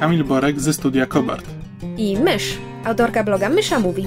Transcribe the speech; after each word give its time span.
Kamil 0.00 0.24
Borek 0.24 0.60
ze 0.60 0.72
studia 0.72 1.06
Kobart. 1.06 1.44
i 1.96 2.16
Mysz, 2.16 2.58
autorka 2.84 3.24
bloga 3.24 3.48
Mysza 3.48 3.80
Mówi. 3.80 4.06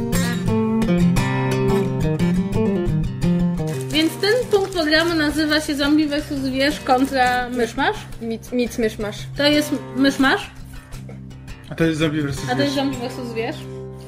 Więc 3.89 4.17
ten 4.17 4.33
punkt 4.51 4.71
programu 4.73 5.15
nazywa 5.15 5.61
się 5.61 5.75
Zombie 5.75 6.07
vs. 6.07 6.27
Zwierz 6.29 6.79
kontra 6.79 7.49
Myszmasz. 7.49 7.95
Mic, 8.21 8.51
mic 8.51 8.77
Myszmasz. 8.77 9.17
To 9.37 9.43
jest 9.47 9.71
Myszmasz, 9.95 10.51
A 11.69 11.75
to 11.75 11.83
jest 11.83 11.99
zombie 11.99 12.21
vs. 12.21 12.37
a 12.51 12.55
to 12.55 12.61
jest 12.61 12.75
Zombie 12.75 12.97
vs. 12.97 13.57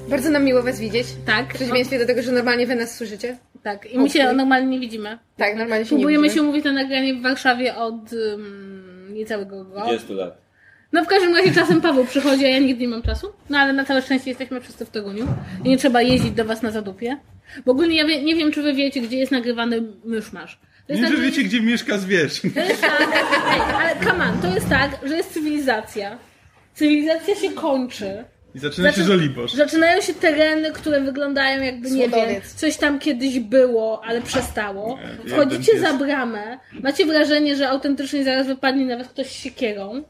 Bardzo 0.10 0.30
nam 0.30 0.44
miło 0.44 0.64
Was 0.64 0.80
widzieć. 0.80 1.08
Tak. 1.26 1.46
W 1.54 1.56
przeciwieństwie 1.56 2.00
do 2.00 2.06
tego, 2.06 2.22
że 2.22 2.32
normalnie 2.32 2.68
Wy 2.68 2.76
nas 2.76 2.98
słyszycie. 2.98 3.38
Tak. 3.64 3.92
I 3.92 4.00
my 4.00 4.10
się 4.10 4.34
normalnie 4.34 4.68
nie 4.68 4.80
widzimy. 4.80 5.18
Tak, 5.38 5.56
normalnie 5.56 5.86
się 5.86 5.90
Próbujemy 5.90 6.28
nie 6.28 6.34
się 6.34 6.42
umówić 6.42 6.66
na 6.66 6.72
nagranie 6.72 7.14
w 7.14 7.22
Warszawie 7.22 7.76
od 7.76 8.14
um, 8.14 9.14
niecałego 9.14 9.64
roku. 9.64 9.72
20 9.72 10.14
lat. 10.14 10.44
No 10.94 11.04
w 11.04 11.08
każdym 11.08 11.36
razie 11.36 11.52
czasem 11.54 11.82
Paweł 11.82 12.06
przychodzi, 12.06 12.46
a 12.46 12.50
ja 12.50 12.60
nigdy 12.60 12.82
nie 12.82 12.88
mam 12.88 13.02
czasu. 13.02 13.34
No 13.50 13.58
ale 13.60 13.74
na 13.74 13.86
całe 13.86 14.02
szczęście 14.02 14.30
jesteśmy 14.30 14.62
wszyscy 14.62 14.86
w 14.86 14.90
Toruniu. 14.90 15.28
I 15.66 15.70
nie 15.70 15.78
trzeba 15.78 16.02
jeździć 16.02 16.32
do 16.32 16.46
was 16.46 16.62
na 16.62 16.72
zadupie. 16.72 17.18
Bo 17.66 17.72
ogólnie 17.72 17.96
ja 17.96 18.06
wie, 18.06 18.24
nie 18.24 18.36
wiem, 18.36 18.52
czy 18.52 18.62
wy 18.62 18.74
wiecie, 18.74 19.02
gdzie 19.02 19.18
jest 19.18 19.32
nagrywany 19.32 19.82
myszmasz. 20.06 20.60
To 20.88 20.94
jest 20.94 21.02
Nie, 21.02 21.08
tak, 21.08 21.18
że 21.18 21.24
że- 21.24 21.30
wiecie, 21.30 21.44
gdzie 21.44 21.62
mieszka 21.62 21.98
zwierz. 21.98 22.42
To 22.42 22.60
jest 22.60 22.82
tak, 22.82 23.08
ej, 23.54 23.62
ale 23.76 24.06
come 24.06 24.26
on, 24.26 24.42
to 24.42 24.48
jest 24.56 24.70
tak, 24.70 25.00
że 25.04 25.18
jest 25.18 25.34
cywilizacja. 25.34 26.18
Cywilizacja 26.74 27.36
się 27.36 27.52
kończy. 27.52 28.24
I 28.56 28.60
zaczyna 28.60 28.92
się 28.92 28.96
Zaczy- 29.02 29.08
żoliborz. 29.08 29.54
Zaczynają 29.54 30.02
się 30.02 30.14
tereny, 30.14 30.72
które 30.72 31.02
wyglądają 31.02 31.62
jakby, 31.62 31.92
nie 31.92 32.02
wiem, 32.02 32.12
Słodowiec. 32.12 32.54
coś 32.54 32.78
tam 32.78 33.00
kiedyś 33.00 33.40
było, 33.40 34.06
ale 34.06 34.22
przestało. 34.22 35.00
Nie, 35.26 35.30
Wchodzicie 35.30 35.80
za 35.80 35.94
bramę, 35.94 36.58
macie 36.84 37.06
wrażenie, 37.06 37.56
że 37.56 37.70
autentycznie 37.70 38.24
zaraz 38.24 38.48
wypadnie 38.48 38.86
nawet 38.86 39.08
ktoś 39.08 39.28
z 39.28 39.32
siekierą. 39.34 40.04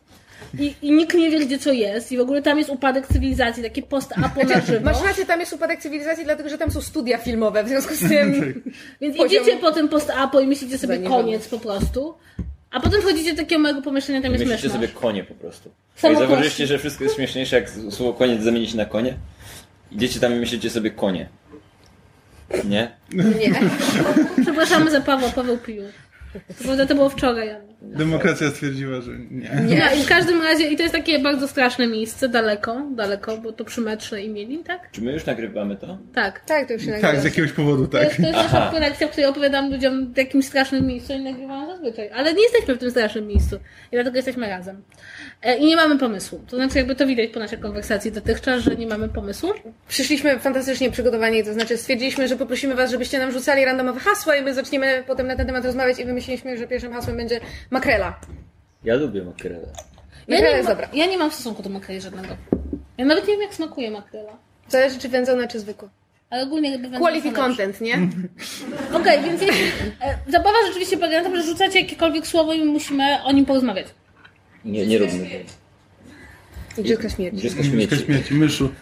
I, 0.59 0.73
I 0.81 0.91
nikt 0.91 1.13
nie 1.17 1.30
wie, 1.31 1.45
gdzie 1.45 1.59
co 1.59 1.72
jest. 1.72 2.11
I 2.11 2.17
w 2.17 2.22
ogóle 2.22 2.41
tam 2.41 2.58
jest 2.58 2.69
upadek 2.69 3.08
cywilizacji, 3.08 3.63
takie 3.63 3.83
post-apo 3.83 4.44
na 4.44 4.61
żywo. 4.61 4.86
Masz 4.86 5.02
rację, 5.03 5.25
tam 5.25 5.39
jest 5.39 5.53
upadek 5.53 5.80
cywilizacji, 5.81 6.23
dlatego 6.25 6.49
że 6.49 6.58
tam 6.58 6.72
są 6.72 6.81
studia 6.81 7.17
filmowe, 7.17 7.63
w 7.63 7.67
związku 7.67 7.94
z 7.95 7.99
tym... 7.99 8.33
Więc 9.02 9.17
poziom- 9.17 9.25
idziecie 9.25 9.58
po 9.58 9.71
tym 9.71 9.89
post-apo 9.89 10.39
i 10.39 10.47
myślicie 10.47 10.77
sobie 10.77 10.99
koniec 10.99 11.47
po 11.47 11.59
prostu. 11.59 12.14
A 12.71 12.80
potem 12.80 13.02
wchodzicie 13.02 13.31
do 13.31 13.38
takiego 13.38 13.61
małego 13.61 13.81
pomieszczenia, 13.81 14.21
tam 14.21 14.31
jest 14.31 14.45
Myślicie 14.45 14.67
myszmasz. 14.67 14.81
sobie 14.91 15.02
konie 15.02 15.23
po 15.23 15.33
prostu. 15.33 15.71
Samo 15.95 16.14
Jak 16.14 16.19
zauważyliście, 16.19 16.67
że 16.67 16.80
wszystko 16.80 17.03
jest 17.03 17.16
śmieszniejsze, 17.16 17.55
jak 17.55 17.69
słowo 17.89 18.14
koniec 18.14 18.41
zamienić 18.41 18.73
na 18.73 18.86
konie? 18.86 19.14
Idziecie 19.91 20.19
tam 20.19 20.33
i 20.33 20.36
myślicie 20.36 20.69
sobie 20.69 20.91
konie. 20.91 21.30
Nie? 22.64 22.91
Nie. 23.14 23.52
Przepraszamy 24.44 24.91
za 24.91 25.02
Pawła, 25.02 25.30
Paweł 25.30 25.58
pił. 25.58 25.83
To 26.88 26.95
było 26.95 27.09
wczoraj. 27.09 27.49
ale- 27.49 27.72
Demokracja 27.84 28.50
stwierdziła, 28.50 29.02
że 29.02 29.12
nie. 29.31 29.50
No 29.80 29.95
i 30.02 30.03
w 30.03 30.08
każdym 30.08 30.42
razie, 30.42 30.67
i 30.67 30.78
to 30.78 30.84
jest 30.84 30.95
takie 30.95 31.20
bardzo 31.20 31.48
straszne 31.48 31.88
miejsce, 31.88 32.30
daleko, 32.30 32.81
daleko, 32.95 33.38
bo 33.38 33.52
to 33.53 33.66
przy 33.66 33.81
metrze 33.81 34.22
imieli, 34.22 34.58
tak? 34.59 34.92
Czy 34.92 35.02
my 35.02 35.12
już 35.14 35.26
nagrywamy 35.26 35.76
to? 35.76 35.98
Tak. 36.14 36.39
Tak, 36.45 36.67
to 36.67 36.73
już 36.73 36.81
się 36.81 36.92
Tak, 36.92 37.02
nagrywa. 37.02 37.22
z 37.22 37.26
jakiegoś 37.26 37.52
powodu, 37.52 37.88
To 37.88 37.92
tak. 37.98 38.04
jest, 38.04 38.16
to 38.16 38.22
jest 38.22 38.34
nasza 38.34 38.72
kolekcja, 38.72 39.08
w 39.08 39.11
której 39.11 39.30
opowiadam 39.30 39.72
ludziom 39.72 40.14
w 40.14 40.17
jakim 40.17 40.43
strasznym 40.43 40.88
miejscu 40.88 41.14
oni 41.14 41.23
nagrywają 41.23 41.67
zazwyczaj. 41.67 42.10
Ale 42.14 42.33
nie 42.33 42.42
jesteśmy 42.43 42.76
w 42.76 42.77
tym 42.77 42.92
strasznym 42.92 43.27
miejscu. 43.27 43.55
I 43.92 43.95
dlatego 43.95 44.16
jesteśmy 44.16 44.49
razem. 44.49 44.82
E, 45.42 45.58
I 45.58 45.66
nie 45.66 45.76
mamy 45.76 45.98
pomysłu. 45.98 46.42
To 46.48 46.55
znaczy 46.55 46.77
jakby 46.77 46.95
to 46.95 47.08
widać 47.08 47.30
po 47.30 47.39
naszej 47.39 47.58
konwersacji 47.60 48.11
dotychczas, 48.11 48.61
że 48.64 48.76
nie 48.76 48.88
mamy 48.88 49.10
pomysłu. 49.10 49.49
Przyszliśmy 49.88 50.39
fantastycznie 50.39 50.92
przygotowani, 50.92 51.43
to 51.43 51.54
znaczy 51.54 51.77
stwierdziliśmy, 51.77 52.27
że 52.27 52.36
poprosimy 52.38 52.76
Was, 52.76 52.92
żebyście 52.92 53.20
nam 53.20 53.32
rzucali 53.32 53.66
randomowe 53.66 53.99
hasła 53.99 54.36
i 54.36 54.43
my 54.43 54.54
zaczniemy 54.54 55.04
potem 55.08 55.27
na 55.27 55.36
ten 55.36 55.45
temat 55.48 55.66
rozmawiać 55.66 55.99
i 55.99 56.05
wymyśliliśmy, 56.05 56.58
że 56.58 56.67
pierwszym 56.67 56.93
hasłem 56.93 57.17
będzie 57.17 57.39
makrela. 57.73 58.20
Ja 58.84 58.95
lubię 58.95 59.23
makrelę. 59.23 59.67
Ja 60.28 60.36
Makrela 60.36 60.52
nie, 60.52 60.58
jest 60.58 60.70
ma, 60.70 60.76
dobra. 60.76 60.89
ja 60.94 61.06
nie 61.06 61.17
mam 61.17 61.32
stosunku 61.32 61.64
do 61.64 61.70
makreli 61.70 62.02
żadnego. 62.02 62.36
Ja 62.98 63.06
nawet 63.06 63.28
nie 63.28 63.34
wiem, 63.34 63.42
jak 63.42 63.54
smakuje 63.54 63.92
makrela. 63.92 64.32
Zależy, 64.67 65.00
czy 65.00 65.10
wędzona, 65.10 65.48
czy 65.48 65.60
zwykła. 65.60 65.89
Ale 66.30 66.44
ogólnie 66.44 66.72
jakby 66.72 66.98
Quality 66.98 67.32
content, 67.32 67.82
nie? 67.82 68.10
Okej, 69.00 69.23
więc 69.23 69.42
jeśli, 69.42 69.66
e, 70.02 70.17
zabawa 70.28 70.58
rzeczywiście 70.67 70.98
polega 70.98 71.17
na 71.17 71.23
tym, 71.23 71.36
że 71.38 71.44
rzucacie 71.44 71.80
jakiekolwiek 71.82 72.28
słowo 72.28 72.54
i 72.54 72.60
my 72.60 72.66
musimy 72.66 73.23
o 73.23 73.32
nim 73.32 73.45
porozmawiać. 73.45 73.88
Nie, 74.66 74.86
nie 74.88 74.98
róbmy 74.98 75.30
tego. 75.30 75.44
Igrzyska 76.78 77.10
śmierci. 77.10 77.42
Dziecko 77.42 77.64
Mieszka 77.64 77.95
śmieci. 77.95 78.05
śmieci, 78.05 78.34
myszu. 78.34 78.70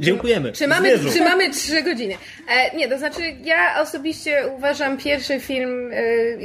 Dziękujemy. 0.00 0.52
Czy 0.52 0.66
mamy, 0.68 0.98
Zwierzu. 0.98 1.18
czy 1.18 1.24
mamy 1.24 1.50
trzy 1.50 1.82
godziny? 1.82 2.14
E, 2.48 2.76
nie, 2.76 2.88
to 2.88 2.98
znaczy 2.98 3.20
ja 3.44 3.80
osobiście 3.82 4.42
uważam 4.56 4.98
pierwszy 4.98 5.40
film 5.40 5.90
e, 5.92 5.96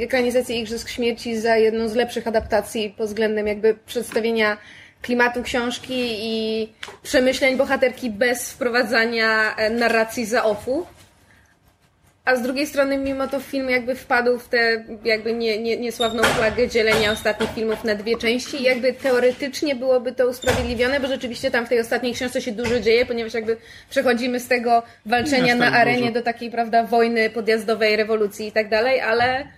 ekranizacji 0.02 0.60
Igrzysk 0.60 0.88
Śmierci 0.88 1.38
za 1.38 1.56
jedną 1.56 1.88
z 1.88 1.94
lepszych 1.94 2.26
adaptacji 2.26 2.94
pod 2.98 3.06
względem 3.06 3.46
jakby 3.46 3.76
przedstawienia 3.86 4.56
klimatu 5.02 5.42
książki 5.42 6.16
i 6.18 6.68
przemyśleń 7.02 7.56
bohaterki 7.56 8.10
bez 8.10 8.52
wprowadzania 8.52 9.56
e, 9.56 9.70
narracji 9.70 10.26
za 10.26 10.44
ofu. 10.44 10.86
A 12.24 12.36
z 12.36 12.42
drugiej 12.42 12.66
strony, 12.66 12.98
mimo 12.98 13.28
to 13.28 13.40
film 13.40 13.70
jakby 13.70 13.94
wpadł 13.94 14.38
w 14.38 14.48
tę 14.48 14.84
jakby 15.04 15.34
nie, 15.34 15.62
nie, 15.62 15.76
niesławną 15.76 16.22
flagę 16.22 16.68
dzielenia 16.68 17.12
ostatnich 17.12 17.50
filmów 17.54 17.84
na 17.84 17.94
dwie 17.94 18.18
części 18.18 18.60
i 18.60 18.62
jakby 18.62 18.92
teoretycznie 18.92 19.74
byłoby 19.74 20.12
to 20.12 20.28
usprawiedliwione, 20.28 21.00
bo 21.00 21.06
rzeczywiście 21.06 21.50
tam 21.50 21.66
w 21.66 21.68
tej 21.68 21.80
ostatniej 21.80 22.14
książce 22.14 22.42
się 22.42 22.52
dużo 22.52 22.80
dzieje, 22.80 23.06
ponieważ 23.06 23.34
jakby 23.34 23.56
przechodzimy 23.90 24.40
z 24.40 24.48
tego 24.48 24.82
walczenia 25.06 25.54
na 25.54 25.70
tak 25.70 25.80
arenie 25.80 26.00
dużo. 26.00 26.12
do 26.12 26.22
takiej, 26.22 26.50
prawda, 26.50 26.84
wojny 26.84 27.30
podjazdowej, 27.30 27.96
rewolucji 27.96 28.48
i 28.48 28.52
tak 28.52 28.68
dalej, 28.68 29.00
ale 29.00 29.48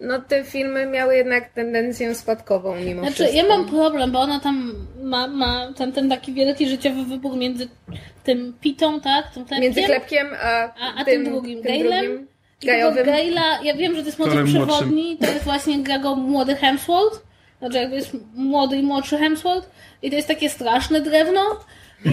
no 0.00 0.18
te 0.20 0.44
filmy 0.44 0.86
miały 0.86 1.16
jednak 1.16 1.48
tendencję 1.52 2.14
spadkową 2.14 2.76
mimo 2.76 3.00
Znaczy, 3.02 3.14
wszystko. 3.14 3.36
ja 3.36 3.44
mam 3.48 3.66
problem, 3.68 4.12
bo 4.12 4.20
ona 4.20 4.40
tam 4.40 4.74
ma, 5.02 5.26
ma 5.28 5.72
ten, 5.76 5.92
ten 5.92 6.08
taki 6.08 6.32
wielki 6.32 6.68
życiowy 6.68 7.04
wybuch 7.04 7.36
między 7.36 7.68
tym 8.24 8.54
pitą, 8.60 9.00
tak? 9.00 9.30
Tym 9.34 9.44
klepkiem, 9.44 9.60
Między 9.60 9.82
Klepkiem 9.82 10.26
a, 10.42 10.48
a, 10.80 10.94
a 11.00 11.04
tym, 11.04 11.24
drugim, 11.24 11.62
tym 11.62 11.72
Gailem. 11.72 12.04
drugim, 12.06 12.28
Gajowym. 12.64 13.06
Gaila, 13.06 13.62
ja 13.64 13.74
wiem, 13.74 13.94
że 13.96 14.00
to 14.00 14.06
jest 14.06 14.18
motyw 14.18 14.34
młodszym. 14.34 14.66
przewodni, 14.66 15.16
to 15.16 15.26
jest 15.26 15.44
właśnie 15.44 15.78
gra 15.78 15.98
go 15.98 16.14
młody 16.14 16.56
Hemsworth, 16.56 17.22
znaczy 17.58 17.76
jakby 17.76 17.96
jest 17.96 18.16
młody 18.34 18.76
i 18.76 18.82
młodszy 18.82 19.18
Hemsworth 19.18 19.70
i 20.02 20.10
to 20.10 20.16
jest 20.16 20.28
takie 20.28 20.50
straszne 20.50 21.00
drewno 21.00 21.40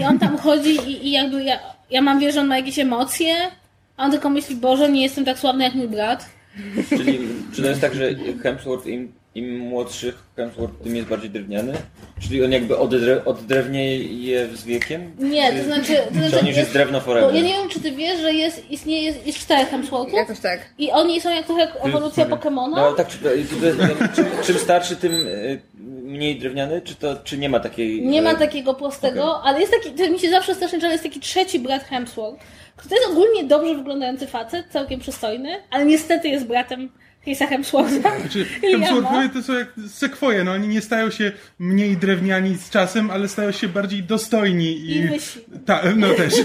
i 0.00 0.04
on 0.04 0.18
tam 0.18 0.38
chodzi 0.38 0.70
i, 0.70 1.06
i 1.06 1.10
jakby 1.10 1.44
ja, 1.44 1.58
ja 1.90 2.02
mam 2.02 2.20
wierzę, 2.20 2.32
że 2.32 2.40
on 2.40 2.46
ma 2.46 2.56
jakieś 2.56 2.78
emocje, 2.78 3.34
a 3.96 4.04
on 4.04 4.10
tylko 4.10 4.30
myśli, 4.30 4.56
Boże, 4.56 4.88
nie 4.90 5.02
jestem 5.02 5.24
tak 5.24 5.38
sławny 5.38 5.64
jak 5.64 5.74
mój 5.74 5.88
brat. 5.88 6.26
Czyli 6.88 7.18
czy 7.52 7.62
to 7.62 7.68
jest 7.68 7.80
tak, 7.80 7.94
że 7.94 8.14
Hemsworth 8.42 8.86
im, 8.86 9.12
im 9.36 9.58
młodszy 9.58 10.12
Hemsworth, 10.36 10.82
tym 10.82 10.96
jest 10.96 11.08
bardziej 11.08 11.30
drewniany? 11.30 11.72
Czyli 12.20 12.44
on 12.44 12.52
jakby 12.52 12.78
oddre, 12.78 13.24
oddrewnieje 13.24 14.48
z 14.56 14.64
wiekiem? 14.64 15.12
Nie, 15.18 15.52
to 15.52 15.64
znaczy... 15.64 15.96
To 15.96 16.14
Czy 16.14 16.18
znaczy 16.20 16.40
on 16.40 16.46
już 16.46 16.56
jest 16.56 16.72
drewno 16.72 17.00
forever? 17.00 17.34
ja 17.34 17.40
nie 17.40 17.52
wiem, 17.52 17.68
czy 17.68 17.80
ty 17.80 17.92
wiesz, 17.92 18.20
że 18.20 18.32
jest, 18.32 18.70
istnieje, 18.70 19.02
jest, 19.02 19.26
jest 19.26 19.38
czterech 19.38 19.68
Hemsworthów 19.68 20.14
Jakoś 20.14 20.40
tak. 20.40 20.60
i 20.78 20.90
oni 20.90 21.20
są 21.20 21.34
jak 21.34 21.46
trochę 21.46 21.60
jak 21.60 21.76
ewolucja 21.84 22.24
No 22.24 22.36
Pokemona. 22.36 22.76
ale 22.86 22.96
tak, 22.96 23.08
czy, 23.08 23.18
to, 23.18 23.28
czy, 23.28 23.56
to, 23.56 24.14
czym, 24.16 24.26
czym 24.44 24.58
starszy, 24.58 24.96
tym 24.96 25.12
y, 25.26 25.60
mniej 26.02 26.38
drewniany? 26.38 26.80
Czy 26.80 26.94
to 26.94 27.16
czy 27.24 27.38
nie 27.38 27.48
ma 27.48 27.60
takiej. 27.60 28.06
Nie 28.06 28.22
ma 28.22 28.32
e, 28.32 28.36
takiego 28.36 28.74
prostego, 28.74 29.42
ale 29.42 29.60
jest 29.60 29.72
taki, 29.72 29.90
to 29.90 30.10
mi 30.10 30.18
się 30.18 30.30
zawsze 30.30 30.54
strasznie 30.54 30.80
że 30.80 30.86
jest 30.86 31.02
taki 31.02 31.20
trzeci 31.20 31.58
brat 31.58 31.84
Hemsworth, 31.84 32.44
który 32.76 32.88
to 32.88 32.94
jest 32.96 33.08
ogólnie 33.08 33.44
dobrze 33.44 33.74
wyglądający 33.74 34.26
facet, 34.26 34.66
całkiem 34.70 35.00
przystojny, 35.00 35.48
ale 35.70 35.84
niestety 35.84 36.28
jest 36.28 36.46
bratem 36.46 36.90
Chrisa 37.26 37.46
Hemswortha. 37.46 38.20
Znaczy, 38.20 38.46
I 38.68 38.72
Hemsworthowie 38.72 39.28
to 39.28 39.42
są 39.42 39.52
jak 39.52 39.68
sekwoje, 39.88 40.44
no 40.44 40.52
oni 40.52 40.68
nie 40.68 40.80
stają 40.80 41.10
się 41.10 41.32
mniej 41.58 41.96
drewniani 41.96 42.56
z 42.56 42.70
czasem, 42.70 43.10
ale 43.10 43.28
stają 43.28 43.52
się 43.52 43.68
bardziej 43.68 44.02
dostojni 44.02 44.72
i... 44.72 44.96
I 44.96 45.08
wysi. 45.08 45.40
Ta, 45.64 45.82
no 45.96 46.14
też. 46.14 46.34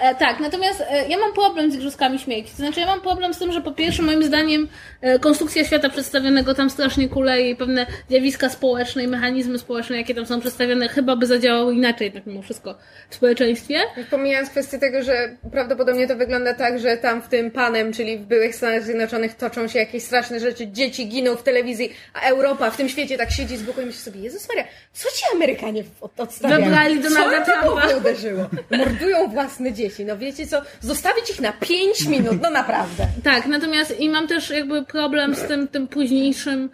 E, 0.00 0.14
tak, 0.14 0.40
natomiast 0.40 0.80
e, 0.90 1.08
ja 1.08 1.18
mam 1.18 1.32
problem 1.32 1.70
z 1.72 1.74
Igrzyskami 1.74 2.18
Śmierci. 2.18 2.50
To 2.50 2.56
znaczy, 2.56 2.80
ja 2.80 2.86
mam 2.86 3.00
problem 3.00 3.34
z 3.34 3.38
tym, 3.38 3.52
że 3.52 3.60
po 3.60 3.72
pierwsze, 3.72 4.02
moim 4.02 4.22
zdaniem, 4.24 4.68
e, 5.00 5.18
konstrukcja 5.18 5.64
świata 5.64 5.88
przedstawionego 5.90 6.54
tam 6.54 6.70
strasznie 6.70 7.08
kuleje 7.08 7.50
i 7.50 7.56
pewne 7.56 7.86
zjawiska 8.08 8.48
społeczne 8.48 9.04
i 9.04 9.08
mechanizmy 9.08 9.58
społeczne, 9.58 9.96
jakie 9.96 10.14
tam 10.14 10.26
są 10.26 10.40
przedstawione, 10.40 10.88
chyba 10.88 11.16
by 11.16 11.26
zadziałały 11.26 11.74
inaczej, 11.74 12.12
tak 12.12 12.26
mimo 12.26 12.42
wszystko, 12.42 12.74
w 13.10 13.14
społeczeństwie. 13.14 13.80
Pomijając 14.10 14.50
kwestię 14.50 14.78
tego, 14.78 15.02
że 15.02 15.36
prawdopodobnie 15.52 16.08
to 16.08 16.16
wygląda 16.16 16.54
tak, 16.54 16.78
że 16.78 16.96
tam 16.96 17.22
w 17.22 17.28
tym 17.28 17.50
panem, 17.50 17.92
czyli 17.92 18.18
w 18.18 18.22
byłych 18.26 18.54
Stanach 18.56 18.82
Zjednoczonych 18.82 19.34
toczą 19.34 19.68
się 19.68 19.78
jakieś 19.78 20.02
straszne 20.02 20.40
rzeczy, 20.40 20.66
dzieci 20.68 21.08
giną 21.08 21.36
w 21.36 21.42
telewizji, 21.42 21.92
a 22.14 22.20
Europa 22.20 22.70
w 22.70 22.76
tym 22.76 22.88
świecie 22.88 23.18
tak 23.18 23.30
siedzi 23.30 23.56
z 23.56 23.62
boku 23.62 23.80
i 23.80 23.86
myśli 23.86 24.00
sobie, 24.00 24.20
Jezus 24.20 24.48
Maria, 24.48 24.64
co 24.92 25.08
ci 25.08 25.22
Amerykanie 25.34 25.84
od- 26.00 26.20
odstawiają? 26.20 26.64
Wybrali 26.64 27.00
Donalda 27.00 27.44
Co 27.44 27.52
Trumpa. 27.52 27.80
Trumpa 27.80 27.96
uderzyło? 27.96 28.46
Mordują 28.70 29.28
własne 29.28 29.72
dzieci, 29.72 29.85
no 30.04 30.18
wiecie 30.18 30.46
co, 30.46 30.62
zostawić 30.80 31.30
ich 31.30 31.40
na 31.40 31.52
5 31.52 32.06
minut, 32.06 32.42
no 32.42 32.50
naprawdę. 32.50 33.06
Tak, 33.24 33.46
natomiast 33.46 34.00
i 34.00 34.08
mam 34.08 34.28
też 34.28 34.50
jakby 34.50 34.84
problem 34.84 35.34
z 35.34 35.42
tym, 35.42 35.68
tym 35.68 35.88
późniejszym 35.88 36.70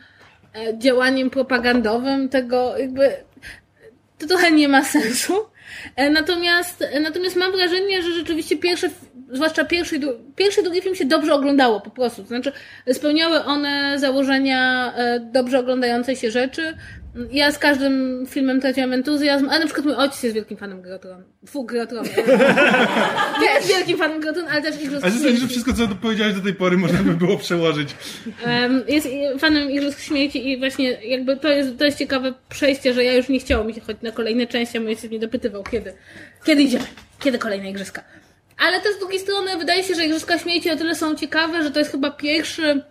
e, 0.55 0.79
działaniem 0.79 1.31
propagandowym 1.31 2.29
tego 2.29 2.79
jakby 2.79 3.11
to 4.19 4.27
trochę 4.27 4.53
nie 4.53 4.69
ma 4.69 4.85
sensu. 4.85 5.35
E, 5.97 6.11
Natomiast, 6.11 6.83
e, 6.83 7.01
natomiast 7.01 7.37
mam 7.37 7.53
wrażenie, 7.53 8.03
że 8.03 8.13
rzeczywiście 8.13 8.57
pierwsze, 8.57 8.89
zwłaszcza 9.33 9.65
pierwszy, 9.65 10.01
pierwszy 10.37 10.61
i 10.61 10.65
drugi 10.65 10.81
film 10.83 10.95
się 10.95 11.05
dobrze 11.05 11.35
oglądało 11.35 11.81
po 11.81 11.91
prostu. 11.91 12.25
Znaczy 12.25 12.53
spełniały 12.93 13.45
one 13.45 13.99
założenia 13.99 14.93
dobrze 15.33 15.59
oglądającej 15.59 16.17
się 16.17 16.31
rzeczy. 16.31 16.75
Ja 17.33 17.53
z 17.53 17.59
każdym 17.59 18.27
filmem 18.27 18.61
traciłam 18.61 18.93
entuzjazm, 18.93 19.49
ale 19.49 19.59
na 19.59 19.65
przykład 19.65 19.87
mój 19.87 19.95
ojciec 19.95 20.23
jest 20.23 20.35
wielkim 20.35 20.57
fanem 20.57 20.83
Grotron. 20.83 21.23
Fu, 21.47 21.65
Grotron. 21.65 22.05
jest 23.55 23.69
wielkim 23.69 23.99
fanem 23.99 24.21
Grotron, 24.21 24.45
ale 24.49 24.63
też 24.63 24.83
Igrzysk 24.83 25.07
A 25.07 25.11
że 25.11 25.49
wszystko, 25.49 25.73
co 25.73 25.89
powiedziałeś 25.89 26.35
do 26.35 26.41
tej 26.41 26.55
pory, 26.55 26.77
można 26.77 27.03
by 27.03 27.15
było 27.15 27.39
przełożyć. 27.39 27.95
Em, 28.45 28.83
jest 28.89 29.09
fanem 29.39 29.71
Igrzysk 29.71 30.01
Śmierci 30.01 30.51
i 30.51 30.59
właśnie 30.59 30.91
jakby 30.91 31.37
to 31.37 31.49
jest, 31.49 31.79
to 31.79 31.85
jest 31.85 31.99
ciekawe 31.99 32.35
przejście, 32.49 32.95
że 32.95 33.05
ja 33.05 33.15
już 33.15 33.29
nie 33.29 33.41
chciało 33.41 33.65
mi 33.65 33.75
się 33.75 33.81
chodzić 33.81 34.03
na 34.03 34.13
kolejne 34.13 34.47
części, 34.47 34.79
a 34.79 34.81
mój 34.81 34.91
ojciec 34.91 35.11
mnie 35.11 35.19
dopytywał, 35.19 35.63
kiedy, 35.63 35.93
kiedy 36.45 36.63
idziemy, 36.63 36.85
kiedy 37.21 37.39
kolejne 37.39 37.71
Igrzyska. 37.71 38.05
Ale 38.59 38.81
też 38.81 38.95
z 38.97 38.99
drugiej 38.99 39.21
strony 39.21 39.57
wydaje 39.59 39.83
się, 39.85 39.95
że 39.95 40.07
Igrzyska 40.07 40.39
Śmierci 40.39 40.71
o 40.71 40.77
tyle 40.77 40.95
są 40.95 41.15
ciekawe, 41.15 41.63
że 41.63 41.71
to 41.71 41.79
jest 41.79 41.91
chyba 41.91 42.11
pierwszy 42.11 42.83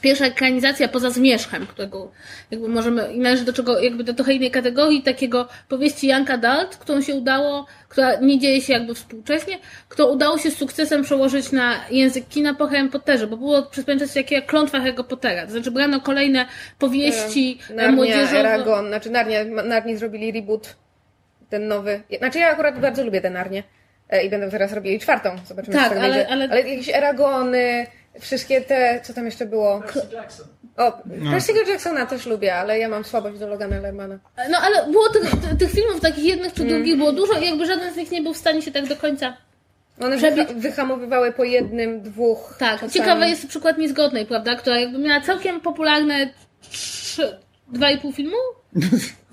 pierwsza 0.00 0.26
ekranizacja 0.26 0.88
poza 0.88 1.10
Zmierzchem, 1.10 1.66
którego 1.66 2.10
jakby 2.50 2.68
możemy, 2.68 3.12
i 3.12 3.18
należy 3.18 3.44
do 3.44 3.52
czego, 3.52 3.80
jakby 3.80 4.04
do 4.04 4.14
trochę 4.14 4.32
innej 4.32 4.50
kategorii, 4.50 5.02
takiego 5.02 5.48
powieści 5.68 6.08
Young 6.08 6.30
Adult, 6.30 6.76
którą 6.76 7.00
się 7.00 7.14
udało, 7.14 7.66
która 7.88 8.20
nie 8.20 8.38
dzieje 8.38 8.60
się 8.60 8.72
jakby 8.72 8.94
współcześnie, 8.94 9.58
którą 9.88 10.08
udało 10.08 10.38
się 10.38 10.50
z 10.50 10.56
sukcesem 10.56 11.02
przełożyć 11.02 11.52
na 11.52 11.74
język 11.90 12.28
kina 12.28 12.54
po 12.54 12.66
Harry 12.66 12.88
Potterze, 12.88 13.26
bo 13.26 13.36
było 13.36 13.62
przez 13.62 13.84
pewien 13.84 13.98
czas 14.00 14.14
takie 14.14 14.42
klątwa 14.42 14.78
Harry 14.78 14.94
Pottera, 15.04 15.46
to 15.46 15.52
znaczy 15.52 15.70
brano 15.70 16.00
kolejne 16.00 16.46
powieści 16.78 17.58
e, 17.70 17.74
Narnia, 17.74 17.92
młodzieżowe. 17.92 18.38
Eragon, 18.38 18.88
znaczy 18.88 19.10
Narnia, 19.10 19.44
Narni 19.44 19.96
zrobili 19.96 20.32
reboot, 20.32 20.76
ten 21.50 21.68
nowy. 21.68 22.02
Znaczy 22.18 22.38
ja 22.38 22.50
akurat 22.50 22.80
bardzo 22.80 23.04
lubię 23.04 23.20
te 23.20 23.30
Narnie 23.30 23.62
i 24.24 24.30
będę 24.30 24.50
teraz 24.50 24.72
robili 24.72 25.00
czwartą, 25.00 25.30
zobaczymy 25.46 25.76
Tak, 25.76 25.88
co 25.88 25.94
tak 25.94 26.04
ale- 26.04 26.14
będzie. 26.14 26.28
ale- 26.32 26.48
ale 26.50 26.68
jakieś 26.68 26.88
Eragony, 26.88 27.86
wszystkie 28.20 28.60
te, 28.60 29.00
co 29.04 29.14
tam 29.14 29.24
jeszcze 29.26 29.46
było? 29.46 29.82
O, 30.76 30.92
No. 31.06 31.30
Percy'ego 31.32 31.68
Jacksona 31.68 32.06
też 32.06 32.26
lubię, 32.26 32.54
ale 32.54 32.78
ja 32.78 32.88
mam 32.88 33.04
słabość 33.04 33.38
do 33.38 33.46
Logana 33.46 33.80
Lermana. 33.80 34.18
No 34.50 34.58
ale 34.58 34.86
było 34.90 35.08
tych, 35.08 35.30
tych- 35.58 35.70
filmów 35.70 36.00
takich 36.00 36.24
jednych 36.24 36.52
czy 36.52 36.64
drugich 36.64 36.96
było 36.96 37.12
dużo 37.12 37.38
i 37.38 37.44
jakby 37.44 37.66
żaden 37.66 37.94
z 37.94 37.96
nich 37.96 38.10
nie 38.10 38.22
był 38.22 38.34
w 38.34 38.36
stanie 38.36 38.62
się 38.62 38.70
tak 38.72 38.86
do 38.88 38.96
końca 38.96 39.36
One 40.00 40.16
wyha- 40.18 40.54
wyhamowywały 40.54 41.32
po 41.32 41.44
jednym, 41.44 42.02
dwóch. 42.02 42.54
Tak, 42.58 42.72
czasami. 42.74 42.92
ciekawy 42.92 43.28
jest 43.28 43.46
przykład 43.48 43.78
Niezgodnej, 43.78 44.26
prawda, 44.26 44.54
która 44.56 44.78
jakby 44.80 44.98
miała 44.98 45.20
całkiem 45.20 45.60
popularne 45.60 46.28
trzy, 46.70 47.38
dwa 47.68 47.90
i 47.90 47.98
pół 47.98 48.12
filmu? 48.12 48.36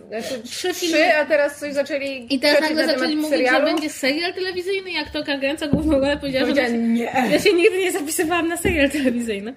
Znaczy, 0.07 0.41
Trzy 0.43 0.73
filmy. 0.73 0.97
trzy, 0.97 1.15
a 1.17 1.25
teraz 1.25 1.59
coś 1.59 1.73
zaczęli 1.73 2.27
I 2.29 2.39
teraz 2.39 2.61
nagle 2.61 2.87
na 2.87 2.93
zaczęli 2.93 3.15
mówić, 3.15 3.29
serialu. 3.29 3.67
że 3.67 3.73
będzie 3.73 3.89
serial 3.89 4.33
telewizyjny 4.33 4.89
i 4.91 4.97
aktorka 4.97 5.37
grająca 5.37 5.67
główną 5.67 5.93
rolę 5.99 6.17
powiedziała, 6.17 6.45
że 6.55 6.71
nie. 6.71 7.03
ja 7.31 7.39
się 7.39 7.53
nigdy 7.53 7.77
nie 7.79 7.91
zapisywałam 7.91 8.47
na 8.47 8.57
serial 8.57 8.89
telewizyjny. 8.89 9.53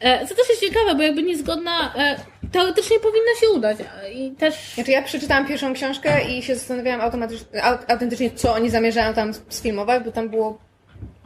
E, 0.00 0.26
Co 0.26 0.34
też 0.34 0.48
jest 0.48 0.60
ciekawe, 0.60 0.94
bo 0.94 1.02
jakby 1.02 1.22
Niezgodna 1.22 1.94
e, 1.96 2.16
teoretycznie 2.52 2.98
powinna 3.00 3.30
się 3.40 3.48
udać 3.50 3.76
i 4.14 4.30
też... 4.30 4.54
Znaczy 4.74 4.90
ja 4.90 5.02
przeczytałam 5.02 5.46
pierwszą 5.46 5.74
książkę 5.74 6.10
i 6.30 6.42
się 6.42 6.54
zastanawiałam 6.54 7.00
automatycznie, 7.00 7.62
au- 7.62 7.78
autentycznie, 7.88 8.30
co 8.30 8.54
oni 8.54 8.70
zamierzają 8.70 9.14
tam 9.14 9.32
sfilmować, 9.48 10.04
bo 10.04 10.12
tam 10.12 10.28
było 10.28 10.58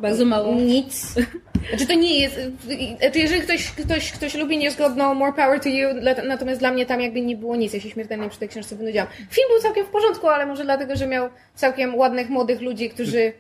Bardzo 0.01 0.25
mało. 0.25 0.55
nic. 0.55 1.15
Znaczy 1.69 1.87
to 1.87 1.95
nie 1.95 2.21
jest, 2.21 2.41
znaczy 3.01 3.19
jeżeli 3.19 3.41
ktoś, 3.41 3.71
ktoś, 3.71 4.13
ktoś 4.13 4.35
lubi 4.35 4.59
niezgodną, 4.59 5.15
more 5.15 5.33
power 5.33 5.61
to 5.61 5.69
you, 5.69 5.89
natomiast 6.29 6.61
dla 6.61 6.73
mnie 6.73 6.87
tam 6.87 7.01
jakby 7.01 7.21
nie 7.21 7.37
było 7.37 7.57
nic, 7.57 7.73
ja 7.73 7.81
się 7.81 7.91
śmiertelnie 7.91 8.29
przy 8.29 8.39
tej 8.39 8.49
książce 8.49 8.77
wynudziłam. 8.77 9.07
Film 9.31 9.49
był 9.49 9.63
całkiem 9.63 9.87
w 9.87 9.89
porządku, 9.89 10.29
ale 10.29 10.47
może 10.47 10.65
dlatego, 10.65 10.97
że 10.97 11.07
miał 11.07 11.29
całkiem 11.55 11.95
ładnych, 11.95 12.29
młodych 12.29 12.61
ludzi, 12.61 12.91
którzy 12.91 13.33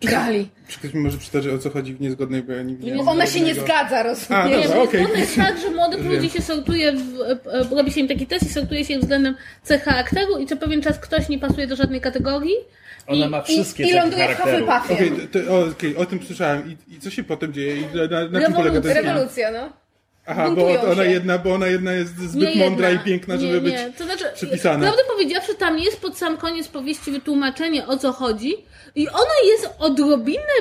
grali. 0.00 0.48
Ktoś 0.78 0.94
mi 0.94 1.00
może 1.00 1.18
przytoczyć, 1.18 1.52
o 1.52 1.58
co 1.58 1.70
chodzi 1.70 1.94
w 1.94 2.00
niezgodnej, 2.00 2.42
bo 2.42 2.52
ja 2.52 2.62
nie 2.62 2.76
widziałem. 2.76 3.08
Ona 3.08 3.26
się 3.26 3.40
nie 3.40 3.54
zgadza, 3.54 3.98
A, 3.98 4.02
rozumiesz? 4.02 4.48
Nie, 4.48 4.62
dobra, 4.62 4.82
okay. 4.82 5.06
jest 5.16 5.36
tak, 5.36 5.58
że 5.58 5.70
młodych 5.70 6.02
Wiem. 6.02 6.12
ludzi 6.12 6.30
się 6.30 6.42
sortuje, 6.42 6.92
w, 6.92 7.20
e, 7.20 7.52
e, 7.52 7.76
robi 7.76 7.92
się 7.92 8.00
im 8.00 8.08
taki 8.08 8.26
test 8.26 8.46
i 8.46 8.48
sortuje 8.48 8.84
się 8.84 8.94
ich 8.94 9.00
względem 9.00 9.34
cech 9.62 9.82
charakteru 9.82 10.38
i 10.38 10.46
co 10.46 10.56
pewien 10.56 10.82
czas 10.82 10.98
ktoś 10.98 11.28
nie 11.28 11.38
pasuje 11.38 11.66
do 11.66 11.76
żadnej 11.76 12.00
kategorii. 12.00 12.54
Ona 13.08 13.26
I- 13.26 13.28
ma 13.28 13.42
wszystkie 13.42 13.84
I, 13.84 13.90
i 13.90 13.92
ląduje 13.94 14.24
w 14.24 14.26
charakteru. 14.36 14.66
Hufflepuffie. 14.66 14.94
Okej, 14.94 15.28
to- 15.28 15.52
o, 15.54 15.66
okej, 15.66 15.96
o 15.96 16.06
tym 16.06 16.20
słyszałem. 16.26 16.76
I, 16.88 16.94
I 16.94 17.00
co 17.00 17.10
się 17.10 17.24
potem 17.24 17.52
dzieje? 17.52 17.76
I 17.76 17.82
na, 17.82 18.20
na, 18.20 18.28
na 18.28 18.40
czym 18.40 18.54
polega 18.54 18.80
ten? 18.80 18.92
Rewolucja, 19.04 19.50
no. 19.50 19.72
Aha, 20.26 20.50
bo 20.50 20.80
ona 20.92 21.04
się. 21.04 21.10
jedna, 21.10 21.38
bo 21.38 21.54
ona 21.54 21.66
jedna 21.66 21.92
jest 21.92 22.18
Nie 22.18 22.28
zbyt 22.28 22.54
mądra 22.56 22.88
jedna. 22.90 23.02
i 23.02 23.06
piękna, 23.06 23.34
nie, 23.36 23.40
żeby 23.40 23.60
być 23.60 23.72
nie. 23.72 23.92
To 23.98 24.04
znaczy, 24.04 24.24
przypisana. 24.34 24.80
Prawdę 24.86 25.02
powiedziawszy, 25.12 25.54
tam 25.54 25.78
jest 25.78 26.00
pod 26.00 26.18
sam 26.18 26.36
koniec 26.36 26.68
powieści 26.68 27.10
wytłumaczenie 27.10 27.86
o 27.86 27.96
co 27.98 28.12
chodzi 28.12 28.54
i 28.94 29.08
ono 29.08 29.34
jest 29.44 29.68
odrobinę 29.78 30.52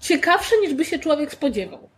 ciekawsze 0.00 0.56
niż 0.60 0.74
by 0.74 0.84
się 0.84 0.98
człowiek 0.98 1.32
spodziewał. 1.32 1.88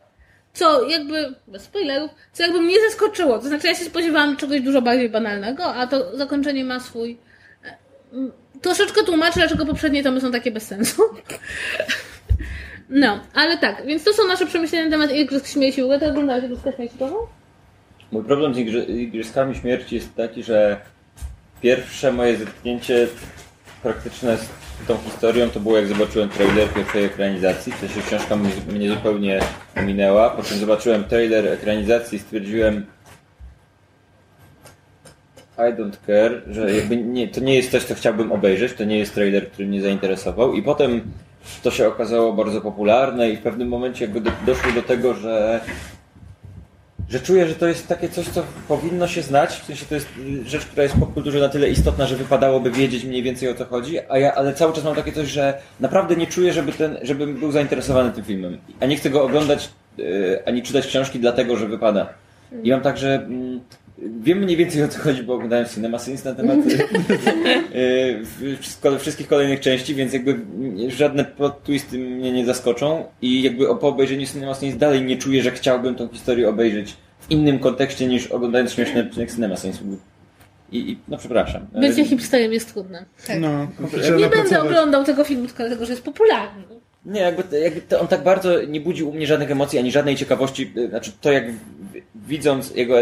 Co 0.54 0.88
jakby, 0.88 1.34
bez 1.48 1.62
spoilerów, 1.62 2.10
co 2.32 2.42
jakby 2.42 2.60
mnie 2.60 2.76
zaskoczyło. 2.90 3.38
To 3.38 3.48
znaczy 3.48 3.66
ja 3.66 3.74
się 3.74 3.84
spodziewałam 3.84 4.36
czegoś 4.36 4.60
dużo 4.60 4.82
bardziej 4.82 5.10
banalnego, 5.10 5.64
a 5.74 5.86
to 5.86 6.16
zakończenie 6.16 6.64
ma 6.64 6.80
swój... 6.80 7.18
Troszeczkę 8.62 9.04
tłumaczy, 9.04 9.38
dlaczego 9.38 9.66
poprzednie 9.66 10.02
tomy 10.02 10.20
są 10.20 10.32
takie 10.32 10.50
bez 10.50 10.66
sensu. 10.66 11.02
No, 12.88 13.20
ale 13.34 13.58
tak, 13.58 13.86
więc 13.86 14.04
to 14.04 14.12
są 14.12 14.26
nasze 14.28 14.46
przemyślenia 14.46 14.84
na 14.84 14.90
temat 14.90 15.12
Igrzysk 15.12 15.46
Śmierci. 15.46 15.80
W 15.80 15.84
ogóle 15.84 16.00
to 16.00 16.38
Igrzyska 16.38 16.72
Śmierci? 16.72 16.96
Mój 18.12 18.24
problem 18.24 18.54
z 18.54 18.58
igrzy- 18.58 18.90
Igrzyskami 18.90 19.54
Śmierci 19.54 19.94
jest 19.94 20.14
taki, 20.14 20.42
że 20.42 20.76
pierwsze 21.62 22.12
moje 22.12 22.36
zetknięcie 22.36 23.08
praktyczne 23.82 24.36
z 24.36 24.48
tą 24.88 24.98
historią 24.98 25.50
to 25.50 25.60
było 25.60 25.76
jak 25.76 25.86
zobaczyłem 25.86 26.28
trailer 26.28 26.68
pierwszej 26.68 27.04
ekranizacji, 27.04 27.72
w 27.72 27.76
sensie 27.76 28.00
książka 28.06 28.36
mnie, 28.68 28.88
zupełnie 28.88 29.40
ominęła, 29.76 30.30
po 30.30 30.42
czym 30.42 30.58
zobaczyłem 30.58 31.04
trailer 31.04 31.46
ekranizacji 31.46 32.16
i 32.16 32.20
stwierdziłem 32.20 32.86
I 35.70 35.74
don't 35.74 35.96
care, 36.06 36.42
że 36.50 36.74
jakby 36.76 36.96
nie, 36.96 37.28
to 37.28 37.40
nie 37.40 37.54
jest 37.54 37.70
coś, 37.70 37.84
co 37.84 37.94
chciałbym 37.94 38.32
obejrzeć, 38.32 38.72
to 38.72 38.84
nie 38.84 38.98
jest 38.98 39.14
trailer, 39.14 39.50
który 39.50 39.68
mnie 39.68 39.82
zainteresował 39.82 40.54
i 40.54 40.62
potem 40.62 41.00
to 41.62 41.70
się 41.70 41.88
okazało 41.88 42.32
bardzo 42.32 42.60
popularne 42.60 43.30
i 43.30 43.36
w 43.36 43.40
pewnym 43.40 43.68
momencie 43.68 44.04
jakby 44.04 44.20
do, 44.20 44.30
doszło 44.46 44.72
do 44.72 44.82
tego, 44.82 45.14
że 45.14 45.60
że 47.12 47.20
czuję, 47.20 47.48
że 47.48 47.54
to 47.54 47.66
jest 47.66 47.88
takie 47.88 48.08
coś, 48.08 48.28
co 48.28 48.42
powinno 48.68 49.08
się 49.08 49.22
znać, 49.22 49.50
w 49.50 49.64
sensie 49.64 49.86
to 49.86 49.94
jest 49.94 50.08
rzecz, 50.46 50.66
która 50.66 50.82
jest 50.82 50.94
w 50.94 51.00
popkulturze 51.00 51.38
na 51.38 51.48
tyle 51.48 51.70
istotna, 51.70 52.06
że 52.06 52.16
wypadałoby 52.16 52.70
wiedzieć 52.70 53.04
mniej 53.04 53.22
więcej 53.22 53.48
o 53.48 53.54
co 53.54 53.64
chodzi, 53.64 53.98
a 54.08 54.18
ja, 54.18 54.34
ale 54.34 54.54
cały 54.54 54.72
czas 54.72 54.84
mam 54.84 54.94
takie 54.94 55.12
coś, 55.12 55.28
że 55.28 55.58
naprawdę 55.80 56.16
nie 56.16 56.26
czuję, 56.26 56.52
żeby 56.52 56.72
ten, 56.72 56.98
żebym 57.02 57.34
był 57.34 57.52
zainteresowany 57.52 58.12
tym 58.12 58.24
filmem. 58.24 58.58
A 58.80 58.86
nie 58.86 58.96
chcę 58.96 59.10
go 59.10 59.22
oglądać, 59.22 59.68
y, 59.98 60.42
ani 60.46 60.62
czytać 60.62 60.86
książki 60.86 61.20
dlatego, 61.20 61.56
że 61.56 61.66
wypada. 61.66 62.08
I 62.62 62.70
mam 62.70 62.80
tak, 62.80 62.98
że 62.98 63.14
mm, 63.14 63.60
wiem 64.22 64.38
mniej 64.38 64.56
więcej 64.56 64.82
o 64.82 64.88
co 64.88 64.98
chodzi, 65.00 65.22
bo 65.22 65.34
oglądałem 65.34 65.66
Cinema 65.66 65.98
Sins 65.98 66.24
na 66.24 66.34
temat 66.34 66.56
wszystko- 68.60 68.98
wszystkich 68.98 69.28
kolejnych 69.28 69.60
części, 69.60 69.94
więc 69.94 70.12
jakby 70.12 70.40
żadne 70.88 71.24
plot 71.24 71.62
twisty 71.64 71.98
mnie 71.98 72.32
nie 72.32 72.46
zaskoczą 72.46 73.04
i 73.22 73.42
jakby 73.42 73.66
po 73.66 73.88
obejrzeniu 73.88 74.26
Cinema 74.26 74.54
Sins 74.54 74.76
dalej 74.76 75.02
nie 75.02 75.16
czuję, 75.16 75.42
że 75.42 75.50
chciałbym 75.50 75.94
tą 75.94 76.08
historię 76.08 76.48
obejrzeć 76.48 76.96
w 77.20 77.30
innym 77.30 77.58
kontekście 77.58 78.06
niż 78.06 78.26
oglądając 78.26 78.72
śmieszny 78.72 79.00
odcinek 79.00 79.34
Cinema 79.34 79.56
Sins. 79.56 79.80
I, 80.72 80.90
i 80.90 80.98
no 81.08 81.18
przepraszam. 81.18 81.66
Bycie 81.80 82.04
hipsterem 82.04 82.52
jest 82.52 82.72
trudne. 82.72 83.04
No, 83.40 83.48
Ja 83.92 83.98
trzeba 84.02 84.18
nie 84.18 84.28
będę 84.28 84.62
oglądał 84.62 85.04
tego 85.04 85.24
filmu 85.24 85.46
tylko 85.46 85.62
dlatego, 85.62 85.86
że 85.86 85.92
jest 85.92 86.04
popularny. 86.04 86.62
Nie, 87.06 87.20
jakby, 87.20 87.42
to- 87.44 87.56
jakby 87.56 87.80
to 87.80 88.00
on 88.00 88.08
tak 88.08 88.22
bardzo 88.22 88.62
nie 88.62 88.80
budził 88.80 89.08
u 89.10 89.12
mnie 89.14 89.26
żadnych 89.26 89.50
emocji, 89.50 89.78
ani 89.78 89.92
żadnej 89.92 90.16
ciekawości. 90.16 90.72
y, 90.76 90.88
Znaczy 90.88 91.12
to 91.20 91.32
jak 91.32 91.44
widząc 92.26 92.74
jego, 92.74 92.96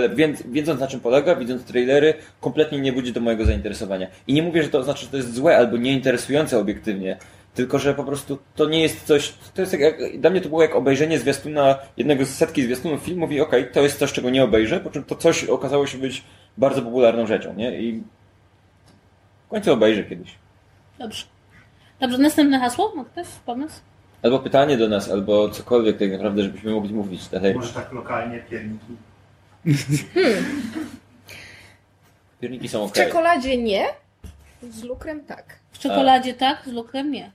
wiedząc 0.45 0.81
na 0.81 0.87
czym 0.87 1.01
polega, 1.01 1.37
widząc 1.37 1.65
trailery, 1.65 2.15
kompletnie 2.41 2.81
nie 2.81 2.93
budzi 2.93 3.13
do 3.13 3.21
mojego 3.21 3.45
zainteresowania. 3.45 4.07
I 4.27 4.33
nie 4.33 4.43
mówię, 4.43 4.63
że 4.63 4.69
to 4.69 4.79
oznacza, 4.79 5.01
że 5.01 5.07
to 5.07 5.17
jest 5.17 5.35
złe 5.35 5.57
albo 5.57 5.77
nieinteresujące 5.77 6.59
obiektywnie. 6.59 7.17
Tylko, 7.55 7.79
że 7.79 7.95
po 7.95 8.05
prostu 8.05 8.39
to 8.57 8.69
nie 8.69 8.83
jest 8.83 9.05
coś, 9.05 9.35
to 9.55 9.61
jest 9.61 9.79
jak, 9.79 10.19
dla 10.19 10.31
mnie 10.31 10.41
to 10.41 10.49
było 10.49 10.63
jak 10.63 10.75
obejrzenie 10.75 11.19
zwiastuna, 11.19 11.79
jednego 11.97 12.25
z 12.25 12.29
setki 12.29 12.63
zwiastunów 12.63 13.03
filmu, 13.03 13.21
mówi, 13.21 13.41
okej, 13.41 13.71
to 13.73 13.83
jest 13.83 13.99
coś, 13.99 14.13
czego 14.13 14.31
nie 14.31 14.45
obejrzę, 14.45 14.81
po 14.81 14.91
czym 14.91 15.05
to 15.05 15.15
coś 15.15 15.45
okazało 15.45 15.87
się 15.87 15.99
być 15.99 16.25
bardzo 16.59 16.83
popularną 16.83 17.27
rzeczą, 17.27 17.55
nie? 17.55 17.81
I 17.81 18.03
w 19.47 19.51
końcu 19.51 19.73
obejrzę 19.73 20.05
kiedyś. 20.05 20.35
Dobrze. 20.99 21.25
Dobrze, 22.01 22.19
następne 22.19 22.61
hasło? 22.61 22.93
Ma 22.97 23.05
ktoś 23.05 23.27
pomysł? 23.47 23.81
Albo 24.23 24.39
pytanie 24.39 24.77
do 24.77 24.89
nas, 24.89 25.11
albo 25.11 25.49
cokolwiek 25.49 25.99
tak 25.99 26.13
naprawdę, 26.13 26.43
żebyśmy 26.43 26.73
mogli 26.73 26.95
mówić 26.95 27.29
dalej. 27.29 27.55
Może 27.55 27.75
tak 27.75 27.93
lokalnie 27.93 28.39
pierniki. 28.51 28.97
Pierniki 32.41 32.69
są 32.69 32.87
W 32.87 32.91
okej. 32.91 33.05
czekoladzie 33.05 33.57
nie, 33.57 33.87
z 34.71 34.83
lukrem 34.83 35.25
tak. 35.25 35.59
W 35.73 35.79
czekoladzie 35.79 36.35
tak, 36.35 36.63
z 36.67 36.73
lukrem 36.73 37.11
nie. 37.11 37.31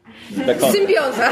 Symbioza. 0.72 1.30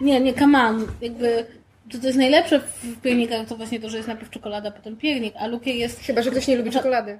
Nie, 0.00 0.20
nie, 0.20 0.34
come 0.34 0.64
on. 0.68 0.86
Jakby, 1.00 1.46
to, 1.92 1.98
to 1.98 2.06
jest 2.06 2.18
najlepsze 2.18 2.60
w 2.60 3.00
piernikach, 3.02 3.46
to 3.46 3.56
właśnie 3.56 3.80
to, 3.80 3.90
że 3.90 3.96
jest 3.96 4.08
najpierw 4.08 4.30
czekolada, 4.30 4.70
potem 4.70 4.96
piernik, 4.96 5.34
a 5.38 5.46
lukier 5.46 5.74
jest... 5.74 6.00
Chyba, 6.00 6.22
że 6.22 6.30
ktoś 6.30 6.48
nie 6.48 6.56
lubi 6.56 6.70
czekolady. 6.70 7.18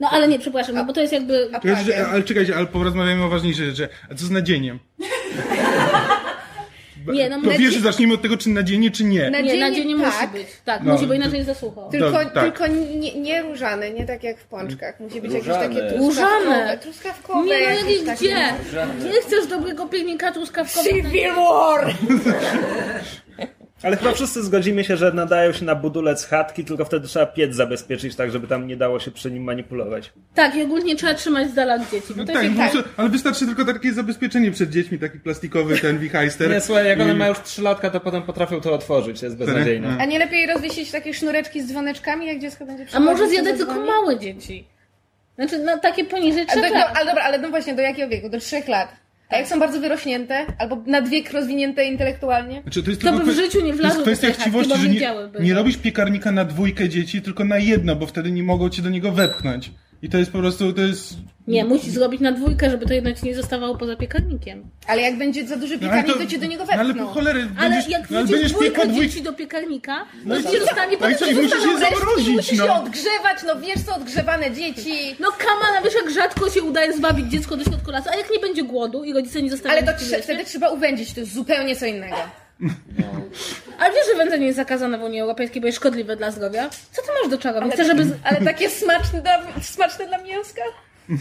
No 0.00 0.08
ale 0.10 0.28
nie, 0.28 0.38
przepraszam, 0.38 0.74
no 0.74 0.84
bo 0.84 0.92
to 0.92 1.00
jest 1.00 1.12
jakby... 1.12 1.50
A 1.52 1.60
ale 2.10 2.22
czekajcie, 2.22 2.56
ale 2.56 2.66
porozmawiamy 2.66 3.24
o 3.24 3.28
ważniejszej 3.28 3.66
rzeczy. 3.66 3.88
A 4.10 4.14
co 4.14 4.26
z 4.26 4.30
nadzieniem? 4.30 4.78
Nie, 7.06 7.28
no 7.28 7.40
Po 7.40 7.46
nadzie- 7.46 7.58
pierwsze, 7.58 7.80
zacznijmy 7.80 8.14
od 8.14 8.22
tego, 8.22 8.36
czy 8.36 8.48
nadzienie, 8.48 8.90
czy 8.90 9.04
nie. 9.04 9.30
Nadzienie, 9.30 9.54
Nie, 9.54 9.60
nadzienie 9.60 9.96
tak, 10.04 10.14
musi 10.14 10.28
być. 10.32 10.46
Tak, 10.64 10.82
No, 10.84 10.92
musi, 10.92 11.04
bo 11.04 11.08
to- 11.08 11.14
inaczej 11.14 11.38
nie 11.38 11.44
zasłuchał. 11.44 11.90
Tylko, 11.90 12.12
Tak, 12.12 12.34
tak. 12.34 12.42
tylko 12.44 12.66
nie, 12.66 13.14
nie 13.20 13.42
różane, 13.42 13.90
nie 13.90 14.06
tak 14.06 14.22
jak 14.24 14.38
w 14.38 14.44
pączkach. 14.44 15.00
Musi 15.00 15.20
być 15.20 15.32
jakieś 15.32 15.48
Różane. 15.48 15.68
takie 15.68 15.98
Różane. 15.98 16.78
truskawkowe. 16.78 16.78
Truskawkowe 16.82 17.46
Nie, 17.46 17.52
no 17.52 17.58
jakieś 17.70 17.82
jakieś 17.84 18.04
takie. 18.04 18.54
gdzie? 18.98 19.08
Nie 19.14 19.20
chcesz 19.22 19.46
dobrego 19.46 19.86
piernika 19.86 20.32
truskawkowego? 20.32 20.96
Civil 20.96 21.34
War! 21.34 21.94
Ale 23.82 23.96
chyba 23.96 24.12
wszyscy 24.12 24.42
zgodzimy 24.42 24.84
się, 24.84 24.96
że 24.96 25.12
nadają 25.12 25.52
się 25.52 25.64
na 25.64 25.74
budulec 25.74 26.26
chatki, 26.26 26.64
tylko 26.64 26.84
wtedy 26.84 27.08
trzeba 27.08 27.26
piec 27.26 27.54
zabezpieczyć 27.54 28.16
tak, 28.16 28.30
żeby 28.30 28.46
tam 28.46 28.66
nie 28.66 28.76
dało 28.76 29.00
się 29.00 29.10
przy 29.10 29.30
nim 29.30 29.44
manipulować. 29.44 30.12
Tak, 30.34 30.54
i 30.54 30.62
ogólnie 30.62 30.96
trzeba 30.96 31.14
trzymać 31.14 31.50
z 31.50 31.54
dala 31.54 31.74
od 31.74 31.90
dzieci. 31.90 32.06
Bo 32.10 32.14
No 32.16 32.24
to 32.24 32.32
tak, 32.32 32.46
prostu, 32.54 32.78
ale 32.96 33.08
wystarczy 33.08 33.46
tylko 33.46 33.64
takie 33.64 33.92
zabezpieczenie 33.92 34.50
przed 34.50 34.70
dziećmi, 34.70 34.98
taki 34.98 35.18
plastikowy 35.18 35.78
ten 35.78 35.98
wichajster. 35.98 36.50
Nie, 36.50 36.60
słuchaj, 36.60 36.86
jak 36.86 37.00
one 37.00 37.12
I- 37.12 37.16
mają 37.16 37.30
już 37.32 37.40
3 37.42 37.62
latka, 37.62 37.90
to 37.90 38.00
potem 38.00 38.22
potrafią 38.22 38.60
to 38.60 38.72
otworzyć, 38.74 39.20
to 39.20 39.26
jest 39.26 39.38
beznadziejne. 39.38 39.96
A 40.00 40.04
nie 40.04 40.18
lepiej 40.18 40.46
rozwiesić 40.46 40.90
takie 40.90 41.14
sznureczki 41.14 41.62
z 41.62 41.66
dzwoneczkami, 41.68 42.26
jak 42.26 42.38
dziecko 42.38 42.66
będzie 42.66 42.86
A 42.92 43.00
może 43.00 43.22
to 43.24 43.28
zjadać 43.28 43.56
tylko 43.56 43.74
małe 43.80 44.18
dzieci? 44.18 44.64
Znaczy, 45.34 45.58
no 45.58 45.78
takie 45.78 46.04
poniżej 46.04 46.42
A 46.42 46.54
do, 46.54 46.60
trzech 46.60 46.72
do, 46.72 46.78
lat. 46.78 46.96
ale 46.96 47.06
dobra, 47.06 47.24
ale 47.24 47.38
no 47.38 47.48
właśnie, 47.50 47.74
do 47.74 47.82
jakiego 47.82 48.08
wieku? 48.10 48.28
Do 48.28 48.38
trzech 48.40 48.68
lat. 48.68 48.88
A 49.30 49.36
jak 49.36 49.48
są 49.48 49.60
bardzo 49.60 49.80
wyrośnięte, 49.80 50.46
albo 50.58 50.82
nad 50.86 51.08
wiek 51.08 51.32
rozwinięte 51.32 51.84
intelektualnie? 51.84 52.62
Znaczy, 52.62 52.82
to 52.82 52.90
jest 52.90 53.02
To 53.02 53.12
by 53.12 53.32
w 53.32 53.34
życiu 53.34 53.64
nie 53.64 53.74
To 53.74 53.82
jest 53.82 54.00
kwestia 54.00 54.26
chatki, 54.26 54.42
chciwości, 54.42 54.78
że 54.78 54.88
nie, 54.88 55.12
nie 55.40 55.54
robisz 55.54 55.76
piekarnika 55.76 56.32
na 56.32 56.44
dwójkę 56.44 56.88
dzieci, 56.88 57.22
tylko 57.22 57.44
na 57.44 57.58
jedno, 57.58 57.96
bo 57.96 58.06
wtedy 58.06 58.30
nie 58.30 58.42
mogą 58.42 58.68
cię 58.68 58.82
do 58.82 58.90
niego 58.90 59.12
wepchnąć. 59.12 59.70
I 60.02 60.08
to 60.08 60.18
jest 60.18 60.32
po 60.32 60.38
prostu, 60.38 60.72
to 60.72 60.80
jest... 60.82 61.14
Nie, 61.48 61.64
musi 61.64 61.90
zrobić 61.90 62.20
na 62.20 62.32
dwójkę, 62.32 62.70
żeby 62.70 62.86
to 62.86 62.94
jedno 62.94 63.12
ci 63.12 63.24
nie 63.26 63.34
zostawało 63.34 63.76
poza 63.76 63.96
piekarnikiem. 63.96 64.70
Ale 64.86 65.02
jak 65.02 65.18
będzie 65.18 65.46
za 65.46 65.56
duży 65.56 65.78
No, 65.80 65.90
ale 65.90 66.02
piekarnik, 66.02 66.26
to, 66.26 66.32
cię 66.32 66.38
do 66.38 66.46
niego 66.46 66.64
no, 66.64 66.72
ale 66.72 66.84
wepchną. 66.84 67.06
po 67.06 67.12
cholery, 67.12 67.48
Ale 67.58 67.70
będziesz, 67.70 67.90
jak 67.90 68.10
no, 68.10 68.18
ale 68.18 68.26
będziesz 68.26 68.52
dwójkę 68.52 68.86
dwójkę... 68.86 69.08
dzieci 69.08 69.22
do 69.22 69.32
piekarnika, 69.32 70.04
to 70.28 70.50
ci 70.50 70.60
zostanie 70.60 70.96
No 71.00 71.10
i 71.10 71.16
co, 71.16 71.26
i 71.26 71.34
musisz 71.34 71.50
je 71.64 71.78
Resztki 71.78 71.96
zamrozić, 71.96 72.36
Musi 72.36 72.56
się 72.56 72.62
no. 72.66 72.74
odgrzewać, 72.82 73.38
no 73.46 73.56
wiesz 73.60 73.82
co, 73.86 73.94
odgrzewane 73.96 74.50
dzieci. 74.50 75.16
No 75.20 75.28
kamana, 75.38 75.82
wiesz 75.84 75.94
jak 75.94 76.10
rzadko 76.10 76.50
się 76.50 76.62
udaje 76.62 76.92
zwabić 76.92 77.26
dziecko 77.26 77.56
do 77.56 77.64
środka 77.64 77.92
lasu, 77.92 78.08
a 78.12 78.16
jak 78.16 78.30
nie 78.30 78.38
będzie 78.38 78.62
głodu 78.62 79.04
i 79.04 79.12
rodzice 79.12 79.42
nie 79.42 79.50
zostawią 79.50 79.72
Ale 79.72 79.82
to 79.82 79.92
wtedy 80.22 80.44
trzeba 80.44 80.68
uwędzić, 80.70 81.12
to 81.14 81.20
jest 81.20 81.34
zupełnie 81.34 81.76
co 81.76 81.86
innego. 81.86 82.16
Ale 83.78 83.94
wiesz, 83.94 84.06
że 84.12 84.18
wędzenie 84.18 84.46
jest 84.46 84.56
zakazane 84.56 84.98
w 84.98 85.02
Unii 85.02 85.20
Europejskiej, 85.20 85.60
bo 85.60 85.66
jest 85.66 85.78
szkodliwe 85.78 86.16
dla 86.16 86.30
zdrowia? 86.30 86.70
Co 86.92 87.02
ty 87.02 87.08
masz 87.22 87.30
do 87.30 87.38
czego? 87.38 87.70
Chcesz, 87.70 87.86
żeby... 87.86 88.04
z- 88.04 88.12
Ale 88.24 88.40
takie 88.40 88.70
smaczne 88.70 89.22
dla, 89.22 89.62
smaczne 89.62 90.06
dla 90.06 90.18
mięska? 90.22 90.62
Nie? 91.08 91.16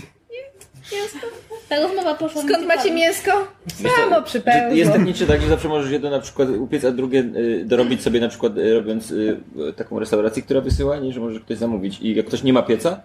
Mięsko? 0.97 1.27
Ta 1.69 1.79
rozmowa 1.79 2.15
poszła 2.15 2.41
Skąd 2.43 2.67
macie 2.67 2.91
mięsko? 2.91 3.47
Wiesz 3.79 3.91
co, 3.93 3.97
Samo 4.01 4.21
przypełzło. 4.21 4.75
Jest 4.77 4.91
technicznie 4.91 5.27
tak, 5.27 5.41
że 5.41 5.47
zawsze 5.47 5.67
możesz 5.67 5.91
jedno 5.91 6.09
na 6.09 6.19
przykład 6.19 6.49
upiec, 6.49 6.85
a 6.85 6.91
drugie 6.91 7.19
y, 7.19 7.63
dorobić 7.65 8.03
sobie 8.03 8.19
na 8.19 8.27
przykład 8.29 8.57
y, 8.57 8.73
robiąc 8.73 9.11
y, 9.11 9.37
taką 9.77 9.99
restaurację, 9.99 10.43
która 10.43 10.61
wysyła, 10.61 10.97
nie, 10.97 11.13
że 11.13 11.19
może 11.19 11.39
ktoś 11.39 11.57
zamówić. 11.57 11.99
I 12.01 12.15
jak 12.15 12.25
ktoś 12.25 12.43
nie 12.43 12.53
ma 12.53 12.61
pieca, 12.63 13.01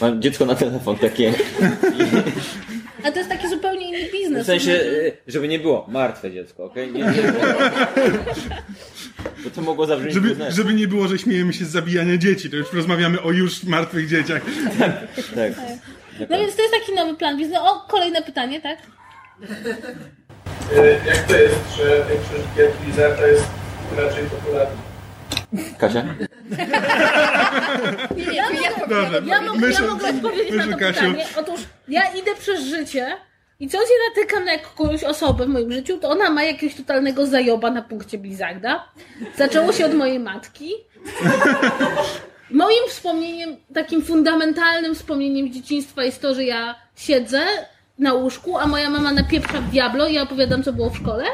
ma 0.00 0.16
dziecko 0.18 0.46
na 0.46 0.54
telefon 0.54 0.96
takie. 0.98 1.32
A 3.04 3.12
to 3.12 3.18
jest 3.18 3.30
taki 3.30 3.48
zupełnie 3.48 3.88
inny 3.88 4.10
biznes. 4.12 4.42
W 4.42 4.46
sensie, 4.46 4.72
y, 4.72 5.12
żeby 5.26 5.48
nie 5.48 5.58
było 5.58 5.86
martwe 5.88 6.30
dziecko, 6.30 6.64
okej? 6.64 6.92
Nie, 6.92 7.00
nie, 7.00 7.32
Bo 9.44 9.50
to 9.50 9.60
mogło 9.60 9.86
zabrzmieć 9.86 10.14
Żeby, 10.14 10.36
żeby 10.48 10.74
nie 10.74 10.88
było, 10.88 11.08
że 11.08 11.18
śmiejemy 11.18 11.52
się 11.52 11.64
z 11.64 11.68
zabijania 11.68 12.16
dzieci, 12.16 12.50
to 12.50 12.56
już 12.56 12.72
rozmawiamy 12.72 13.22
o 13.22 13.30
już 13.30 13.64
martwych 13.64 14.08
dzieciach. 14.08 14.42
Tak. 15.34 15.52
No 16.30 16.38
więc 16.38 16.56
to 16.56 16.62
jest 16.62 16.74
taki 16.80 16.94
nowy 16.94 17.16
plan 17.16 17.38
biznesu. 17.38 17.62
O, 17.64 17.86
kolejne 17.88 18.22
pytanie, 18.22 18.60
tak? 18.60 18.78
Jak 21.06 21.18
to 21.18 21.36
jest, 21.36 21.76
że 21.76 22.04
większość 22.08 22.56
gier 22.56 22.70
Blizzarda 22.84 23.26
jest 23.26 23.44
raczej 23.96 24.24
popularna? 24.24 24.91
Kasia? 25.78 26.02
Nie, 28.16 28.24
nie, 28.24 28.32
ja 28.62 28.86
Dobrze, 28.88 29.22
Ja 29.26 29.40
mogę, 29.42 29.58
myślę, 29.58 29.86
ja 29.86 29.92
mogę 29.92 30.08
odpowiedzieć 30.08 30.54
na 30.56 30.66
to 30.66 30.76
Kasiu. 30.78 31.00
pytanie. 31.00 31.26
Otóż 31.36 31.60
ja 31.88 32.02
idę 32.14 32.34
przez 32.38 32.60
życie 32.64 33.06
i 33.60 33.68
co 33.68 33.78
się 33.78 33.92
natykam 34.08 34.44
na 34.44 34.52
jakąś 34.52 35.04
osobę 35.04 35.44
w 35.46 35.48
moim 35.48 35.72
życiu, 35.72 35.98
to 35.98 36.08
ona 36.10 36.30
ma 36.30 36.42
jakiegoś 36.44 36.76
totalnego 36.76 37.26
zajoba 37.26 37.70
na 37.70 37.82
punkcie 37.82 38.18
Blizzarda. 38.18 38.88
Zaczęło 39.36 39.72
się 39.72 39.86
od 39.86 39.94
mojej 39.94 40.18
matki. 40.18 40.70
Moim 42.50 42.88
wspomnieniem, 42.88 43.56
takim 43.74 44.02
fundamentalnym 44.02 44.94
wspomnieniem 44.94 45.52
z 45.52 45.54
dzieciństwa 45.56 46.04
jest 46.04 46.22
to, 46.22 46.34
że 46.34 46.44
ja 46.44 46.74
siedzę 46.96 47.40
na 47.98 48.12
łóżku, 48.12 48.58
a 48.58 48.66
moja 48.66 48.90
mama 48.90 49.12
napieprza 49.12 49.60
w 49.60 49.70
Diablo 49.70 50.06
i 50.08 50.14
ja 50.14 50.22
opowiadam, 50.22 50.62
co 50.62 50.72
było 50.72 50.90
w 50.90 50.96
szkole. 50.96 51.24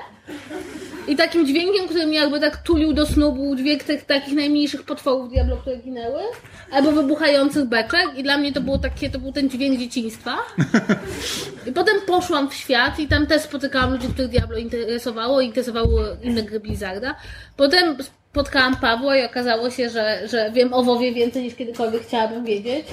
I 1.08 1.16
takim 1.16 1.46
dźwiękiem, 1.46 1.88
który 1.88 2.06
mnie 2.06 2.18
jakby 2.18 2.40
tak 2.40 2.56
tulił 2.56 2.92
do 2.92 3.06
snu, 3.06 3.32
był 3.32 3.56
dźwięk 3.56 3.82
tych 3.82 4.04
takich 4.04 4.34
najmniejszych 4.34 4.82
potworów 4.82 5.28
Diablo, 5.28 5.56
które 5.56 5.76
ginęły, 5.76 6.22
albo 6.70 6.92
wybuchających 6.92 7.64
beczek. 7.64 8.06
I 8.16 8.22
dla 8.22 8.38
mnie 8.38 8.52
to 8.52 8.60
było 8.60 8.78
takie, 8.78 9.10
to 9.10 9.18
był 9.18 9.32
ten 9.32 9.50
dźwięk 9.50 9.78
dzieciństwa. 9.78 10.36
I 11.66 11.72
potem 11.72 11.94
poszłam 12.06 12.50
w 12.50 12.54
świat 12.54 12.98
i 12.98 13.08
tam 13.08 13.26
też 13.26 13.42
spotykałam 13.42 13.92
ludzi, 13.92 14.08
których 14.08 14.30
Diablo 14.30 14.58
interesowało, 14.58 15.40
interesowało 15.40 16.00
inne 16.22 16.42
gry 16.42 16.60
Blizzarda. 16.60 17.14
Potem 17.56 17.96
spotkałam 18.30 18.76
Pawła 18.76 19.16
i 19.16 19.24
okazało 19.24 19.70
się, 19.70 19.90
że, 19.90 20.28
że 20.28 20.50
wiem 20.54 20.74
o 20.74 20.82
WoWie 20.82 21.14
więcej 21.14 21.42
niż 21.42 21.54
kiedykolwiek 21.54 22.02
chciałabym 22.02 22.44
wiedzieć. 22.44 22.86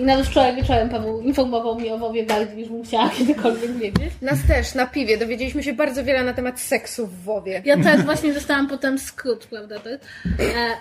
I 0.00 0.04
nawet 0.04 0.26
wczoraj 0.26 0.56
wieczorem 0.56 0.88
Paweł 0.88 1.20
informował 1.20 1.74
mnie 1.74 1.94
o 1.94 1.98
WoWie 1.98 2.26
bardziej 2.26 2.56
niż 2.56 2.68
bym 2.68 2.84
chciała 2.84 3.08
kiedykolwiek 3.08 3.72
wiedzieć. 3.72 4.12
Nas 4.22 4.38
też, 4.48 4.74
na 4.74 4.86
piwie, 4.86 5.18
dowiedzieliśmy 5.18 5.62
się 5.62 5.72
bardzo 5.72 6.04
wiele 6.04 6.24
na 6.24 6.32
temat 6.32 6.60
seksu 6.60 7.06
w 7.06 7.22
WoWie. 7.24 7.62
Ja 7.64 7.76
też 7.82 8.02
właśnie 8.02 8.32
dostałam 8.32 8.68
potem 8.68 8.98
skrót, 8.98 9.46
prawda? 9.46 9.74
Jest. 9.74 10.04
E, 10.40 10.76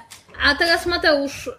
a 0.45 0.55
teraz 0.55 0.85
Mateusz, 0.85 1.49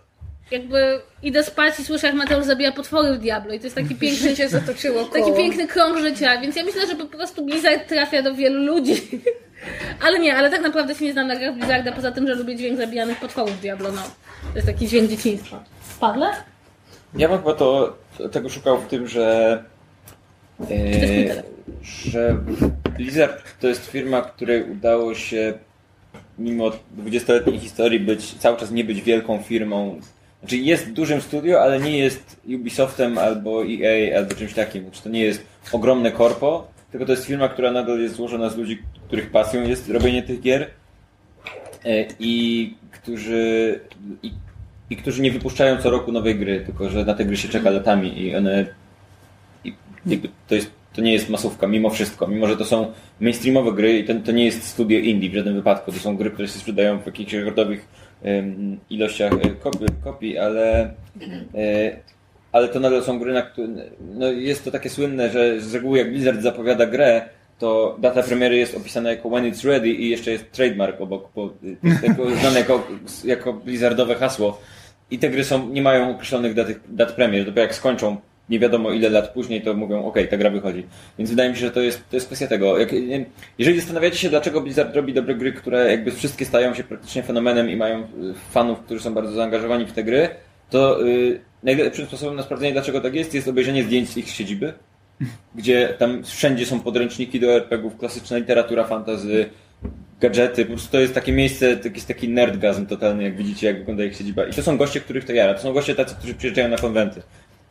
jakby 0.50 1.00
idę 1.22 1.44
spać 1.44 1.80
i 1.80 1.84
słyszę, 1.84 2.06
jak 2.06 2.16
Mateusz 2.16 2.44
zabija 2.44 2.72
potwory 2.72 3.14
w 3.14 3.18
Diablo 3.18 3.54
i 3.54 3.58
to 3.58 3.66
jest 3.66 3.76
taki 3.76 3.94
piękny, 4.02 4.28
Życie 4.28 4.48
zatoczyło 4.48 5.04
koło. 5.04 5.24
taki 5.26 5.36
piękny 5.36 5.66
krąg 5.66 5.98
życia, 5.98 6.40
więc 6.40 6.56
ja 6.56 6.64
myślę, 6.64 6.86
że 6.86 6.96
po 6.96 7.06
prostu 7.06 7.44
Blizzard 7.44 7.88
trafia 7.88 8.22
do 8.22 8.34
wielu 8.34 8.64
ludzi. 8.64 8.94
Ale 10.06 10.18
nie, 10.18 10.36
ale 10.36 10.50
tak 10.50 10.60
naprawdę 10.60 10.94
się 10.94 11.04
nie 11.04 11.12
znam 11.12 11.26
na 11.26 11.36
grach 11.36 11.54
Blizzarda, 11.54 11.92
poza 11.92 12.12
tym, 12.12 12.26
że 12.26 12.34
lubię 12.34 12.56
dźwięk 12.56 12.76
zabijanych 12.78 13.20
potworów 13.20 13.52
w 13.56 13.60
Diablo, 13.60 13.92
no. 13.92 14.02
To 14.50 14.54
jest 14.54 14.66
taki 14.66 14.88
dźwięk 14.88 15.10
dzieciństwa. 15.10 15.64
Padle? 16.00 16.26
Ja 17.14 17.28
bym 17.28 17.38
chyba 17.38 17.54
to, 17.54 17.96
tego 18.32 18.48
szukał 18.48 18.78
w 18.78 18.86
tym, 18.86 19.08
że 19.08 19.64
e, 20.70 21.42
że 21.82 22.36
Blizzard 22.96 23.42
to 23.60 23.68
jest 23.68 23.86
firma, 23.86 24.22
której 24.22 24.70
udało 24.70 25.14
się 25.14 25.54
mimo 26.38 26.70
20-letniej 26.98 27.58
historii 27.58 28.00
być, 28.00 28.34
cały 28.34 28.56
czas 28.56 28.70
nie 28.70 28.84
być 28.84 29.02
wielką 29.02 29.42
firmą. 29.42 30.00
Znaczy 30.40 30.56
jest 30.56 30.92
dużym 30.92 31.20
studio, 31.20 31.60
ale 31.60 31.80
nie 31.80 31.98
jest 31.98 32.40
Ubisoftem 32.54 33.18
albo 33.18 33.62
EA 33.64 34.18
albo 34.18 34.34
czymś 34.34 34.54
takim. 34.54 34.82
Znaczy 34.82 35.02
to 35.02 35.08
nie 35.08 35.20
jest 35.20 35.42
ogromne 35.72 36.12
korpo, 36.12 36.68
tylko 36.90 37.06
to 37.06 37.12
jest 37.12 37.24
firma, 37.24 37.48
która 37.48 37.70
nadal 37.70 38.00
jest 38.00 38.14
złożona 38.14 38.48
z 38.48 38.56
ludzi, 38.56 38.82
których 39.06 39.30
pasją 39.30 39.62
jest 39.62 39.88
robienie 39.88 40.22
tych 40.22 40.40
gier 40.40 40.70
e, 41.84 42.04
i 42.18 42.74
którzy 42.90 43.80
i, 44.22 44.32
i 44.90 44.96
którzy 44.96 45.22
nie 45.22 45.30
wypuszczają 45.30 45.76
co 45.76 45.90
roku 45.90 46.12
nowej 46.12 46.36
gry, 46.36 46.60
tylko 46.60 46.90
że 46.90 47.04
na 47.04 47.14
te 47.14 47.24
gry 47.24 47.36
się 47.36 47.48
czeka 47.48 47.70
latami 47.70 48.22
i 48.22 48.36
one 48.36 48.66
i 49.64 49.72
to 50.48 50.54
jest 50.54 50.80
to 50.92 51.00
nie 51.00 51.12
jest 51.12 51.28
masówka, 51.28 51.66
mimo 51.66 51.90
wszystko. 51.90 52.26
Mimo, 52.26 52.46
że 52.46 52.56
to 52.56 52.64
są 52.64 52.92
mainstreamowe 53.20 53.72
gry 53.72 53.98
i 53.98 54.04
to, 54.04 54.14
to 54.14 54.32
nie 54.32 54.44
jest 54.44 54.62
studio 54.62 54.98
indie 54.98 55.30
w 55.30 55.34
żadnym 55.34 55.54
wypadku. 55.54 55.92
To 55.92 55.98
są 55.98 56.16
gry, 56.16 56.30
które 56.30 56.48
się 56.48 56.58
sprzedają 56.58 56.98
w 56.98 57.06
jakichś 57.06 57.32
rekordowych 57.32 57.88
em, 58.22 58.78
ilościach 58.90 59.32
e, 59.32 59.50
kopii, 59.50 59.86
kopii 60.04 60.38
ale, 60.38 60.94
e, 61.54 61.96
ale 62.52 62.68
to 62.68 62.80
nadal 62.80 63.02
są 63.02 63.18
gry, 63.18 63.32
na 63.32 63.42
które 63.42 63.68
no 64.00 64.26
jest 64.32 64.64
to 64.64 64.70
takie 64.70 64.90
słynne, 64.90 65.30
że 65.30 65.60
z 65.60 65.74
reguły 65.74 65.98
jak 65.98 66.10
Blizzard 66.10 66.40
zapowiada 66.40 66.86
grę, 66.86 67.28
to 67.58 67.96
data 68.00 68.22
premiery 68.22 68.56
jest 68.56 68.74
opisana 68.74 69.10
jako 69.10 69.28
when 69.28 69.52
it's 69.52 69.68
ready 69.68 69.88
i 69.88 70.10
jeszcze 70.10 70.30
jest 70.30 70.52
trademark 70.52 71.00
obok, 71.00 71.28
bo 71.34 71.50
jest 71.82 72.02
jako, 72.02 72.30
znane 72.40 72.58
jako, 72.58 72.86
jako 73.24 73.52
blizzardowe 73.52 74.14
hasło. 74.14 74.60
I 75.10 75.18
te 75.18 75.30
gry 75.30 75.44
są, 75.44 75.68
nie 75.68 75.82
mają 75.82 76.10
określonych 76.10 76.54
dat, 76.54 76.68
dat 76.88 77.12
premier. 77.12 77.44
Dopiero 77.44 77.62
jak 77.62 77.74
skończą 77.74 78.16
nie 78.50 78.58
wiadomo 78.58 78.90
ile 78.90 79.10
lat 79.10 79.28
później, 79.28 79.62
to 79.62 79.74
mówią, 79.74 80.04
ok, 80.04 80.16
ta 80.30 80.36
gra 80.36 80.50
wychodzi. 80.50 80.86
Więc 81.18 81.30
wydaje 81.30 81.50
mi 81.50 81.56
się, 81.56 81.60
że 81.60 81.70
to 81.70 81.80
jest, 81.80 82.08
to 82.10 82.16
jest 82.16 82.26
kwestia 82.26 82.46
tego. 82.46 82.78
Jak, 82.78 82.88
jeżeli 83.58 83.80
zastanawiacie 83.80 84.16
się, 84.16 84.28
dlaczego 84.28 84.60
Blizzard 84.60 84.96
robi 84.96 85.14
dobre 85.14 85.34
gry, 85.34 85.52
które 85.52 85.90
jakby 85.90 86.10
wszystkie 86.10 86.44
stają 86.44 86.74
się 86.74 86.84
praktycznie 86.84 87.22
fenomenem 87.22 87.70
i 87.70 87.76
mają 87.76 87.98
y, 88.00 88.04
fanów, 88.50 88.80
którzy 88.80 89.02
są 89.02 89.14
bardzo 89.14 89.32
zaangażowani 89.32 89.86
w 89.86 89.92
te 89.92 90.04
gry, 90.04 90.28
to 90.70 91.06
y, 91.06 91.40
najlepszym 91.62 92.06
sposobem 92.06 92.36
na 92.36 92.42
sprawdzenie, 92.42 92.72
dlaczego 92.72 93.00
tak 93.00 93.14
jest, 93.14 93.34
jest 93.34 93.48
obejrzenie 93.48 93.84
zdjęć 93.84 94.08
z 94.08 94.16
ich 94.16 94.30
siedziby, 94.30 94.72
gdzie 95.54 95.94
tam 95.98 96.24
wszędzie 96.24 96.66
są 96.66 96.80
podręczniki 96.80 97.40
do 97.40 97.46
RPG-ów, 97.46 97.96
klasyczna 97.96 98.36
literatura, 98.36 98.84
fantazy, 98.84 99.50
gadżety, 100.20 100.64
po 100.64 100.72
prostu 100.72 100.92
to 100.92 101.00
jest 101.00 101.14
takie 101.14 101.32
miejsce, 101.32 101.76
to 101.76 101.88
jest 101.88 102.08
taki 102.08 102.28
nerdgazm 102.28 102.86
totalny, 102.86 103.22
jak 103.22 103.36
widzicie, 103.36 103.66
jak 103.66 103.78
wygląda 103.78 104.04
ich 104.04 104.16
siedziba. 104.16 104.44
I 104.46 104.52
to 104.52 104.62
są 104.62 104.76
goście, 104.76 105.00
których 105.00 105.24
to 105.24 105.32
jara. 105.32 105.54
To 105.54 105.60
są 105.62 105.72
goście 105.72 105.94
tacy, 105.94 106.14
którzy 106.18 106.34
przyjeżdżają 106.34 106.68
na 106.68 106.76
konwenty. 106.76 107.22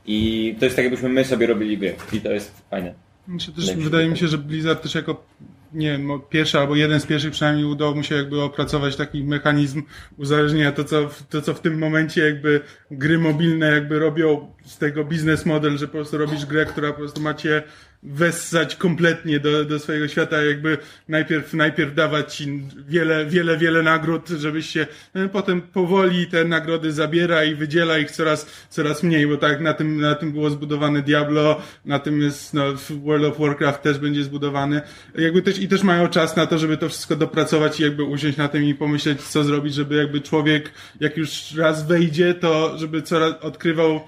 I 0.05 0.55
to 0.59 0.65
jest 0.65 0.75
tak, 0.75 0.85
jakbyśmy 0.85 1.09
my 1.09 1.25
sobie 1.25 1.47
robili 1.47 1.77
gry. 1.77 1.95
I 2.13 2.21
to 2.21 2.31
jest 2.31 2.61
fajne. 2.69 2.93
Znaczy, 3.27 3.51
też 3.51 3.65
wydaje 3.75 4.07
mi 4.07 4.13
tutaj. 4.13 4.15
się, 4.17 4.27
że 4.27 4.37
Blizzard 4.37 4.83
też 4.83 4.95
jako 4.95 5.25
nie 5.73 5.91
wiem, 5.91 6.11
o- 6.11 6.19
pierwszy 6.19 6.59
albo 6.59 6.75
jeden 6.75 6.99
z 6.99 7.05
pierwszych 7.05 7.31
przynajmniej 7.31 7.65
udało 7.65 7.95
mu 7.95 8.03
się 8.03 8.15
jakby 8.15 8.41
opracować 8.41 8.95
taki 8.95 9.23
mechanizm 9.23 9.81
uzależnienia, 10.17 10.71
to 10.71 10.83
co, 10.83 11.09
w- 11.09 11.23
to 11.27 11.41
co 11.41 11.53
w 11.53 11.59
tym 11.59 11.77
momencie 11.77 12.21
jakby 12.21 12.61
gry 12.91 13.17
mobilne 13.19 13.71
jakby 13.71 13.99
robią 13.99 14.47
z 14.65 14.77
tego 14.77 15.05
biznes 15.05 15.45
model, 15.45 15.77
że 15.77 15.87
po 15.87 15.91
prostu 15.93 16.17
robisz 16.17 16.45
grę, 16.45 16.65
która 16.65 16.91
po 16.91 16.97
prostu 16.97 17.21
macie 17.21 17.63
wessać 18.03 18.75
kompletnie 18.75 19.39
do, 19.39 19.65
do 19.65 19.79
swojego 19.79 20.07
świata, 20.07 20.43
jakby 20.43 20.77
najpierw, 21.07 21.53
najpierw 21.53 21.95
dawać 21.95 22.35
ci 22.35 22.61
wiele, 22.87 23.25
wiele, 23.25 23.57
wiele 23.57 23.83
nagród, 23.83 24.29
żebyś 24.29 24.69
się 24.69 24.87
no, 25.15 25.29
potem 25.29 25.61
powoli 25.61 26.27
te 26.27 26.45
nagrody 26.45 26.91
zabiera 26.91 27.43
i 27.43 27.55
wydziela 27.55 27.97
ich 27.97 28.11
coraz, 28.11 28.45
coraz 28.69 29.03
mniej, 29.03 29.27
bo 29.27 29.37
tak 29.37 29.61
na 29.61 29.73
tym, 29.73 30.01
na 30.01 30.15
tym 30.15 30.31
było 30.31 30.49
zbudowane 30.49 31.01
Diablo, 31.01 31.61
na 31.85 31.99
tym 31.99 32.21
jest, 32.21 32.53
no, 32.53 32.63
World 33.03 33.25
of 33.25 33.39
Warcraft 33.39 33.81
też 33.81 33.97
będzie 33.97 34.23
zbudowany. 34.23 34.81
Jakby 35.15 35.41
też, 35.41 35.59
i 35.59 35.67
też 35.67 35.83
mają 35.83 36.07
czas 36.07 36.35
na 36.35 36.47
to, 36.47 36.57
żeby 36.57 36.77
to 36.77 36.89
wszystko 36.89 37.15
dopracować 37.15 37.79
i 37.79 37.83
jakby 37.83 38.03
usiąść 38.03 38.37
na 38.37 38.47
tym 38.47 38.63
i 38.63 38.75
pomyśleć, 38.75 39.21
co 39.21 39.43
zrobić, 39.43 39.73
żeby 39.73 39.95
jakby 39.95 40.21
człowiek, 40.21 40.71
jak 40.99 41.17
już 41.17 41.55
raz 41.55 41.87
wejdzie, 41.87 42.33
to 42.33 42.77
żeby 42.77 43.01
coraz 43.01 43.33
odkrywał 43.41 44.01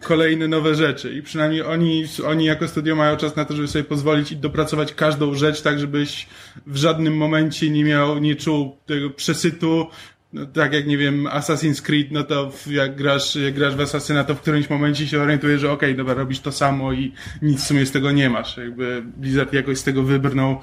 kolejne 0.00 0.48
nowe 0.48 0.74
rzeczy. 0.74 1.14
I 1.14 1.22
przynajmniej 1.22 1.62
oni, 1.62 2.04
oni 2.26 2.44
jako 2.44 2.68
studio 2.68 2.96
mają 2.96 3.16
czas 3.16 3.36
na 3.36 3.44
to, 3.44 3.54
żeby 3.54 3.68
sobie 3.68 3.84
pozwolić 3.84 4.32
i 4.32 4.36
dopracować 4.36 4.94
każdą 4.94 5.34
rzecz 5.34 5.62
tak, 5.62 5.78
żebyś 5.78 6.26
w 6.66 6.76
żadnym 6.76 7.16
momencie 7.16 7.70
nie 7.70 7.84
miał, 7.84 8.18
nie 8.18 8.36
czuł 8.36 8.76
tego 8.86 9.10
przesytu, 9.10 9.86
no, 10.32 10.46
tak 10.46 10.72
jak 10.72 10.86
nie 10.86 10.98
wiem, 10.98 11.24
Assassin's 11.24 11.82
Creed, 11.82 12.12
no 12.12 12.24
to 12.24 12.52
jak 12.66 12.96
grasz, 12.96 13.36
jak 13.36 13.54
grasz 13.54 13.74
w 13.74 13.80
Assassina, 13.80 14.24
to 14.24 14.34
w 14.34 14.40
którymś 14.40 14.70
momencie 14.70 15.06
się 15.06 15.20
orientujesz, 15.20 15.60
że 15.60 15.72
okej, 15.72 15.96
dobra, 15.96 16.14
robisz 16.14 16.40
to 16.40 16.52
samo 16.52 16.92
i 16.92 17.12
nic 17.42 17.60
w 17.64 17.66
sumie 17.66 17.86
z 17.86 17.90
tego 17.90 18.10
nie 18.10 18.30
masz. 18.30 18.56
Jakby 18.56 19.02
Blizzard 19.16 19.52
jakoś 19.52 19.78
z 19.78 19.84
tego 19.84 20.02
wybrnął 20.02 20.60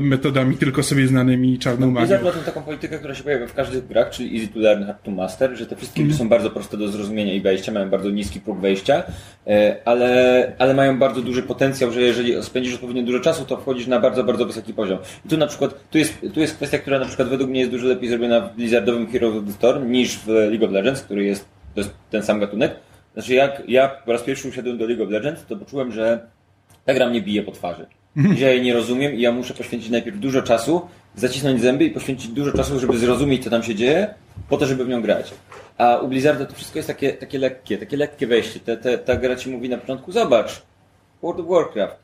metodami 0.00 0.56
tylko 0.56 0.82
sobie 0.82 1.06
znanymi 1.06 1.58
czarną 1.58 1.90
magią. 1.90 2.06
Blizzard 2.06 2.24
ma 2.24 2.32
tą 2.32 2.44
taką 2.44 2.62
politykę, 2.62 2.98
która 2.98 3.14
się 3.14 3.22
pojawia 3.22 3.46
w 3.46 3.54
każdych 3.54 3.86
grach, 3.86 4.10
czyli 4.10 4.36
easy 4.36 4.52
to 4.52 4.60
learn, 4.60 4.84
hard 4.84 5.02
to 5.02 5.10
master, 5.10 5.56
że 5.56 5.66
te 5.66 5.76
wszystkie 5.76 6.04
gry 6.04 6.14
są 6.14 6.28
bardzo 6.28 6.50
proste 6.50 6.76
do 6.76 6.88
zrozumienia 6.88 7.34
i 7.34 7.40
wejścia, 7.40 7.72
mają 7.72 7.90
bardzo 7.90 8.10
niski 8.10 8.40
próg 8.40 8.60
wejścia, 8.60 9.02
e, 9.46 9.76
ale, 9.84 10.52
ale 10.58 10.74
mają 10.74 10.98
bardzo 10.98 11.22
duży 11.22 11.42
potencjał, 11.42 11.92
że 11.92 12.00
jeżeli 12.00 12.42
spędzisz 12.42 12.74
odpowiednio 12.74 13.02
dużo 13.02 13.20
czasu, 13.20 13.44
to 13.44 13.56
wchodzisz 13.56 13.86
na 13.86 14.00
bardzo, 14.00 14.24
bardzo 14.24 14.46
wysoki 14.46 14.74
poziom. 14.74 14.98
I 15.26 15.28
tu 15.28 15.36
na 15.36 15.46
przykład, 15.46 15.74
tu 15.90 15.98
jest, 15.98 16.20
tu 16.34 16.40
jest 16.40 16.56
kwestia, 16.56 16.78
która 16.78 16.98
na 16.98 17.06
przykład 17.06 17.28
według 17.28 17.50
mnie 17.50 17.60
jest 17.60 17.72
dużo 17.72 17.86
lepiej 17.86 18.08
zrobiona 18.08 18.40
w 18.40 18.56
Blizzardowym 18.56 19.06
Heroes 19.06 19.36
of 19.36 19.44
the 19.44 19.52
Storm 19.52 19.90
niż 19.90 20.18
w 20.18 20.28
League 20.28 20.64
of 20.64 20.72
Legends, 20.72 21.02
który 21.02 21.24
jest, 21.24 21.44
to 21.74 21.80
jest 21.80 21.94
ten 22.10 22.22
sam 22.22 22.40
gatunek. 22.40 22.76
Znaczy 23.14 23.34
jak 23.34 23.62
ja 23.68 23.88
po 23.88 24.12
raz 24.12 24.22
pierwszy 24.22 24.48
usiadłem 24.48 24.78
do 24.78 24.86
League 24.86 25.04
of 25.04 25.10
Legends, 25.10 25.46
to 25.46 25.56
poczułem, 25.56 25.92
że 25.92 26.20
ta 26.84 26.94
gra 26.94 27.08
mnie 27.08 27.22
bije 27.22 27.42
po 27.42 27.52
twarzy. 27.52 27.86
Że 28.16 28.40
ja 28.44 28.50
jej 28.50 28.62
nie 28.62 28.74
rozumiem 28.74 29.14
i 29.14 29.20
ja 29.20 29.32
muszę 29.32 29.54
poświęcić 29.54 29.90
najpierw 29.90 30.18
dużo 30.18 30.42
czasu, 30.42 30.88
zacisnąć 31.16 31.60
zęby 31.60 31.84
i 31.84 31.90
poświęcić 31.90 32.30
dużo 32.30 32.52
czasu, 32.52 32.80
żeby 32.80 32.98
zrozumieć, 32.98 33.44
co 33.44 33.50
tam 33.50 33.62
się 33.62 33.74
dzieje, 33.74 34.14
po 34.48 34.56
to, 34.56 34.66
żeby 34.66 34.84
w 34.84 34.88
nią 34.88 35.02
grać. 35.02 35.34
A 35.78 35.96
u 35.96 36.08
Blizzarda 36.08 36.46
to 36.46 36.54
wszystko 36.54 36.78
jest 36.78 36.86
takie, 36.86 37.12
takie 37.12 37.38
lekkie, 37.38 37.78
takie 37.78 37.96
lekkie 37.96 38.26
wejście. 38.26 38.60
Te, 38.60 38.76
te, 38.76 38.98
ta 38.98 39.16
gra 39.16 39.36
ci 39.36 39.50
mówi 39.50 39.68
na 39.68 39.78
początku, 39.78 40.12
zobacz, 40.12 40.62
World 41.22 41.40
of 41.40 41.46
Warcraft, 41.46 41.96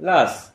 las, 0.00 0.52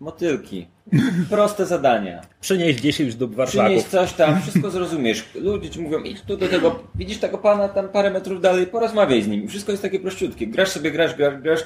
motylki, 0.00 0.66
proste 1.30 1.66
zadania. 1.66 2.20
Przynieś 2.40 2.80
10 2.80 3.14
dób 3.14 3.30
Przynieś 3.30 3.54
warszlaków. 3.56 3.88
coś 3.88 4.12
tam, 4.12 4.42
wszystko 4.42 4.70
zrozumiesz. 4.70 5.24
Ludzie 5.34 5.70
ci 5.70 5.80
mówią, 5.80 5.98
idź 6.02 6.20
tu 6.20 6.36
do 6.36 6.48
tego, 6.48 6.82
widzisz 6.94 7.18
tego 7.18 7.38
pana 7.38 7.68
tam 7.68 7.88
parę 7.88 8.10
metrów 8.10 8.40
dalej, 8.40 8.66
porozmawiaj 8.66 9.22
z 9.22 9.28
nim. 9.28 9.48
Wszystko 9.48 9.72
jest 9.72 9.82
takie 9.82 10.00
prościutkie. 10.00 10.46
Grasz 10.46 10.68
sobie, 10.68 10.90
grasz, 10.90 11.14
grasz, 11.14 11.42
grasz, 11.42 11.60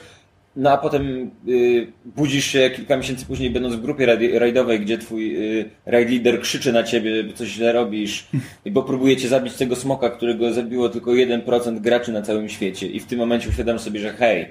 no 0.57 0.71
a 0.71 0.77
potem 0.77 1.31
y, 1.49 1.87
budzisz 2.05 2.45
się 2.45 2.71
kilka 2.71 2.97
miesięcy 2.97 3.27
później, 3.27 3.51
będąc 3.51 3.75
w 3.75 3.81
grupie 3.81 4.07
rajd- 4.07 4.39
rajdowej, 4.39 4.81
gdzie 4.81 4.99
twój 4.99 5.37
y, 5.61 5.71
raid 5.87 6.11
leader 6.11 6.41
krzyczy 6.41 6.73
na 6.73 6.83
ciebie, 6.83 7.25
bo 7.25 7.33
coś 7.33 7.49
źle 7.49 7.73
robisz, 7.73 8.27
i 8.65 8.71
bo 8.77 8.83
próbuje 8.83 9.17
cię 9.17 9.29
zabić 9.29 9.55
tego 9.55 9.77
smoka, 9.77 10.11
którego 10.11 10.53
zabiło 10.53 10.89
tylko 10.89 11.11
1% 11.11 11.81
graczy 11.81 12.13
na 12.13 12.23
całym 12.23 12.49
świecie. 12.49 12.87
I 12.87 13.01
w 13.01 13.07
tym 13.07 13.19
momencie 13.19 13.49
uświadam 13.49 13.79
sobie, 13.79 14.01
że 14.01 14.13
hej, 14.13 14.49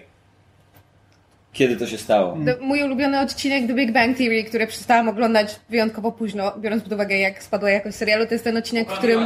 kiedy 1.54 1.78
to 1.78 1.88
się 1.88 1.98
stało? 1.98 2.38
To 2.46 2.65
mój 2.65 2.84
ulubiony 2.84 3.20
odcinek 3.20 3.68
The 3.68 3.74
Big 3.74 3.91
Bang 3.91 4.18
Theory, 4.18 4.44
który 4.44 4.68
przestałam 4.68 5.10
oglądać 5.10 5.56
wyjątkowo 5.70 6.12
późno, 6.12 6.54
biorąc 6.60 6.84
pod 6.84 6.94
uwagę 6.94 7.18
jak 7.18 7.44
spadła 7.44 7.70
jakość 7.70 7.96
serialu, 7.96 8.26
to 8.26 8.34
jest 8.34 8.44
ten 8.44 8.58
odcinek, 8.58 8.89
w 8.89 8.98
którym, 8.98 9.20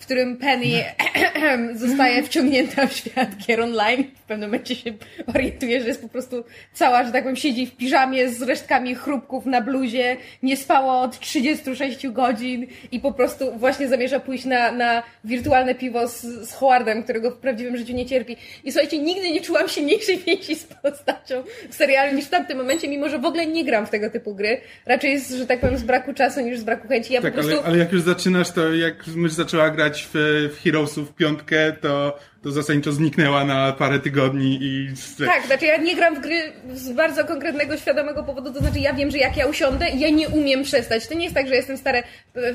w 0.00 0.04
którym 0.04 0.36
Penny 0.36 0.84
zostaje 1.74 2.22
wciągnięta 2.22 2.86
w 2.86 2.92
świat 2.92 3.28
gier 3.36 3.60
online. 3.60 4.04
W 4.04 4.22
pewnym 4.22 4.50
momencie 4.50 4.74
się 4.74 4.92
orientuje, 5.34 5.80
że 5.80 5.88
jest 5.88 6.02
po 6.02 6.08
prostu 6.08 6.44
cała, 6.72 7.04
że 7.04 7.12
tak 7.12 7.22
powiem, 7.22 7.36
siedzi 7.36 7.66
w 7.66 7.76
piżamie 7.76 8.28
z 8.28 8.42
resztkami 8.42 8.94
chrupków 8.94 9.46
na 9.46 9.60
bluzie, 9.60 10.16
nie 10.42 10.56
spała 10.56 11.00
od 11.00 11.20
36 11.20 12.08
godzin 12.08 12.66
i 12.92 13.00
po 13.00 13.12
prostu 13.12 13.58
właśnie 13.58 13.88
zamierza 13.88 14.20
pójść 14.20 14.44
na, 14.44 14.72
na 14.72 15.02
wirtualne 15.24 15.74
piwo 15.74 16.08
z, 16.08 16.20
z 16.22 16.52
Howardem, 16.52 17.02
którego 17.02 17.30
w 17.30 17.38
prawdziwym 17.38 17.76
życiu 17.76 17.92
nie 17.92 18.06
cierpi. 18.06 18.36
I 18.64 18.72
słuchajcie, 18.72 18.98
nigdy 18.98 19.30
nie 19.30 19.40
czułam 19.40 19.68
silniejszej 19.68 20.18
więzi 20.18 20.56
z 20.56 20.64
postacią 20.64 21.42
w 21.70 21.74
serialu 21.74 22.16
niż 22.16 22.24
w 22.24 22.30
tamtym 22.30 22.58
momencie, 22.58 22.88
mimo 22.88 23.08
że 23.08 23.18
w 23.18 23.24
ogóle 23.24 23.46
nie 23.46 23.64
gram 23.64 23.86
w 23.86 23.90
tego 23.90 24.10
typu 24.10 24.34
gry. 24.34 24.60
Raczej 24.86 25.12
jest, 25.12 25.30
że 25.30 25.46
tak 25.46 25.60
powiem, 25.60 25.78
z 25.78 25.82
braku 25.82 26.14
czasu 26.14 26.40
niż 26.40 26.58
z 26.58 26.64
braku 26.64 26.88
chęci. 26.88 27.12
Ja 27.12 27.22
Tak, 27.22 27.32
po 27.32 27.40
prostu... 27.40 27.58
ale, 27.58 27.66
ale 27.66 27.78
jak 27.78 27.92
już 27.92 28.02
zaczynasz, 28.02 28.50
to 28.50 28.74
jak 28.74 29.06
mysz 29.06 29.32
zaczęła 29.32 29.70
grać 29.70 29.89
w, 29.96 30.10
w 30.54 30.62
Heroesów 30.64 31.14
piątkę, 31.14 31.72
to, 31.72 32.18
to 32.42 32.50
zasadniczo 32.50 32.92
zniknęła 32.92 33.44
na 33.44 33.72
parę 33.72 33.98
tygodni 33.98 34.58
i... 34.62 34.88
Tak, 35.26 35.46
znaczy 35.46 35.66
ja 35.66 35.76
nie 35.76 35.96
gram 35.96 36.14
w 36.14 36.20
gry 36.20 36.52
z 36.74 36.92
bardzo 36.92 37.24
konkretnego, 37.24 37.76
świadomego 37.76 38.24
powodu, 38.24 38.52
to 38.52 38.60
znaczy 38.60 38.78
ja 38.78 38.94
wiem, 38.94 39.10
że 39.10 39.18
jak 39.18 39.36
ja 39.36 39.46
usiądę, 39.46 39.86
ja 39.90 40.10
nie 40.10 40.28
umiem 40.28 40.62
przestać. 40.62 41.08
To 41.08 41.14
nie 41.14 41.24
jest 41.24 41.34
tak, 41.34 41.48
że 41.48 41.54
jestem 41.54 41.78
stare 41.78 42.02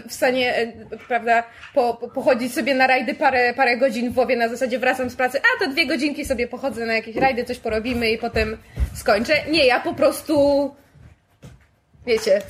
w 0.10 0.14
stanie, 0.14 0.56
e, 0.56 0.74
prawda, 1.08 1.44
po, 1.74 1.94
po, 1.94 2.08
pochodzić 2.08 2.54
sobie 2.54 2.76
na 2.76 2.88
rajdy 2.88 3.14
parę, 3.14 3.54
parę 3.54 3.78
godzin 3.78 4.12
w 4.12 4.14
WoWie 4.14 4.36
na 4.36 4.50
zasadzie 4.50 4.80
wracam 4.80 5.10
z 5.10 5.16
pracy, 5.16 5.40
a 5.40 5.66
to 5.66 5.72
dwie 5.72 5.88
godzinki 5.88 6.26
sobie 6.26 6.48
pochodzę 6.48 6.86
na 6.86 6.94
jakieś 6.94 7.16
rajdy, 7.16 7.44
coś 7.44 7.60
porobimy 7.60 8.12
i 8.12 8.18
potem 8.18 8.58
skończę. 8.94 9.34
Nie, 9.52 9.66
ja 9.66 9.80
po 9.80 9.94
prostu, 9.94 10.76
wiecie, 12.06 12.42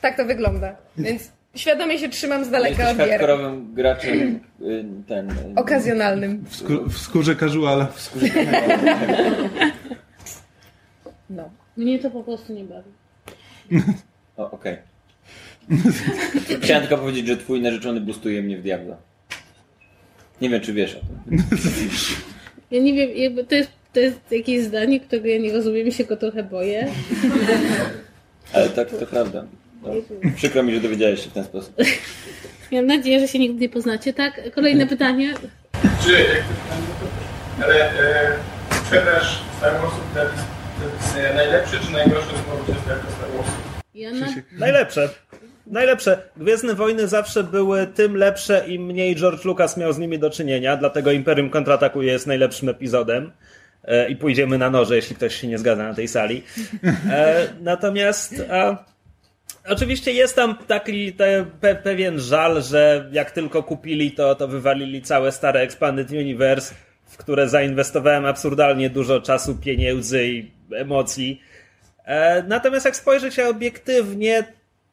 tak 0.00 0.16
to 0.16 0.24
wygląda. 0.24 0.76
Więc 0.98 1.30
świadomie 1.54 1.98
się 1.98 2.08
trzymam 2.08 2.44
z 2.44 2.50
daleka 2.50 2.90
od 2.90 2.96
gier. 2.96 3.08
hardkorowym 3.08 3.74
graczem, 3.74 4.40
y, 4.62 4.84
ten... 5.08 5.30
y, 5.30 5.34
Okazjonalnym. 5.56 6.44
W, 6.44 6.62
skó- 6.62 6.88
w 6.90 6.98
skórze 6.98 7.36
casuala. 7.36 7.88
No. 11.30 11.50
Mnie 11.76 11.98
to 11.98 12.10
po 12.10 12.22
prostu 12.22 12.52
nie 12.52 12.64
bawi. 12.64 12.90
O, 14.36 14.50
okej. 14.50 14.76
Chciałem 16.62 16.82
tylko 16.82 16.98
powiedzieć, 16.98 17.26
że 17.26 17.36
twój 17.36 17.60
narzeczony 17.60 18.00
boostuje 18.00 18.42
mnie 18.42 18.58
w 18.58 18.62
Diablo. 18.62 18.96
Nie 20.40 20.50
wiem, 20.50 20.60
czy 20.60 20.72
wiesz 20.72 20.96
o 20.96 21.00
tym. 21.00 21.42
Ja 22.70 22.80
nie 22.82 22.92
wiem, 22.92 23.10
jakby 23.16 23.44
to 23.44 23.54
jest, 23.54 23.70
to 23.92 24.00
jest 24.00 24.20
jakieś 24.30 24.64
zdanie, 24.64 25.00
którego 25.00 25.28
ja 25.28 25.38
nie 25.38 25.52
rozumiem 25.52 25.86
i 25.86 25.92
się 25.92 26.04
go 26.04 26.16
trochę 26.16 26.42
boję. 26.42 26.88
Ale 28.52 28.68
tak, 28.68 28.90
to 28.90 29.06
prawda. 29.06 29.44
No, 29.82 29.92
przykro 30.36 30.62
mi, 30.62 30.74
że 30.74 30.80
dowiedziałeś 30.80 31.24
się 31.24 31.30
w 31.30 31.32
ten 31.32 31.44
sposób. 31.44 31.74
Mam 32.72 32.86
nadzieję, 32.86 33.20
że 33.20 33.28
się 33.28 33.38
nigdy 33.38 33.60
nie 33.60 33.68
poznacie. 33.68 34.12
Tak, 34.12 34.40
kolejne 34.54 34.86
pytanie. 34.86 35.34
Czy, 36.04 36.12
jak 36.12 36.28
to 36.28 37.64
ale 37.64 37.90
e, 37.90 38.36
sprzedaż 38.70 39.38
Star 39.58 39.72
Warsów 39.72 40.12
dla 40.12 40.22
Dis- 40.24 40.28
to 40.80 41.16
jest 41.18 41.30
e, 41.30 41.34
najlepszy 41.34 41.78
czy 41.86 41.92
najgorszy 41.92 42.36
z 42.36 42.40
powrotu 42.40 42.80
Star 42.82 42.96
Warsów? 42.96 43.54
Ja 43.94 44.10
na... 44.10 44.26
Najlepsze. 44.58 45.08
Najlepsze. 45.66 46.22
Gwiezdne 46.36 46.74
Wojny 46.74 47.08
zawsze 47.08 47.44
były 47.44 47.86
tym 47.86 48.16
lepsze, 48.16 48.64
im 48.68 48.82
mniej 48.86 49.16
George 49.16 49.44
Lucas 49.44 49.76
miał 49.76 49.92
z 49.92 49.98
nimi 49.98 50.18
do 50.18 50.30
czynienia, 50.30 50.76
dlatego 50.76 51.12
Imperium 51.12 51.50
kontratakuje 51.50 52.12
jest 52.12 52.26
najlepszym 52.26 52.68
epizodem. 52.68 53.32
e, 53.84 54.08
i 54.08 54.16
pójdziemy 54.16 54.58
na 54.58 54.70
noże, 54.70 54.96
jeśli 54.96 55.16
ktoś 55.16 55.34
się 55.40 55.46
nie 55.46 55.58
zgadza 55.58 55.82
na 55.82 55.94
tej 55.94 56.08
sali. 56.08 56.42
E, 57.10 57.48
natomiast 57.60 58.34
e, 58.50 58.76
oczywiście 59.68 60.12
jest 60.12 60.36
tam 60.36 60.56
taki 60.66 61.12
te, 61.12 61.46
pe, 61.60 61.74
pewien 61.74 62.18
żal, 62.20 62.62
że 62.62 63.08
jak 63.12 63.30
tylko 63.30 63.62
kupili 63.62 64.12
to, 64.12 64.34
to 64.34 64.48
wywalili 64.48 65.02
całe 65.02 65.32
stare 65.32 65.60
Expanded 65.60 66.10
Universe, 66.10 66.74
w 67.06 67.16
które 67.16 67.48
zainwestowałem 67.48 68.26
absurdalnie 68.26 68.90
dużo 68.90 69.20
czasu, 69.20 69.56
pieniędzy 69.56 70.26
i 70.26 70.50
emocji. 70.76 71.40
E, 72.04 72.42
natomiast 72.42 72.84
jak 72.84 72.96
spojrzy 72.96 73.32
się 73.32 73.48
obiektywnie, 73.48 74.44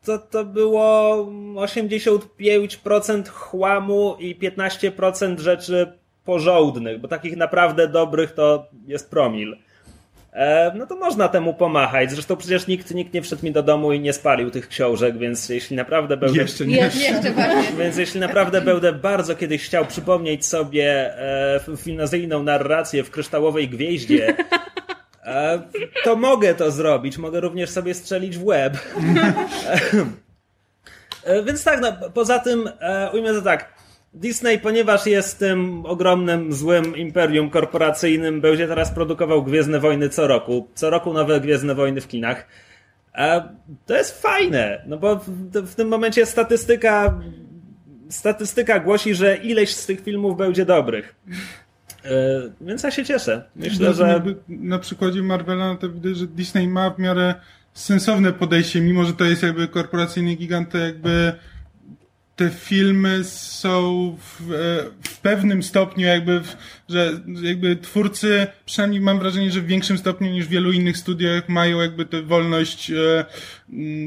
to 0.05 0.17
to 0.17 0.45
było 0.45 1.15
85% 1.55 3.27
chłamu 3.27 4.15
i 4.19 4.35
15% 4.35 5.39
rzeczy 5.39 5.93
porządnych, 6.25 7.01
bo 7.01 7.07
takich 7.07 7.37
naprawdę 7.37 7.87
dobrych 7.87 8.31
to 8.31 8.67
jest 8.87 9.09
promil. 9.09 9.57
E, 10.33 10.71
no 10.75 10.85
to 10.85 10.95
można 10.95 11.27
temu 11.27 11.53
pomachać. 11.53 12.11
Zresztą 12.11 12.37
przecież 12.37 12.67
nikt, 12.67 12.93
nikt 12.93 13.13
nie 13.13 13.21
wszedł 13.21 13.45
mi 13.45 13.51
do 13.51 13.63
domu 13.63 13.93
i 13.93 13.99
nie 13.99 14.13
spalił 14.13 14.51
tych 14.51 14.67
książek, 14.67 15.17
więc 15.17 15.49
jeśli 15.49 15.75
naprawdę 15.75 16.17
będę... 16.17 16.37
Jeszcze 16.41 16.65
nie. 16.65 16.75
Jeszcze. 16.77 17.33
Więc 17.77 17.97
jeśli 17.97 18.19
naprawdę 18.19 18.61
będę 18.61 18.93
bardzo 18.93 19.35
kiedyś 19.35 19.65
chciał 19.65 19.85
przypomnieć 19.85 20.45
sobie 20.45 21.17
e, 21.17 21.59
finazyjną 21.77 22.43
narrację 22.43 23.03
w 23.03 23.11
kryształowej 23.11 23.69
gwieździe, 23.69 24.35
e, 25.23 25.61
to 26.03 26.15
mogę 26.15 26.55
to 26.55 26.71
zrobić. 26.71 27.17
Mogę 27.17 27.39
również 27.39 27.69
sobie 27.69 27.93
strzelić 27.93 28.37
w 28.37 28.45
łeb. 28.45 28.77
E, 31.23 31.43
Więc 31.43 31.63
tak, 31.63 31.81
no, 31.81 32.09
poza 32.13 32.39
tym 32.39 32.69
e, 32.79 33.09
ujmę 33.13 33.33
to 33.33 33.41
tak. 33.41 33.73
Disney, 34.13 34.59
ponieważ 34.59 35.05
jest 35.05 35.39
tym 35.39 35.85
ogromnym, 35.85 36.53
złym 36.53 36.97
imperium 36.97 37.49
korporacyjnym, 37.49 38.41
będzie 38.41 38.67
teraz 38.67 38.91
produkował 38.91 39.43
Gwiezdne 39.43 39.79
Wojny 39.79 40.09
co 40.09 40.27
roku. 40.27 40.67
Co 40.75 40.89
roku 40.89 41.13
nowe 41.13 41.39
Gwiezdne 41.39 41.75
Wojny 41.75 42.01
w 42.01 42.07
kinach. 42.07 42.47
A 43.13 43.41
to 43.85 43.97
jest 43.97 44.21
fajne, 44.21 44.83
no 44.87 44.97
bo 44.97 45.15
w, 45.53 45.75
tym 45.75 45.87
momencie 45.87 46.25
statystyka 46.25 47.19
statystyka 48.09 48.79
głosi, 48.79 49.15
że 49.15 49.37
ileś 49.37 49.75
z 49.75 49.85
tych 49.85 50.01
filmów 50.01 50.37
będzie 50.37 50.65
dobrych. 50.65 51.15
E, 52.05 52.11
więc 52.61 52.83
ja 52.83 52.91
się 52.91 53.05
cieszę. 53.05 53.43
Myślę, 53.55 53.87
No, 53.87 53.93
że 53.93 54.21
Na 54.47 54.79
przykładzie 54.79 55.21
Marvela 55.21 55.75
to 55.75 55.89
widać, 55.89 56.17
że 56.17 56.27
Disney 56.27 56.67
ma 56.67 56.89
w 56.89 56.99
miarę 56.99 57.35
sensowne 57.73 58.33
podejście, 58.33 58.81
mimo 58.81 59.03
że 59.03 59.13
to 59.13 59.25
jest 59.25 59.43
jakby 59.43 59.67
korporacyjny 59.67 60.35
gigant, 60.35 60.69
to 60.69 60.77
jakby 60.77 61.33
te 62.39 62.49
filmy 62.49 63.23
są 63.23 64.15
w, 64.19 64.51
e, 64.51 64.55
w 65.09 65.17
pewnym 65.17 65.63
stopniu 65.63 66.07
jakby, 66.07 66.39
w, 66.39 66.55
że 66.89 67.11
jakby 67.41 67.75
twórcy, 67.75 68.47
przynajmniej 68.65 69.01
mam 69.01 69.19
wrażenie, 69.19 69.51
że 69.51 69.61
w 69.61 69.65
większym 69.65 69.97
stopniu 69.97 70.31
niż 70.31 70.45
w 70.45 70.49
wielu 70.49 70.71
innych 70.71 70.97
studiach 70.97 71.49
mają 71.49 71.81
jakby 71.81 72.05
tę 72.05 72.21
wolność 72.21 72.91
e, 72.91 73.25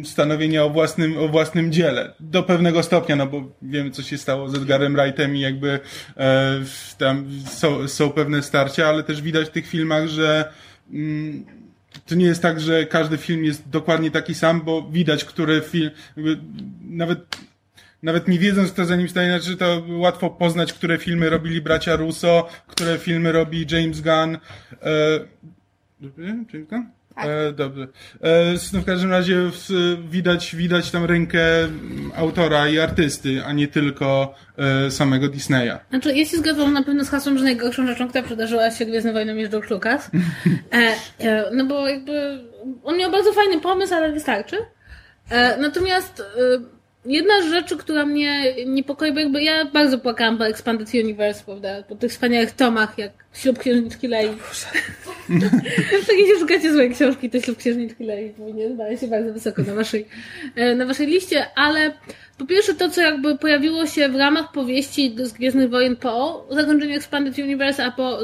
stanowienia 0.04 0.64
o 0.64 0.70
własnym, 0.70 1.18
o 1.18 1.28
własnym 1.28 1.72
dziele. 1.72 2.14
Do 2.20 2.42
pewnego 2.42 2.82
stopnia, 2.82 3.16
no 3.16 3.26
bo 3.26 3.52
wiemy 3.62 3.90
co 3.90 4.02
się 4.02 4.18
stało 4.18 4.48
z 4.48 4.54
Edgarem 4.54 4.96
Wrightem 4.96 5.36
i 5.36 5.40
jakby 5.40 5.80
e, 6.16 6.60
tam 6.98 7.26
są, 7.46 7.88
są 7.88 8.10
pewne 8.10 8.42
starcia, 8.42 8.88
ale 8.88 9.02
też 9.02 9.22
widać 9.22 9.48
w 9.48 9.52
tych 9.52 9.66
filmach, 9.66 10.08
że 10.08 10.52
mm, 10.92 11.44
to 12.06 12.14
nie 12.14 12.26
jest 12.26 12.42
tak, 12.42 12.60
że 12.60 12.86
każdy 12.86 13.16
film 13.16 13.44
jest 13.44 13.68
dokładnie 13.68 14.10
taki 14.10 14.34
sam, 14.34 14.60
bo 14.60 14.82
widać, 14.82 15.24
który 15.24 15.60
film, 15.60 15.90
nawet 16.80 17.51
nawet 18.02 18.28
nie 18.28 18.38
wiedząc, 18.38 18.72
kto 18.72 18.84
za 18.84 18.96
nim 18.96 19.08
stoi, 19.08 19.26
znaczy 19.26 19.56
to 19.56 19.82
łatwo 19.88 20.30
poznać, 20.30 20.72
które 20.72 20.98
filmy 20.98 21.30
robili 21.30 21.60
bracia 21.60 21.96
Russo, 21.96 22.48
które 22.66 22.98
filmy 22.98 23.32
robi 23.32 23.66
James 23.70 24.00
Gunn. 24.00 24.38
Dobrze? 26.00 26.24
James 26.26 26.68
Gunn? 26.68 26.86
E, 27.16 27.52
dobrze. 27.52 27.88
E, 28.22 28.54
no 28.72 28.80
w 28.80 28.84
każdym 28.84 29.10
razie 29.10 29.36
w, 29.36 29.96
widać, 30.10 30.56
widać 30.56 30.90
tam 30.90 31.04
rękę 31.04 31.40
autora 32.16 32.68
i 32.68 32.78
artysty, 32.78 33.44
a 33.44 33.52
nie 33.52 33.68
tylko 33.68 34.34
e, 34.58 34.90
samego 34.90 35.28
Disneya. 35.28 35.78
Znaczy, 35.90 36.14
ja 36.14 36.24
się 36.24 36.36
zgadzam 36.36 36.72
na 36.72 36.82
pewno 36.82 37.04
z 37.04 37.08
hasłem, 37.08 37.38
że 37.38 37.44
najgorszą 37.44 37.86
rzeczą, 37.86 38.08
która 38.08 38.24
przydarzyła 38.24 38.70
się 38.70 38.86
Gwiezdnym 38.86 39.14
Wojnom 39.14 39.38
jest 39.38 39.52
George 39.52 39.70
Lucas. 39.70 40.10
E, 40.72 40.94
e, 41.18 41.50
no 41.52 41.64
bo 41.64 41.88
jakby 41.88 42.38
on 42.84 42.98
miał 42.98 43.10
bardzo 43.10 43.32
fajny 43.32 43.60
pomysł, 43.60 43.94
ale 43.94 44.12
wystarczy. 44.12 44.56
E, 45.30 45.56
natomiast 45.60 46.22
jedna 47.04 47.42
z 47.42 47.50
rzeczy, 47.50 47.76
która 47.76 48.06
mnie 48.06 48.54
niepokoi, 48.66 49.12
bo 49.12 49.20
jakby 49.20 49.42
ja 49.42 49.64
bardzo 49.64 49.98
płakałam 49.98 50.38
po 50.38 50.46
Expanded 50.46 50.94
Universe, 50.94 51.44
prawda, 51.44 51.82
po 51.82 51.94
tych 51.94 52.10
wspaniałych 52.10 52.52
tomach, 52.52 52.98
jak 52.98 53.21
Ślub 53.34 53.58
Księżniczki 53.58 54.08
Lei. 54.08 54.28
tak 56.06 56.16
jeśli 56.18 56.38
szukacie 56.40 56.72
złej 56.72 56.90
książki, 56.90 57.30
to 57.30 57.40
Ślub 57.40 57.58
Księżniczki 57.58 58.04
Lei 58.04 58.30
powinien 58.30 58.74
znaleźć 58.74 59.00
się 59.00 59.08
bardzo 59.08 59.32
wysoko 59.32 59.62
na 59.62 59.74
waszej, 59.74 60.06
e, 60.56 60.74
na 60.74 60.86
waszej 60.86 61.06
liście, 61.06 61.46
ale 61.54 61.92
po 62.38 62.46
pierwsze 62.46 62.74
to, 62.74 62.88
co 62.88 63.00
jakby 63.00 63.38
pojawiło 63.38 63.86
się 63.86 64.08
w 64.08 64.16
ramach 64.16 64.52
powieści 64.52 65.16
z 65.22 65.32
Gwiezdnych 65.32 65.70
Wojen 65.70 65.96
po 65.96 66.46
zakończeniu 66.50 66.96
Expanded 66.96 67.38
Universe, 67.38 67.84
a 67.84 67.90
po, 67.90 68.18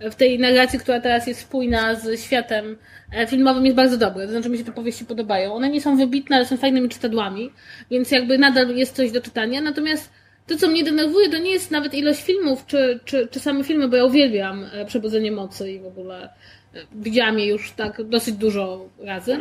w 0.00 0.14
tej 0.14 0.38
narracji, 0.38 0.78
która 0.78 1.00
teraz 1.00 1.26
jest 1.26 1.40
spójna 1.40 1.94
z 1.94 2.20
światem 2.20 2.76
e, 3.12 3.26
filmowym 3.26 3.64
jest 3.64 3.76
bardzo 3.76 3.96
dobre. 3.96 4.26
To 4.26 4.32
znaczy 4.32 4.48
mi 4.48 4.58
się 4.58 4.64
te 4.64 4.72
powieści 4.72 5.04
podobają. 5.04 5.54
One 5.54 5.70
nie 5.70 5.80
są 5.80 5.96
wybitne, 5.96 6.36
ale 6.36 6.46
są 6.46 6.56
fajnymi 6.56 6.88
czytadłami, 6.88 7.50
więc 7.90 8.10
jakby 8.10 8.38
nadal 8.38 8.76
jest 8.76 8.96
coś 8.96 9.10
do 9.10 9.20
czytania. 9.20 9.60
Natomiast 9.60 10.19
to, 10.50 10.56
co 10.56 10.68
mnie 10.68 10.84
denerwuje, 10.84 11.28
to 11.28 11.38
nie 11.38 11.50
jest 11.50 11.70
nawet 11.70 11.94
ilość 11.94 12.22
filmów, 12.22 12.66
czy, 12.66 13.00
czy, 13.04 13.28
czy 13.30 13.40
same 13.40 13.64
filmy, 13.64 13.88
bo 13.88 13.96
ja 13.96 14.04
uwielbiam 14.04 14.66
e, 14.72 14.84
Przebudzenie 14.84 15.32
Mocy 15.32 15.72
i 15.72 15.80
w 15.80 15.86
ogóle 15.86 16.28
e, 16.74 16.78
widziałam 16.92 17.38
je 17.38 17.46
już 17.46 17.72
tak 17.72 18.02
dosyć 18.02 18.34
dużo 18.34 18.88
razy, 19.04 19.36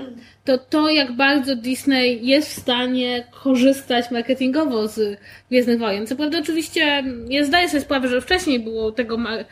to 0.45 0.57
to, 0.57 0.89
jak 0.89 1.11
bardzo 1.11 1.55
Disney 1.55 2.27
jest 2.27 2.49
w 2.49 2.59
stanie 2.59 3.23
korzystać 3.43 4.11
marketingowo 4.11 4.87
z 4.87 5.19
Gwiezdnych 5.49 5.79
Wojen. 5.79 6.07
Co 6.07 6.15
prawda 6.15 6.39
oczywiście 6.39 7.03
ja 7.29 7.45
zdaję 7.45 7.69
sobie 7.69 7.81
sprawę, 7.81 8.07
że 8.07 8.21
wcześniej 8.21 8.59
było 8.59 8.91
tego 8.91 9.15
e, 9.15 9.45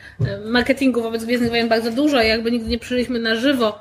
marketingu 0.44 1.02
wobec 1.02 1.24
Gwiezdnych 1.24 1.50
Wojen 1.50 1.68
bardzo 1.68 1.90
dużo, 1.90 2.22
jakby 2.22 2.50
nigdy 2.50 2.70
nie 2.70 2.78
przyjęliśmy 2.78 3.18
na 3.18 3.36
żywo 3.36 3.78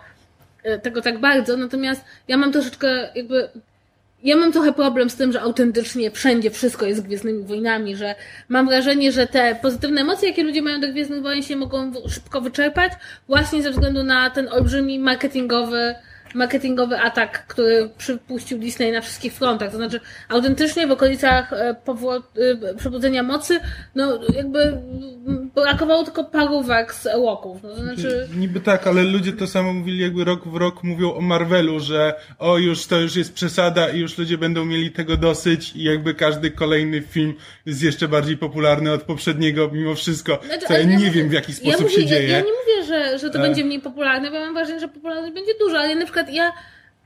tego 0.84 1.02
tak 1.02 1.20
bardzo, 1.20 1.58
natomiast 1.58 2.06
ja 2.28 2.38
mam 2.38 2.52
troszeczkę 2.52 3.10
jakby 3.16 3.50
ja 4.24 4.36
mam 4.36 4.52
trochę 4.52 4.74
problem 4.74 5.10
z 5.10 5.16
tym, 5.16 5.32
że 5.32 5.42
autentycznie 5.42 6.12
wszędzie 6.12 6.52
wszystko 6.52 6.86
jest 6.86 7.02
Gwiezdnymi 7.02 7.44
Wojnami, 7.44 7.96
że 7.96 8.16
mam 8.50 8.68
wrażenie, 8.68 9.12
że 9.12 9.28
te 9.28 9.56
pozytywne 9.62 10.02
emocje, 10.02 10.30
jakie 10.30 10.44
ludzie 10.44 10.62
mają 10.62 10.82
do 10.82 10.88
Gwiezdnych 10.88 11.22
Wojen 11.22 11.44
się 11.44 11.56
mogą 11.56 11.92
szybko 12.10 12.42
wyczerpać 12.42 12.92
właśnie 13.28 13.64
ze 13.64 13.72
względu 13.72 14.04
na 14.04 14.30
ten 14.30 14.50
olbrzymi 14.50 15.00
marketingowy 15.00 15.96
marketingowy 16.36 17.00
atak, 17.00 17.48
który 17.48 17.90
przypuścił 17.98 18.58
Disney 18.60 18.92
na 18.92 19.02
wszystkich 19.02 19.34
frontach. 19.34 19.72
To 19.72 19.78
znaczy, 19.78 20.00
autentycznie 20.30 20.88
w 20.88 20.92
okolicach 20.92 21.54
e, 21.54 21.76
e, 22.70 22.76
przebudzenia 22.78 23.24
mocy, 23.24 23.60
no 23.96 24.20
jakby 24.36 24.78
brakowało 25.56 26.04
tylko 26.04 26.24
parówek 26.24 26.94
z 26.94 27.06
Ewoków. 27.06 27.64
No, 27.64 27.70
to 27.70 27.76
znaczy, 27.76 28.28
Niby 28.38 28.60
tak, 28.60 28.88
ale 28.88 29.04
ludzie 29.04 29.34
to 29.34 29.48
samo 29.48 29.74
mówili 29.74 30.00
jakby 30.02 30.24
rok 30.24 30.48
w 30.48 30.56
rok 30.56 30.84
mówią 30.84 31.14
o 31.14 31.22
Marvelu, 31.22 31.80
że 31.80 32.14
o 32.40 32.58
już 32.58 32.86
to 32.86 33.00
już 33.00 33.16
jest 33.16 33.34
przesada 33.34 33.90
i 33.90 34.00
już 34.00 34.18
ludzie 34.18 34.38
będą 34.38 34.66
mieli 34.66 34.92
tego 34.92 35.18
dosyć 35.18 35.76
i 35.76 35.84
jakby 35.84 36.14
każdy 36.14 36.52
kolejny 36.52 37.02
film 37.02 37.34
jest 37.66 37.84
jeszcze 37.84 38.08
bardziej 38.08 38.38
popularny 38.38 38.92
od 38.92 39.04
poprzedniego 39.04 39.70
mimo 39.74 39.96
wszystko. 39.96 40.40
Znaczy, 40.46 40.66
ja 40.74 40.84
nie 40.84 40.98
mówię- 40.98 41.12
wiem 41.12 41.30
w 41.30 41.34
jaki 41.34 41.54
sposób 41.54 41.82
mówię, 41.82 41.94
się 41.96 42.06
dzieje. 42.06 42.28
Ja, 42.28 42.38
ja 42.38 42.44
nie 42.44 42.52
mówię, 42.52 42.88
że, 42.88 43.20
że 43.20 43.30
to 43.30 43.40
E. 43.40 43.42
będzie 43.42 43.66
mniej 43.66 43.80
popularne, 43.82 44.30
bo 44.30 44.36
ja 44.36 44.46
mam 44.46 44.54
wrażenie, 44.54 44.80
że 44.80 44.88
popularność 44.88 45.34
będzie 45.34 45.52
duża, 45.60 45.80
ale 45.80 45.96
na 45.96 46.04
przykład 46.06 46.17
ja 46.30 46.54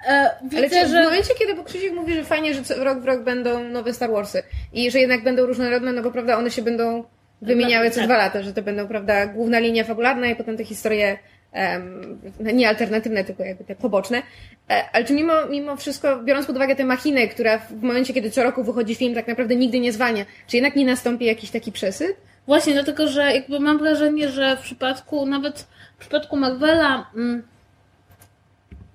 e, 0.08 0.30
widzę, 0.44 0.58
Ale 0.58 0.70
czy 0.70 0.86
w 0.86 0.92
że... 0.92 1.04
momencie, 1.04 1.34
kiedy 1.40 1.56
bo 1.56 1.64
Krzysiek 1.64 1.94
mówi, 1.94 2.14
że 2.14 2.24
fajnie, 2.24 2.54
że 2.54 2.84
rok 2.84 3.00
w 3.00 3.06
rok 3.06 3.24
będą 3.24 3.64
nowe 3.64 3.94
Star 3.94 4.12
Warsy 4.12 4.44
i 4.74 4.92
że 4.92 5.00
jednak 5.00 5.24
będą 5.24 5.46
różnorodne, 5.46 5.92
no 5.92 6.02
bo 6.02 6.12
prawda, 6.12 6.38
one 6.38 6.52
się 6.52 6.62
będą 6.62 7.04
wymieniały 7.42 7.90
co 7.90 7.96
tak. 7.96 8.06
dwa 8.06 8.18
lata, 8.18 8.42
że 8.42 8.54
to 8.54 8.62
będą, 8.62 8.88
prawda, 8.88 9.26
główna 9.26 9.60
linia 9.60 9.84
fabularna 9.84 10.28
i 10.28 10.36
potem 10.36 10.58
te 10.58 10.66
historie 10.66 11.18
em, 11.52 12.20
nie 12.40 12.70
alternatywne, 12.70 13.24
tylko 13.24 13.44
jakby 13.44 13.64
te 13.64 13.76
poboczne. 13.76 14.22
E, 14.70 14.84
ale 14.94 15.06
czy 15.06 15.14
mimo, 15.14 15.34
mimo 15.50 15.76
wszystko, 15.76 16.24
biorąc 16.24 16.46
pod 16.46 16.56
uwagę 16.56 16.76
tę 16.76 16.86
machinę, 16.86 17.28
która 17.28 17.58
w 17.58 17.84
momencie, 17.84 18.14
kiedy 18.14 18.32
co 18.32 18.44
roku 18.44 18.64
wychodzi 18.64 18.96
film, 18.96 19.16
tak 19.16 19.28
naprawdę 19.28 19.56
nigdy 19.56 19.80
nie 19.80 19.94
zwalnia, 19.94 20.26
czy 20.48 20.58
jednak 20.58 20.76
nie 20.76 20.86
nastąpi 20.86 21.26
jakiś 21.26 21.52
taki 21.52 21.72
przesyt? 21.72 22.18
Właśnie, 22.48 22.74
dlatego, 22.74 23.08
że 23.08 23.34
jakby 23.34 23.60
mam 23.60 23.78
wrażenie, 23.78 24.30
że 24.30 24.58
w 24.58 24.60
przypadku, 24.60 25.26
nawet 25.26 25.68
w 25.98 26.00
przypadku 26.00 26.38
Marvela, 26.38 27.12
mm, 27.16 27.44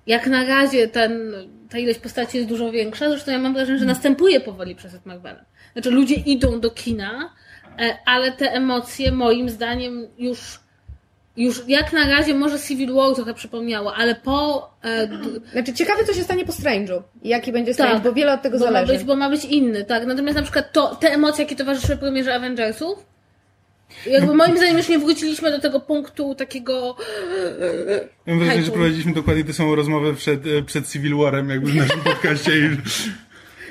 jak 0.07 0.27
na 0.27 0.45
razie 0.45 0.87
ten, 0.87 1.33
ta 1.69 1.77
ilość 1.77 1.99
postaci 1.99 2.37
jest 2.37 2.49
dużo 2.49 2.71
większa, 2.71 3.09
zresztą 3.09 3.31
ja 3.31 3.39
mam 3.39 3.53
wrażenie, 3.53 3.79
że 3.79 3.85
następuje 3.85 4.39
powoli 4.39 4.75
przesyt 4.75 5.05
Marvela. 5.05 5.45
Znaczy 5.73 5.91
ludzie 5.91 6.15
idą 6.15 6.59
do 6.59 6.69
kina, 6.71 7.33
e, 7.79 7.97
ale 8.05 8.31
te 8.31 8.51
emocje 8.51 9.11
moim 9.11 9.49
zdaniem 9.49 10.07
już 10.17 10.59
już 11.37 11.67
jak 11.67 11.93
na 11.93 12.09
razie 12.09 12.33
może 12.33 12.59
Civil 12.59 12.93
War 12.93 13.15
trochę 13.15 13.33
przypomniało, 13.33 13.95
ale 13.95 14.15
po 14.15 14.69
e, 14.83 15.07
Znaczy, 15.51 15.73
ciekawe, 15.73 16.03
co 16.03 16.13
się 16.13 16.23
stanie 16.23 16.45
po 16.45 16.51
Strange'u. 16.51 17.01
Jaki 17.23 17.51
będzie 17.51 17.73
Strange, 17.73 17.93
Tak. 17.93 18.03
bo 18.03 18.13
wiele 18.13 18.33
od 18.33 18.41
tego 18.41 18.59
bo 18.59 18.65
ma, 18.65 18.71
zależy. 18.71 18.93
być, 18.93 19.03
bo 19.03 19.15
ma 19.15 19.29
być 19.29 19.45
inny, 19.45 19.85
tak. 19.85 20.05
Natomiast 20.05 20.37
na 20.37 20.43
przykład 20.43 20.71
to, 20.73 20.95
te 20.95 21.11
emocje, 21.13 21.43
jakie 21.43 21.55
towarzyszyły 21.55 21.97
premierze 21.97 22.35
Avengersów, 22.35 23.05
Jakby 24.05 24.35
moim 24.35 24.57
zdaniem 24.57 24.77
już 24.77 24.89
nie 24.89 24.99
wróciliśmy 24.99 25.51
do 25.51 25.59
tego 25.59 25.79
punktu 25.79 26.35
takiego... 26.35 26.95
Ja 28.25 28.33
mam 28.33 28.39
wrażenie, 28.39 28.63
że 28.63 28.71
prowadziliśmy 28.71 29.13
dokładnie 29.13 29.43
tę 29.43 29.53
samą 29.53 29.75
rozmowę 29.75 30.13
przed, 30.13 30.47
e, 30.47 30.63
przed 30.63 30.91
Civil 30.91 31.17
Warem, 31.17 31.49
jakby 31.49 31.71
w 31.71 31.75
naszym 31.75 31.99
podcaście. 31.99 32.51
I... 32.57 32.69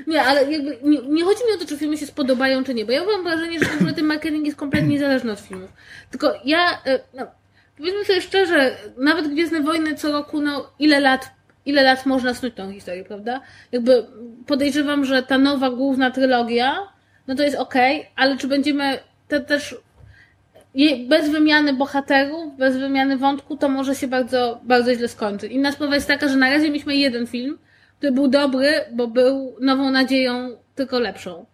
Nie, 0.07 0.23
ale 0.23 0.53
jakby 0.53 0.79
nie, 0.83 1.03
nie 1.03 1.25
chodzi 1.25 1.41
mi 1.47 1.53
o 1.57 1.59
to, 1.59 1.67
czy 1.67 1.79
filmy 1.79 1.99
się 1.99 2.07
spodobają, 2.07 2.65
czy 2.65 2.75
nie, 2.75 2.85
bo 2.85 2.93
ja 2.93 3.05
mam 3.05 3.25
wrażenie, 3.25 3.59
że 3.59 3.65
w 3.65 3.75
ogóle 3.75 3.93
ten 3.93 4.05
marketing 4.05 4.47
jest 4.47 4.59
kompletnie 4.59 4.89
niezależny 4.89 5.33
od 5.33 5.41
filmów. 5.41 5.73
Tylko 6.11 6.33
ja, 6.45 6.83
e, 6.87 7.01
no, 7.15 7.27
powiedzmy 7.79 8.05
sobie 8.05 8.21
szczerze, 8.21 8.77
nawet 8.99 9.29
Gwiezdne 9.29 9.61
Wojny 9.61 9.95
co 9.95 10.13
roku, 10.13 10.41
no 10.41 10.71
ile 10.79 11.01
lat, 11.01 11.31
ile 11.67 11.83
lat 11.83 12.07
można 12.07 12.35
snuć 12.35 12.55
tą 12.55 12.73
historię, 12.73 13.05
prawda? 13.05 13.41
Jakby 13.73 14.07
podejrzewam, 14.47 15.05
że 15.05 15.23
ta 15.23 15.39
nowa 15.39 15.71
główna 15.71 16.11
trylogia, 16.11 16.93
no 17.27 17.35
to 17.35 17.43
jest 17.43 17.57
okej, 17.57 18.07
ale 18.17 18.37
czy 18.37 18.49
będziemy 18.49 18.99
te, 19.29 19.41
też 19.41 19.77
bez 21.09 21.31
wymiany 21.31 21.73
bohaterów, 21.73 22.57
bez 22.57 22.77
wymiany 22.77 23.17
wątku, 23.17 23.57
to 23.57 23.69
może 23.69 23.95
się 23.95 24.09
bardzo, 24.09 24.61
bardzo 24.63 24.95
źle 24.95 25.09
skończyć. 25.09 25.53
Inna 25.53 25.73
sprawa 25.73 25.95
jest 25.95 26.09
taka, 26.09 26.29
że 26.29 26.37
na 26.37 26.51
razie 26.51 26.65
mieliśmy 26.65 26.97
jeden 26.97 27.27
film, 27.27 27.59
który 27.99 28.13
był 28.13 28.29
dobry, 28.29 28.73
bo 28.93 29.09
był 29.09 29.57
nową 29.61 29.91
nadzieją, 29.91 30.57
tylko 30.75 30.99
lepszą. 30.99 31.47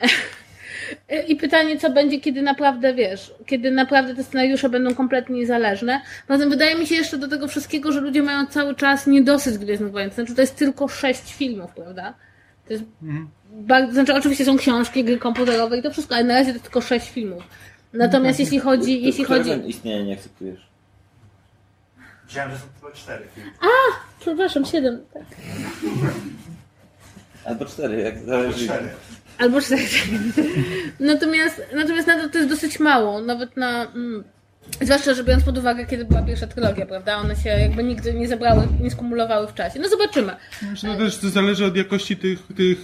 I 1.28 1.36
pytanie, 1.36 1.78
co 1.78 1.90
będzie, 1.90 2.20
kiedy 2.20 2.42
naprawdę, 2.42 2.94
wiesz, 2.94 3.34
kiedy 3.46 3.70
naprawdę 3.70 4.14
te 4.14 4.24
scenariusze 4.24 4.68
będą 4.68 4.94
kompletnie 4.94 5.36
niezależne. 5.36 6.00
Poza 6.26 6.40
tym 6.40 6.50
wydaje 6.50 6.74
mi 6.74 6.86
się 6.86 6.94
jeszcze 6.94 7.18
do 7.18 7.28
tego 7.28 7.48
wszystkiego, 7.48 7.92
że 7.92 8.00
ludzie 8.00 8.22
mają 8.22 8.46
cały 8.46 8.74
czas 8.74 9.06
niedosyt 9.06 9.58
Gwiezdnych 9.58 9.92
Wojen. 9.92 10.10
To 10.10 10.14
znaczy, 10.14 10.34
to 10.34 10.40
jest 10.40 10.56
tylko 10.56 10.88
sześć 10.88 11.34
filmów, 11.34 11.70
prawda? 11.74 12.14
To 12.66 12.72
jest 12.72 12.84
bardzo, 13.52 13.92
znaczy, 13.92 14.14
oczywiście 14.14 14.44
są 14.44 14.56
książki, 14.56 15.04
gry 15.04 15.18
komputerowe 15.18 15.78
i 15.78 15.82
to 15.82 15.90
wszystko, 15.90 16.14
ale 16.14 16.24
na 16.24 16.34
razie 16.34 16.54
to 16.54 16.60
tylko 16.60 16.80
sześć 16.80 17.10
filmów. 17.10 17.42
Natomiast 17.94 18.40
jeśli 18.40 18.60
chodzi, 18.60 19.02
jeśli 19.02 19.24
chodzi... 19.24 19.50
Istnienia 19.66 20.04
nie 20.04 20.14
akceptujesz? 20.14 20.68
Myślałem, 22.24 22.52
że 22.52 22.58
są 22.58 22.64
tylko 22.80 22.96
cztery 22.96 23.28
filmy. 23.34 23.50
Przepraszam, 24.20 24.64
siedem. 24.64 25.04
Tak. 25.14 25.22
Albo 27.44 27.64
cztery, 27.64 28.00
jak 28.00 28.18
zależy. 28.18 28.64
Cztery. 28.64 28.88
Albo 29.38 29.60
cztery. 29.60 29.82
natomiast, 31.00 31.62
natomiast 31.74 32.06
nadal 32.06 32.30
to 32.30 32.38
jest 32.38 32.50
dosyć 32.50 32.80
mało, 32.80 33.20
nawet 33.20 33.56
na. 33.56 33.84
Mm, 33.84 34.24
zwłaszcza, 34.80 35.14
że 35.14 35.24
biorąc 35.24 35.44
pod 35.44 35.58
uwagę, 35.58 35.86
kiedy 35.86 36.04
była 36.04 36.22
pierwsza 36.22 36.46
trylogia, 36.46 36.86
prawda? 36.86 37.16
One 37.16 37.36
się 37.36 37.48
jakby 37.48 37.84
nigdy 37.84 38.14
nie 38.14 38.28
zebrały, 38.28 38.68
nie 38.80 38.90
skumulowały 38.90 39.48
w 39.48 39.54
czasie. 39.54 39.80
No 39.80 39.88
zobaczymy. 39.88 40.36
No 40.82 40.96
też 40.96 41.18
to 41.18 41.28
zależy 41.28 41.64
od 41.66 41.76
jakości 41.76 42.16
tych, 42.16 42.38
tych 42.56 42.78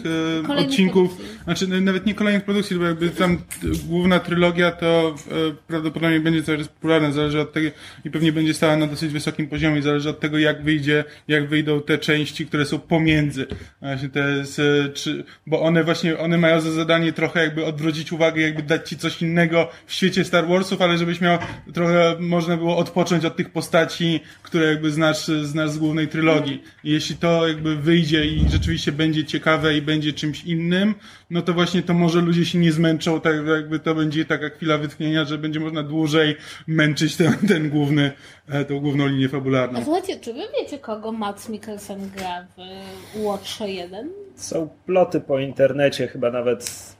e, 0.48 0.52
odcinków. 0.56 1.16
produkcji. 1.16 1.44
Znaczy 1.44 1.66
nawet 1.68 2.06
nie 2.06 2.14
kolejnych 2.14 2.44
produkcji, 2.44 2.76
bo 2.76 2.84
jakby 2.84 3.10
tam 3.10 3.38
główna 3.86 4.20
trylogia 4.20 4.70
to 4.70 5.14
e, 5.30 5.34
prawdopodobnie 5.66 6.20
będzie 6.20 6.42
coraz 6.42 6.68
popularna, 6.68 7.12
zależy 7.12 7.40
od 7.40 7.52
tego 7.52 7.70
i 8.04 8.10
pewnie 8.10 8.32
będzie 8.32 8.54
stała 8.54 8.76
na 8.76 8.86
dosyć 8.86 9.12
wysokim 9.12 9.48
poziomie, 9.48 9.82
zależy 9.82 10.10
od 10.10 10.20
tego 10.20 10.38
jak 10.38 10.62
wyjdzie, 10.62 11.04
jak 11.28 11.48
wyjdą 11.48 11.80
te 11.82 11.98
części, 11.98 12.46
które 12.46 12.64
są 12.64 12.78
pomiędzy. 12.78 13.46
Właśnie 13.80 14.08
te 14.08 14.44
z, 14.44 14.94
czy, 14.94 15.24
bo 15.46 15.62
one 15.62 15.84
właśnie, 15.84 16.18
one 16.18 16.38
mają 16.38 16.60
za 16.60 16.70
zadanie 16.72 17.12
trochę 17.12 17.44
jakby 17.44 17.64
odwrócić 17.64 18.12
uwagę, 18.12 18.40
jakby 18.40 18.62
dać 18.62 18.88
ci 18.88 18.96
coś 18.96 19.22
innego 19.22 19.68
w 19.86 19.92
świecie 19.92 20.24
Star 20.24 20.48
Warsów, 20.48 20.82
ale 20.82 20.98
żebyś 20.98 21.20
miał 21.20 21.38
trochę, 21.74 22.16
można 22.20 22.56
było 22.56 22.76
odpocząć 22.76 23.24
od 23.24 23.36
tych 23.36 23.50
postaci, 23.52 24.20
które 24.42 24.66
jakby 24.66 24.90
znasz, 24.90 25.26
znasz 25.26 25.70
z 25.70 25.78
głównej 25.78 26.08
trylogii. 26.08 26.62
I 26.84 26.90
jeśli 26.90 27.16
to 27.16 27.48
jakby 27.48 27.76
wyjdzie 27.76 28.24
i 28.26 28.44
rzeczywiście 28.50 28.92
będzie 28.92 29.24
ciekawe 29.24 29.76
i 29.76 29.82
będzie 29.82 30.12
czymś 30.12 30.44
innym, 30.44 30.94
no 31.30 31.42
to 31.42 31.52
właśnie 31.52 31.82
to 31.82 31.94
może 31.94 32.20
ludzie 32.20 32.46
się 32.46 32.58
nie 32.58 32.72
zmęczą, 32.72 33.20
tak 33.20 33.34
jakby 33.46 33.78
to 33.78 33.94
będzie 33.94 34.24
taka 34.24 34.48
chwila 34.48 34.78
wytchnienia, 34.78 35.24
że 35.24 35.38
będzie 35.38 35.60
można 35.60 35.82
dłużej 35.82 36.36
męczyć 36.66 37.16
ten, 37.16 37.32
ten 37.48 37.70
główny, 37.70 38.12
e, 38.48 38.64
tą 38.64 38.80
główną 38.80 39.06
linię 39.06 39.26
A 39.26 39.28
fabularną. 39.28 39.84
słuchajcie, 39.84 40.20
czy 40.20 40.32
wy 40.32 40.40
wiecie, 40.60 40.78
kogo 40.78 41.12
Mads 41.12 41.48
Mikkelsen 41.48 42.10
gra 42.16 42.46
w 42.56 43.20
Watch 43.22 43.60
1? 43.60 44.10
Są 44.36 44.68
ploty 44.86 45.20
po 45.20 45.38
internecie, 45.38 46.08
chyba 46.08 46.30
nawet 46.30 46.90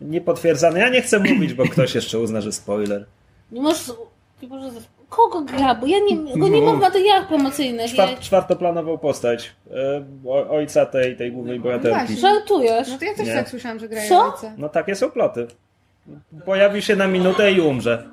niepotwierdzane. 0.00 0.80
Ja 0.80 0.88
nie 0.88 1.02
chcę 1.02 1.18
mówić, 1.18 1.54
bo 1.54 1.68
ktoś 1.68 1.94
jeszcze 1.94 2.18
uzna, 2.18 2.40
że 2.40 2.52
spoiler. 2.52 3.06
Nie 3.52 3.60
możesz. 3.60 3.92
Nie 4.42 4.48
możesz 4.48 4.72
kogo 5.08 5.40
gra? 5.40 5.74
Bo 5.74 5.86
ja 5.86 5.98
nie, 5.98 6.38
go 6.38 6.48
nie 6.48 6.62
mam 6.62 6.76
w 6.76 6.80
materiałach 6.80 7.28
promocyjnych. 7.28 7.94
Ja, 7.94 8.06
Czwart, 8.06 8.20
czwartoplanową 8.20 8.98
postać 8.98 9.52
e, 9.70 10.04
o- 10.26 10.50
ojca 10.50 10.86
tej, 10.86 11.16
tej 11.16 11.32
głównej 11.32 11.60
bohaterki. 11.60 11.96
właśnie. 11.98 12.16
żartujesz. 12.16 12.88
No 12.88 12.98
to 12.98 13.04
ja 13.04 13.14
też 13.14 13.26
Nie. 13.26 13.34
tak 13.34 13.48
słyszałam, 13.48 13.78
że 13.78 13.88
grają 13.88 14.08
Co? 14.08 14.24
ojca. 14.34 14.52
No 14.58 14.68
takie 14.68 14.94
są 14.94 15.10
ploty. 15.10 15.46
Pojawi 16.44 16.82
się 16.82 16.96
na 16.96 17.06
minutę 17.06 17.52
i 17.52 17.60
umrze. 17.60 18.08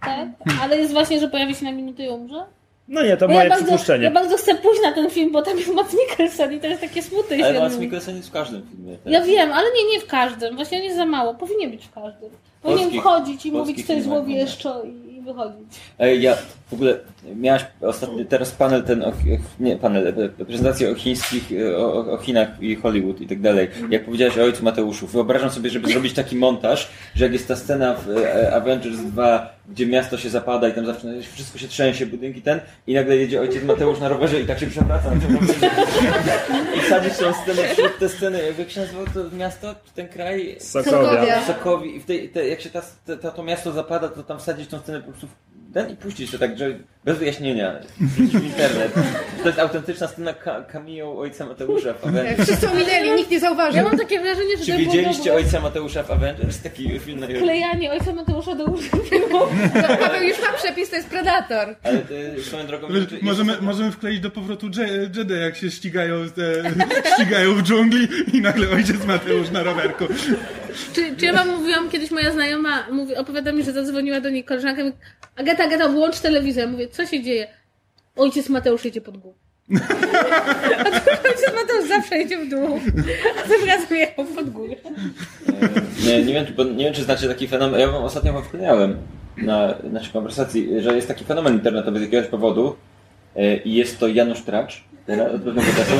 Tak? 0.00 0.28
Ale 0.62 0.76
jest 0.76 0.92
właśnie, 0.92 1.20
że 1.20 1.28
pojawi 1.28 1.54
się 1.54 1.64
na 1.64 1.72
minutę 1.72 2.02
i 2.04 2.08
umrze? 2.08 2.46
No 2.88 3.02
nie, 3.02 3.16
to 3.16 3.28
Bo 3.28 3.34
moje 3.34 3.44
ja, 3.44 3.50
bardzo, 3.50 3.64
przypuszczenie. 3.64 4.04
ja 4.04 4.10
bardzo 4.10 4.36
chcę 4.36 4.54
pójść 4.54 4.82
na 4.82 4.92
ten 4.92 5.10
film, 5.10 5.32
bo 5.32 5.42
tam 5.42 5.58
jest 5.58 5.74
Mads 5.74 5.94
Mikkelsen 5.94 6.52
i 6.52 6.60
to 6.60 6.66
jest 6.66 6.80
takie 6.80 7.02
smutne. 7.02 7.36
Ale 7.46 7.62
on- 7.62 7.80
Mikkelsen 7.80 8.16
jest 8.16 8.28
w 8.28 8.32
każdym 8.32 8.66
filmie. 8.70 8.96
tak? 9.04 9.12
Ja 9.12 9.20
wiem, 9.20 9.52
ale 9.52 9.66
nie, 9.76 9.92
nie 9.92 10.00
w 10.00 10.06
każdym. 10.06 10.56
Właśnie 10.56 10.78
on 10.78 10.84
jest 10.84 10.96
za 10.96 11.06
mało. 11.06 11.34
Powinien 11.34 11.70
być 11.70 11.84
w 11.86 11.90
każdym. 11.92 12.30
Powinien 12.62 12.84
Polskich- 12.90 13.00
wchodzić 13.00 13.46
i 13.46 13.52
mówić 13.52 13.76
coś 13.76 13.86
filmach 13.86 14.04
złowieszczo 14.04 14.82
i, 14.82 15.14
i 15.16 15.20
wychodzić. 15.20 15.68
Ej, 15.98 16.22
ja 16.22 16.36
w 16.68 16.72
ogóle 16.72 16.98
miałaś 17.36 17.64
ostatni, 17.80 18.26
teraz 18.26 18.50
panel 18.50 18.82
ten, 18.82 19.02
o, 19.02 19.12
nie 19.60 19.76
panel, 19.76 20.14
e, 20.38 20.44
prezentację 20.44 20.90
o 20.90 20.94
chińskich, 20.94 21.52
e, 21.52 21.76
o, 21.76 22.12
o- 22.12 22.18
Chinach 22.18 22.48
i 22.62 22.76
Hollywood 22.76 23.20
i 23.20 23.26
tak 23.26 23.40
dalej. 23.40 23.68
Jak 23.90 24.04
powiedziałaś 24.04 24.38
o 24.38 24.42
ojcu 24.42 24.64
Mateuszu, 24.64 25.06
wyobrażam 25.06 25.50
sobie, 25.50 25.70
żeby 25.70 25.92
zrobić 25.92 26.12
taki 26.12 26.36
montaż, 26.36 26.88
że 27.14 27.24
jak 27.24 27.32
jest 27.32 27.48
ta 27.48 27.56
scena 27.56 27.94
w 27.94 28.10
e, 28.10 28.54
Avengers 28.54 28.96
2, 28.96 29.58
gdzie 29.68 29.86
miasto 29.86 30.18
się 30.18 30.30
zapada 30.30 30.68
i 30.68 30.72
tam 30.72 30.86
zawsze 30.86 31.08
wszystko 31.32 31.58
się 31.58 31.68
trzęsie, 31.68 32.06
budynki 32.06 32.42
ten 32.42 32.60
i 32.86 32.94
nagle 32.94 33.16
jedzie 33.16 33.40
ojciec 33.40 33.64
Mateusz 33.64 34.00
na 34.00 34.08
rowerze 34.08 34.40
i 34.40 34.46
tak 34.46 34.58
się 34.58 34.66
przewraca. 34.66 35.10
I 36.76 36.80
wsadzić 36.80 37.16
tą 37.16 37.32
scenę 37.32 37.68
wśród 37.68 37.98
te 37.98 38.08
sceny, 38.08 38.42
jakby 38.42 38.62
jak 38.62 38.70
się 38.70 38.80
nazywało 38.80 39.06
to 39.14 39.36
miasto, 39.36 39.74
czy 39.84 39.92
ten 39.94 40.08
kraj? 40.08 40.56
Sokowia. 40.60 41.46
Sokowi 41.46 41.96
i 41.96 42.00
w 42.00 42.04
tej, 42.04 42.28
te, 42.28 42.48
jak 42.48 42.60
się 42.60 42.70
ta, 42.70 42.82
ta, 43.22 43.30
to 43.30 43.42
miasto 43.42 43.72
zapada, 43.72 44.08
to 44.08 44.22
tam 44.22 44.38
wsadzić 44.38 44.68
tą 44.70 44.78
scenę 44.78 45.00
po 45.00 45.10
prostu 45.10 45.28
ten 45.84 45.90
i 45.90 45.96
puścić 45.96 46.30
to 46.30 46.38
tak, 46.38 46.58
że 46.58 46.66
bez 47.04 47.18
wyjaśnienia, 47.18 47.74
w 48.00 48.44
internet. 48.44 48.92
To 49.42 49.46
jest 49.48 49.58
autentyczna 49.58 50.08
scena 50.08 50.32
ka 50.32 50.62
cameo 50.62 51.18
ojca 51.18 51.46
Mateusza 51.46 51.94
w 51.94 52.06
Avengers. 52.06 52.42
Wszyscy 52.48 52.70
ominęli, 52.70 53.10
nikt 53.10 53.30
nie 53.30 53.34
Ja 53.36 53.40
zauważył. 53.40 53.84
mam 53.84 53.98
takie 53.98 54.20
wrażenie, 54.20 54.56
że 54.58 54.64
Czy 54.64 54.76
widzieliście 54.76 55.34
ojca 55.34 55.60
Mateusza 55.60 56.02
w 56.02 56.10
Avengers? 56.10 56.60
Taki 56.62 56.98
film 57.00 57.20
na 57.20 57.26
YouTube. 57.26 57.42
klejanie 57.42 57.92
ojca 57.92 58.12
Mateusza 58.12 58.54
do 58.54 58.64
łóżka 58.64 58.96
filmu. 59.10 59.38
No, 59.74 59.96
Paweł 60.00 60.22
już 60.22 60.40
ma 60.40 60.52
przepis, 60.52 60.90
to 60.90 60.96
jest 60.96 61.08
Predator. 61.08 61.76
Ale 61.82 61.98
y, 62.38 62.42
swoją 62.42 62.66
drogą... 62.66 62.88
Czy- 62.88 63.18
Możemy, 63.22 63.52
jest- 63.52 63.62
możemy 63.64 63.92
wkleić 63.92 64.20
do 64.20 64.30
powrotu 64.30 64.66
Je- 64.76 65.10
Jedi, 65.16 65.34
jak 65.40 65.56
się 65.56 65.70
ścigają, 65.70 66.30
te, 66.30 66.42
ścigają 67.14 67.54
w 67.54 67.62
dżungli 67.62 68.08
i 68.32 68.40
nagle 68.40 68.68
ojciec 68.70 69.04
Mateusz 69.06 69.50
na 69.50 69.62
rowerku. 69.62 70.04
Czy, 70.92 71.16
czy 71.16 71.24
ja 71.26 71.32
wam 71.32 71.48
mówiłam 71.48 71.90
kiedyś, 71.90 72.10
moja 72.10 72.32
znajoma 72.32 72.86
mówi, 72.92 73.16
opowiada 73.16 73.52
mi, 73.52 73.62
że 73.64 73.72
zadzwoniła 73.72 74.20
do 74.20 74.30
niej 74.30 74.44
koleżanka 74.44 74.80
i 74.82 74.84
mówi, 74.84 74.96
Agata, 75.36 75.64
Agata, 75.64 75.88
włącz 75.88 76.20
telewizor. 76.20 76.62
Ja 76.64 76.70
mówię, 76.70 76.88
co 76.88 77.06
się 77.06 77.22
dzieje? 77.22 77.46
Ojciec 78.16 78.48
Mateusz 78.48 78.84
jedzie 78.84 79.00
pod 79.00 79.16
górę. 79.16 79.34
A 80.78 80.84
to 81.00 81.10
ojciec 81.28 81.54
Mateusz 81.54 81.88
zawsze 81.88 82.18
jedzie 82.18 82.38
w 82.38 82.48
dół. 82.50 82.80
A 83.38 83.48
tym 83.48 83.68
razem 83.68 83.96
jechał 83.96 84.24
pod 84.24 84.50
górę. 84.50 84.74
Nie, 86.06 86.24
nie, 86.24 86.34
wiem, 86.34 86.46
czy- 86.46 86.52
bo 86.52 86.64
nie 86.64 86.84
wiem, 86.84 86.94
czy 86.94 87.02
znacie 87.02 87.28
taki 87.28 87.48
fenomen. 87.48 87.80
Ja 87.80 87.88
wam 87.90 88.04
ostatnio 88.04 88.32
wam 88.32 88.42
wklejałem 88.44 88.96
na 89.36 89.74
naszej 89.92 90.12
konwersacji, 90.12 90.68
że 90.82 90.96
jest 90.96 91.08
taki 91.08 91.24
fenomen 91.24 91.54
internetowy 91.54 91.98
z 91.98 92.02
jakiegoś 92.02 92.26
powodu 92.26 92.76
e, 93.36 93.56
i 93.56 93.74
jest 93.74 93.98
to 93.98 94.08
Janusz 94.08 94.42
Tracz 94.42 94.84
teraz, 95.06 95.34
od 95.34 95.42
pewnego 95.42 95.66
czasu. 95.72 95.92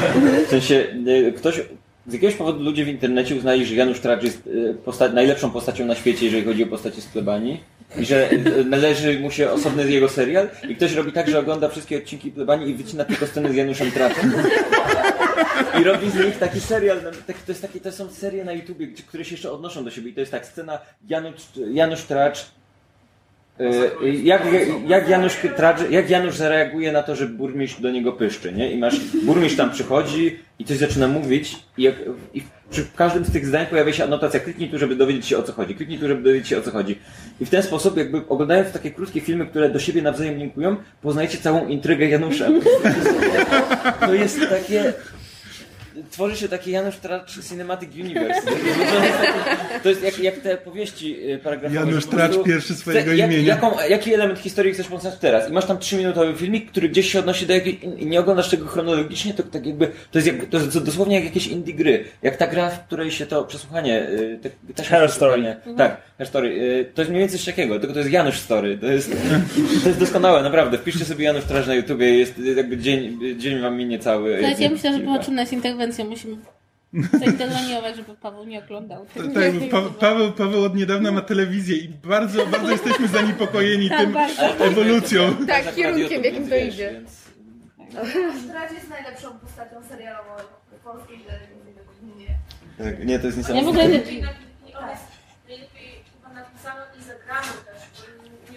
W 0.47 0.51
sensie 0.51 0.87
e, 1.29 1.33
ktoś, 1.33 1.61
z 2.09 2.13
jakiegoś 2.13 2.35
powodu 2.35 2.65
ludzie 2.65 2.85
w 2.85 2.89
internecie 2.89 3.37
uznali, 3.37 3.67
że 3.67 3.75
Janusz 3.75 4.01
Tracz 4.01 4.23
jest 4.23 4.49
e, 5.01 5.09
najlepszą 5.09 5.51
postacią 5.51 5.87
na 5.87 5.95
świecie, 5.95 6.25
jeżeli 6.25 6.45
chodzi 6.45 6.65
o 6.65 6.67
postacie 6.67 7.01
z 7.01 7.07
plebanii. 7.07 7.61
I 7.99 8.07
że 8.07 8.31
e, 8.31 8.65
należy 8.65 9.21
mu 9.21 9.31
się 9.31 9.51
osobny 9.51 9.91
jego 9.91 10.09
serial 10.09 10.49
i 10.69 10.77
ktoś 10.77 10.95
robi 10.95 11.13
tak, 11.13 11.31
że 11.31 11.39
ogląda 11.39 11.69
wszystkie 11.69 11.99
odcinki 11.99 12.31
plebanii 12.31 12.71
i 12.71 12.75
wycina 12.75 13.05
tylko 13.05 13.27
sceny 13.27 13.53
z 13.53 13.57
Januszem 13.57 13.91
Traczem. 13.91 14.33
I 15.81 15.85
robi 15.85 16.11
z 16.11 16.15
nich 16.15 16.39
taki 16.39 16.61
serial, 16.61 17.01
to, 17.01 17.33
jest 17.49 17.63
taki, 17.63 17.81
to 17.81 17.93
są 17.93 18.11
serie 18.11 18.45
na 18.45 18.53
YouTubie, 18.53 18.87
które 18.87 19.25
się 19.25 19.31
jeszcze 19.35 19.53
odnoszą 19.53 19.85
do 19.85 19.91
siebie. 19.91 20.11
I 20.11 20.15
to 20.15 20.21
jest 20.21 20.33
tak, 20.33 20.47
scena 20.47 20.79
Janusz, 21.09 21.43
Janusz 21.73 22.03
Tracz. 22.03 22.47
E, 23.61 24.09
Jak, 24.09 24.43
jak, 24.87 25.09
Janusz 25.09 25.37
jak 25.91 26.11
Janusz 26.11 26.37
zareaguje 26.37 26.93
na 26.93 27.03
to, 27.03 27.17
że 27.17 27.27
burmistrz 27.27 27.81
do 27.81 27.91
niego 27.91 28.13
pyszczy, 28.13 28.53
nie? 28.53 28.73
I 28.73 28.79
masz, 28.79 29.01
burmistrz 29.23 29.57
tam 29.57 29.71
przychodzi 29.71 30.39
i 30.59 30.65
coś 30.65 30.77
zaczyna 30.77 31.09
mówić 31.09 31.57
i, 31.79 31.83
jak, 31.83 31.95
i 32.35 32.43
przy 32.71 32.87
każdym 32.97 33.25
z 33.25 33.31
tych 33.31 33.47
zdań 33.47 33.67
pojawia 33.67 33.93
się 33.93 34.05
anotacja, 34.05 34.41
kliknij 34.41 34.69
tu, 34.69 34.79
żeby 34.79 34.97
dowiedzieć 34.97 35.27
się 35.27 35.39
o 35.39 35.43
co 35.43 35.53
chodzi, 35.53 35.75
kliknij 35.75 35.99
tu, 35.99 36.09
żeby 36.09 36.23
dowiedzieć 36.23 36.49
się 36.49 36.59
o 36.59 36.63
co 36.63 36.71
chodzi. 36.71 36.99
I 37.41 37.47
w 37.47 37.51
ten 37.51 37.63
sposób, 37.63 37.97
jakby 37.97 38.23
oglądając 38.29 38.73
takie 38.73 38.91
krótkie 38.91 39.21
filmy, 39.21 39.47
które 39.47 39.71
do 39.71 39.79
siebie 39.79 40.03
nawzajem 40.03 40.39
linkują, 40.39 40.77
poznajecie 41.03 41.39
całą 41.39 41.69
intrygę 41.69 42.09
Janusza. 42.09 42.47
To 44.01 44.15
jest 44.15 44.41
takie 44.51 44.93
tworzy 46.19 46.37
się 46.37 46.49
taki 46.49 46.71
Janusz 46.71 46.97
Tracz 46.97 47.49
Cinematic 47.49 47.91
Universe. 47.95 48.43
To 48.43 48.51
jest, 48.51 49.21
taki, 49.21 49.83
to 49.83 49.89
jest 49.89 50.03
jak, 50.03 50.19
jak 50.19 50.37
te 50.37 50.57
powieści 50.57 51.31
y, 51.33 51.39
paragrafowe. 51.39 51.81
Janusz 51.81 52.07
Tracz 52.07 52.33
pierwszy 52.47 52.75
swojego 52.75 53.13
jak, 53.13 53.31
imienia. 53.33 53.47
Jaką, 53.49 53.71
jaki 53.89 54.15
element 54.15 54.39
historii 54.39 54.73
chcesz 54.75 54.87
pokazać 54.87 55.15
teraz? 55.21 55.51
I 55.51 55.53
masz 55.53 55.67
tam 55.67 55.79
trzyminutowy 55.79 56.35
filmik, 56.35 56.71
który 56.71 56.89
gdzieś 56.89 57.13
się 57.13 57.19
odnosi 57.19 57.47
do 57.47 57.53
jakiejś... 57.55 57.77
i 57.99 58.07
Nie 58.07 58.21
oglądasz 58.21 58.49
tego 58.51 58.67
chronologicznie, 58.67 59.35
to 59.35 59.43
tak 59.43 59.67
jakby... 59.67 59.87
To 60.11 60.19
jest, 60.19 60.27
jak, 60.27 60.47
to 60.47 60.57
jest 60.59 60.79
dosłownie 60.85 61.15
jak 61.17 61.25
jakieś 61.25 61.47
indie 61.47 61.75
gry. 61.75 62.05
Jak 62.23 62.37
ta 62.37 62.47
gra, 62.47 62.71
w 62.71 62.87
której 62.87 63.11
się 63.11 63.27
to 63.27 63.45
przesłuchanie... 63.45 64.03
y, 64.09 64.39
Te, 64.43 64.51
te 64.75 64.83
Her 64.85 65.11
Story. 65.11 65.43
przesłuchanie- 65.43 65.77
Tak, 65.77 66.01
Her 66.19 66.27
Story. 66.27 66.49
y, 66.49 66.93
To 66.95 67.01
jest 67.03 67.11
mniej 67.11 67.21
więcej 67.21 67.39
coś 67.39 67.47
takiego, 67.47 67.79
tylko 67.81 67.93
to 67.95 67.99
jest 68.01 68.13
Janusz 68.13 68.39
Story. 68.39 68.79
To 68.79 68.87
jest, 68.87 69.11
to 69.83 69.89
jest 69.89 70.01
doskonałe, 70.01 70.43
naprawdę. 70.43 70.79
Wpiszcie 70.79 71.05
sobie 71.05 71.25
Janusz 71.25 71.45
Tracz 71.45 71.67
na 71.67 71.75
YouTubie, 71.75 72.19
jest 72.19 72.35
jakby 72.57 72.79
dzień, 72.79 73.19
dzień 73.39 73.61
wam 73.61 73.77
minie 73.77 73.99
cały. 73.99 74.37
Słuchajcie, 74.39 74.63
ja 74.65 74.71
myślę, 74.71 74.91
że 74.93 74.97
Kilka. 74.99 75.13
popatrzymy 75.13 75.37
na 75.45 75.51
interwencję. 75.51 76.05
Musimy 76.09 76.37
zainterweniować, 77.21 77.97
żeby 77.97 78.15
Paweł 78.17 78.45
nie 78.45 78.59
oglądał. 78.65 79.07
Tak, 79.35 79.71
pa 79.71 79.83
Paweł, 80.01 80.33
Paweł 80.33 80.65
od 80.65 80.75
niedawna 80.75 81.13
ma 81.13 81.21
telewizję 81.21 81.77
i 81.77 81.89
bardzo, 81.89 82.47
bardzo 82.47 82.71
jesteśmy 82.71 83.09
zaniepokojeni 83.09 83.89
Tak, 83.89 84.01
tym 84.01 84.13
bardzo. 84.13 84.43
ewolucją. 84.65 85.35
Tak, 85.47 85.57
Akurat 85.57 85.75
kierunkiem, 85.75 86.23
w 86.23 86.25
jakim 86.25 86.49
to 86.49 86.57
idzie. 86.57 86.93
więc- 86.93 87.29
Strać 88.45 88.73
jest 88.73 88.89
najlepszą 88.89 89.39
postacią 89.39 89.77
serialową 89.89 90.31
w 90.73 90.85
polskiej 90.85 91.19
telewizji. 91.19 91.59
Tak, 92.79 93.05
Nie, 93.07 93.19
to 93.19 93.27
jest 93.27 93.39
Ja 93.39 93.45
w 93.45 93.49
niesamowite. 93.49 93.85
ogóle... 93.85 93.99
I 93.99 94.75
on 94.75 94.89
jest 94.91 95.03
najlepiej 95.49 95.89
chyba 96.15 96.35
napisany 96.35 96.81
i 97.01 97.03
zagrany 97.05 97.47
też. 97.67 97.83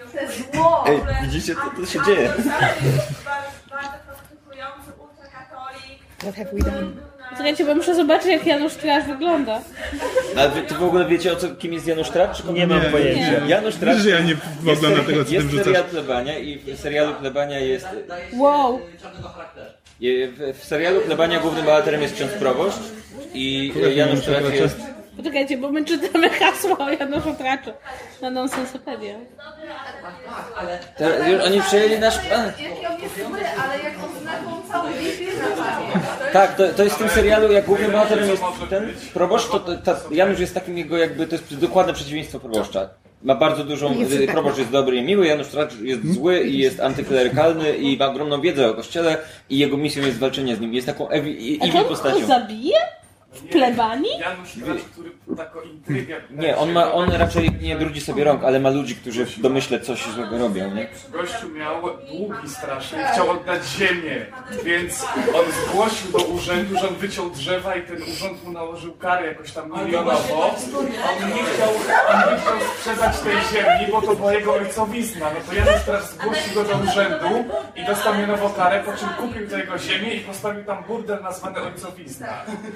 bo 0.06 0.12
To 0.12 0.22
jest 0.22 0.56
zło. 0.56 0.84
Ej, 0.88 1.00
widzicie, 1.22 1.56
to, 1.56 1.62
to 1.82 1.86
się 1.86 2.00
dzieje. 2.06 2.28
sam 2.28 2.44
jest 2.44 3.24
bardzo, 3.26 3.52
bardzo 3.70 3.98
praktykujący 4.08 4.90
ultrakatolik. 5.04 6.00
What 6.18 6.36
have 6.36 6.50
we 6.54 6.60
done? 6.72 6.92
Słuchajcie, 7.36 7.66
bo 7.66 7.76
muszę 7.76 7.96
zobaczyć, 7.96 8.28
jak 8.28 8.46
Janusz 8.46 8.74
Tracz 8.74 9.06
wygląda. 9.06 9.62
A 10.38 10.48
wy, 10.48 10.62
ty 10.62 10.76
w 10.76 10.84
ogóle 10.84 11.06
wiecie, 11.06 11.34
o 11.34 11.36
co, 11.36 11.48
kim 11.50 11.74
jest 11.74 11.88
Janusz 11.88 12.10
Tracz? 12.10 12.38
czy 12.44 12.54
Nie 12.54 12.68
mam 12.68 12.84
Nie. 12.84 12.90
pojęcia. 12.90 13.46
Janusz 13.48 13.76
Tracz 13.76 13.96
Wiesz, 13.96 14.04
że 14.04 14.10
ja 14.10 14.20
nie 14.20 14.36
jest, 14.64 14.80
oglądam 14.84 15.06
tego, 15.06 15.20
co 15.20 15.26
tym 15.26 15.34
jest 15.34 15.48
rzucasz. 15.50 15.66
serial 15.66 15.84
Plebania 15.84 16.38
i 16.40 16.58
w 16.58 16.80
serialu 16.80 17.14
Plebania 17.14 17.60
jest... 17.60 17.88
Wow. 18.34 18.80
W, 20.02 20.54
w 20.60 20.66
serialu 20.66 21.02
Plebania 21.02 21.40
głównym 21.40 21.66
bohaterem 21.66 22.02
jest 22.02 22.16
ksiądz 22.16 22.32
proboszcz 22.32 22.80
i 23.34 23.74
Janusz 23.96 24.22
Tracz 24.26 24.54
jest... 24.54 24.78
Poczekajcie, 25.18 25.58
bo 25.58 25.72
my 25.72 25.86
czytamy 25.86 26.30
hasło 26.30 26.78
o 26.78 26.90
Januszu 26.90 27.34
Traczu 27.38 27.72
na 28.22 28.30
Nonsensopedię. 28.30 29.20
Te, 30.98 31.32
już 31.32 31.44
oni 31.46 31.62
przejęli 31.62 32.00
nasz 32.00 32.20
plan. 32.20 32.46
Jaki 32.46 32.86
on 32.88 33.02
jest 33.02 33.16
zły, 33.16 33.40
ale 33.64 33.84
jak 33.84 33.94
on 34.04 34.22
zna 34.22 34.32
tą 34.34 34.72
całą. 34.72 34.90
To 34.90 36.34
Tak, 36.34 36.56
to, 36.56 36.64
to 36.74 36.84
jest 36.84 36.96
w 36.96 37.00
tym 37.00 37.10
serialu, 37.10 37.52
jak 37.52 37.66
głównym 37.66 37.92
bohaterem 37.92 38.30
jest 38.30 38.44
ten 38.70 38.94
proboszcz, 39.14 39.50
to, 39.52 39.60
to 39.60 39.78
ta, 39.78 40.00
Janusz 40.12 40.40
jest 40.40 40.54
takim 40.54 40.78
jego 40.78 40.98
jakby, 40.98 41.28
to 41.28 41.36
jest 41.36 41.56
dokładne 41.56 41.94
przeciwieństwo 41.94 42.40
proboszcza. 42.40 42.90
Ma 43.24 43.36
bardzo 43.36 43.64
dużą, 43.64 43.96
y, 44.12 44.28
proboszcz 44.28 44.58
jest 44.58 44.72
dobry 44.72 44.96
i 44.98 45.04
miły, 45.04 45.28
Janusz 45.28 45.48
Tracz 45.48 45.74
jest 45.82 46.14
zły 46.14 46.44
i 46.44 46.58
jest 46.58 46.80
antyklerykalny 46.80 47.78
i 47.78 47.98
ma 47.98 48.06
ogromną 48.08 48.42
wiedzę 48.42 48.70
o 48.70 48.74
kościele 48.74 49.18
i 49.50 49.58
jego 49.58 49.78
misją 49.78 50.06
jest 50.06 50.20
walczenie 50.20 50.56
z 50.56 50.60
nim. 50.60 50.74
Jest 50.74 50.88
taką 50.88 51.10
ewi, 51.10 51.60
A 51.62 51.64
ewi 51.64 51.74
to 51.74 51.80
on 51.80 51.86
postacią. 51.86 52.20
go 52.20 52.28
zabije? 52.28 52.76
W 53.32 53.50
plebanii? 53.50 54.20
Janusz 54.20 54.50
Tracz, 54.66 54.82
który 54.92 55.12
taką 55.38 55.62
intrygę... 55.62 56.22
Nie, 56.32 56.58
on 56.58 56.72
ma, 56.72 56.94
on 56.94 57.12
raczej 57.12 57.52
nie 57.62 57.76
brudzi 57.76 58.02
sobie 58.02 58.24
rąk, 58.24 58.44
ale 58.44 58.60
ma 58.60 58.70
ludzi, 58.70 58.96
którzy 58.96 59.26
w 59.26 59.40
domyśle 59.40 59.80
coś 59.80 60.06
złego 60.06 60.38
robią, 60.38 60.76
nie? 60.76 60.88
Gościu 61.10 61.50
miał 61.50 61.82
długi 62.12 62.50
strasznie, 62.50 63.06
chciał 63.14 63.30
oddać 63.30 63.66
ziemię, 63.66 64.26
więc 64.64 65.06
on 65.34 65.46
zgłosił 65.52 66.12
do 66.12 66.18
urzędu, 66.18 66.80
że 66.80 66.88
on 66.90 66.96
wyciął 66.96 67.30
drzewa 67.30 67.76
i 67.76 67.82
ten 67.82 67.98
urząd 68.14 68.44
mu 68.44 68.52
nałożył 68.52 68.94
karę 68.94 69.28
jakoś 69.28 69.52
tam 69.52 69.72
milionowo. 69.86 70.46
On 70.46 71.30
nie 71.30 71.44
chciał, 71.44 71.70
on 72.10 72.34
nie 72.34 72.40
chciał 72.40 72.58
sprzedać 72.78 73.20
tej 73.20 73.36
ziemi, 73.54 73.92
bo 73.92 74.02
to 74.02 74.16
była 74.16 74.34
jego 74.34 74.54
ojcowizna. 74.54 75.26
No 75.34 75.40
to 75.48 75.54
Janusz 75.54 75.86
teraz 75.86 76.14
zgłosił 76.14 76.54
go 76.54 76.64
do 76.64 76.92
urzędu 76.92 77.46
i 77.76 77.86
dostał 77.86 78.16
mianowo 78.16 78.50
karę, 78.50 78.84
po 78.84 78.94
czym 78.98 79.10
kupił 79.10 79.48
tę 79.48 79.60
jego 79.60 79.78
ziemię 79.78 80.14
i 80.14 80.20
postawił 80.20 80.64
tam 80.64 80.84
burdel 80.84 81.22
nazwany 81.22 81.62
ojcowizna. 81.62 82.28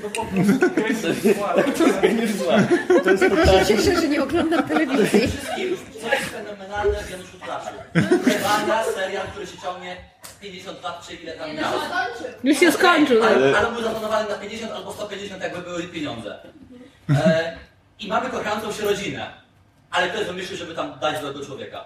To 0.02 0.10
po 0.10 0.26
prostu 0.26 0.45
To 3.04 3.12
jest 3.12 3.24
totalnie... 3.30 3.66
Cieszę, 3.66 4.02
że 4.02 4.08
nie 4.08 4.24
oglądam 4.24 4.64
telewizji. 4.64 5.22
Co 6.02 6.08
jest 6.08 6.24
fenomenalne 6.24 7.04
w 7.04 7.10
Januszu 7.12 7.38
Traszu. 7.46 7.76
Plebania, 8.24 8.84
serial, 8.96 9.28
który 9.28 9.48
się 9.48 9.58
ciągnie 9.58 9.98
50 10.42 10.84
lat, 10.84 11.08
czy 11.08 11.16
ile 11.16 11.34
tam 11.34 11.56
miał. 11.56 11.74
Już 12.44 12.60
się 12.60 12.72
skończył. 12.72 13.24
Ale, 13.24 13.58
ale 13.58 13.72
był 13.72 13.82
zaplanowany 13.82 14.30
na 14.30 14.36
50 14.36 14.72
albo 14.72 14.94
150, 14.94 15.44
jakby 15.44 15.62
były 15.62 15.84
pieniądze. 15.84 16.40
E, 17.10 17.58
I 18.00 18.08
mamy 18.08 18.30
kochającą 18.30 18.72
się 18.72 18.84
rodzinę. 18.84 19.46
Ale 19.92 20.10
ktoś 20.10 20.26
wymyślił, 20.26 20.58
żeby 20.58 20.76
tam 20.76 21.00
dać 21.00 21.22
złego 21.22 21.46
człowieka. 21.46 21.86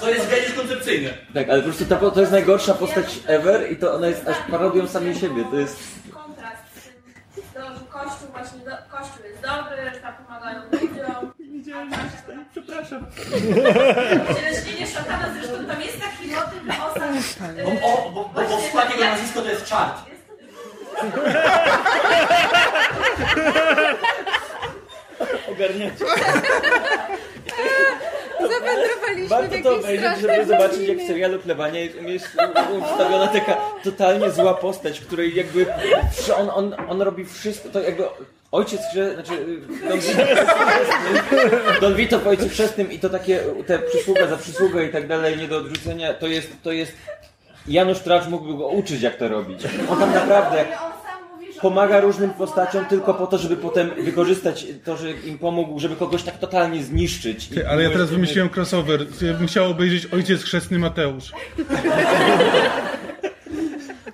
To 0.00 0.10
jest 0.10 0.30
geniusz 0.30 0.52
koncepcyjny. 0.52 1.14
Tak, 1.34 1.48
ale 1.48 1.58
po 1.62 1.68
prostu 1.68 1.84
ta, 1.84 2.10
to 2.10 2.20
jest 2.20 2.32
najgorsza 2.32 2.74
postać 2.74 3.18
ever 3.26 3.72
i 3.72 3.76
to 3.76 3.94
ona 3.94 4.06
jest 4.06 4.28
aż 4.28 4.36
parodią 4.50 4.88
samej 4.88 5.14
siebie. 5.14 5.44
To 5.50 5.56
jest... 5.56 5.76
kontrast 6.12 6.62
z 6.76 6.84
tym, 7.34 7.44
to, 7.54 7.74
że 7.74 7.80
Kościół 8.04 8.28
właśnie, 8.32 8.58
do, 8.58 8.70
Kościół 8.96 9.24
jest 9.24 9.42
dobry, 9.42 10.00
tam 10.02 10.14
pomagają 10.14 10.62
ludziom. 10.72 11.32
Widziałem, 11.38 11.90
że 11.90 11.96
Przepraszam. 12.52 13.06
Cieleśnienie 14.36 14.86
szatana, 14.86 15.28
zresztą 15.34 15.66
tam 15.66 15.80
jest 15.80 16.00
taki 16.00 16.28
motyw, 16.28 16.62
że 16.66 16.84
osad... 16.84 17.10
Bo, 17.64 17.88
o, 17.88 18.10
bo, 18.10 18.30
bo, 18.34 18.48
bo 18.48 18.56
w 18.58 18.64
składzie 18.64 18.92
jego 18.92 19.04
nazwisko 19.04 19.42
to 19.42 19.48
jest 19.48 19.64
czart. 19.64 19.98
Ogarniacie. 25.52 26.04
Zawędrowaliśmy 28.40 29.28
Warto 29.28 29.56
to 29.62 29.74
obejrzeć, 29.74 30.20
żeby 30.20 30.46
zobaczyć, 30.46 30.88
jak 30.88 30.98
w 30.98 31.06
serialu 31.06 31.38
Plebania 31.38 31.80
jest, 31.80 32.36
ustawiona 32.82 33.28
taka 33.28 33.56
totalnie 33.84 34.30
zła 34.30 34.54
postać, 34.54 35.00
której 35.00 35.34
jakby 35.34 35.66
on, 36.36 36.50
on, 36.50 36.76
on 36.88 37.02
robi 37.02 37.24
wszystko, 37.24 37.68
to 37.68 37.80
jakby 37.82 38.04
ojciec, 38.52 38.80
że, 38.94 39.14
znaczy 39.14 39.32
Don 39.88 40.00
Vito, 40.00 40.22
Don 41.80 41.94
Vito 41.94 42.18
w 42.18 42.26
Ojcu 42.26 42.48
Chrzestnym 42.48 42.92
i 42.92 42.98
to 42.98 43.10
takie, 43.10 43.40
te 43.66 43.78
przysługa 43.78 44.26
za 44.26 44.36
przysługę 44.36 44.84
i 44.84 44.88
tak 44.92 45.08
dalej, 45.08 45.36
nie 45.36 45.48
do 45.48 45.56
odrzucenia, 45.56 46.14
to 46.14 46.26
jest, 46.26 46.48
to 46.62 46.72
jest 46.72 46.92
Janusz 47.68 47.98
Tracz 47.98 48.26
mógłby 48.26 48.58
go 48.58 48.68
uczyć, 48.68 49.02
jak 49.02 49.16
to 49.16 49.28
robić. 49.28 49.62
On 49.90 49.98
tam 49.98 50.14
naprawdę 50.14 50.66
Ale 50.66 50.80
on 50.80 50.92
sam 50.92 51.34
mówi, 51.34 51.52
że 51.52 51.53
pomaga 51.64 52.00
różnym 52.00 52.30
postaciom 52.30 52.84
tylko 52.84 53.14
po 53.14 53.26
to, 53.26 53.38
żeby 53.38 53.56
potem 53.56 53.90
wykorzystać 54.04 54.66
to, 54.84 54.96
że 54.96 55.12
im 55.12 55.38
pomógł, 55.38 55.80
żeby 55.80 55.96
kogoś 55.96 56.22
tak 56.22 56.38
totalnie 56.38 56.82
zniszczyć. 56.82 57.48
Ty, 57.48 57.68
ale 57.68 57.82
ja 57.82 57.90
teraz 57.90 58.10
wymyśliłem 58.10 58.50
crossover. 58.56 59.06
Ja 59.22 59.34
bym 59.34 59.46
chciał 59.46 59.70
obejrzeć 59.70 60.06
Ojciec 60.06 60.42
Chrzestny 60.42 60.78
Mateusz. 60.78 61.32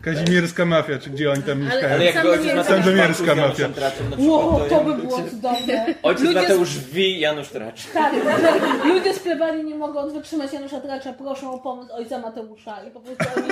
Kazimierska 0.02 0.64
mafia, 0.64 0.98
czy 0.98 1.10
gdzie 1.10 1.30
oni 1.30 1.42
tam 1.42 1.60
mieszkają. 1.62 1.94
Ale 1.94 2.04
jakby 2.04 2.30
ojciec 2.30 2.66
Sandomierska 2.66 2.74
Mateusz 2.74 2.84
Sandomierska 2.84 3.24
z 3.24 3.36
mafia. 3.36 3.42
Januszem 3.42 3.72
Traczem 3.74 4.10
na 4.10 4.16
przykład, 4.16 4.44
Wow, 4.44 4.60
to 4.68 4.80
by 4.84 4.94
było 5.02 5.22
cudowne. 5.22 5.86
Ojciec 6.02 6.24
Ludzie 6.24 6.38
z- 6.40 6.42
Mateusz 6.42 6.78
wi 6.78 7.20
Janusz 7.20 7.48
Tracz. 7.48 7.86
Tak, 7.86 8.12
ludzie 8.94 9.14
z 9.14 9.18
plebanii 9.18 9.64
nie 9.64 9.74
mogą 9.74 10.10
wytrzymać 10.10 10.52
Janusza 10.52 10.80
Tracza, 10.80 11.12
proszą 11.12 11.52
o 11.52 11.58
pomoc 11.58 11.90
ojca 11.90 12.18
Mateusza 12.18 12.76
i 12.88 12.90
po 12.90 13.00
prostu 13.00 13.24
oni... 13.36 13.48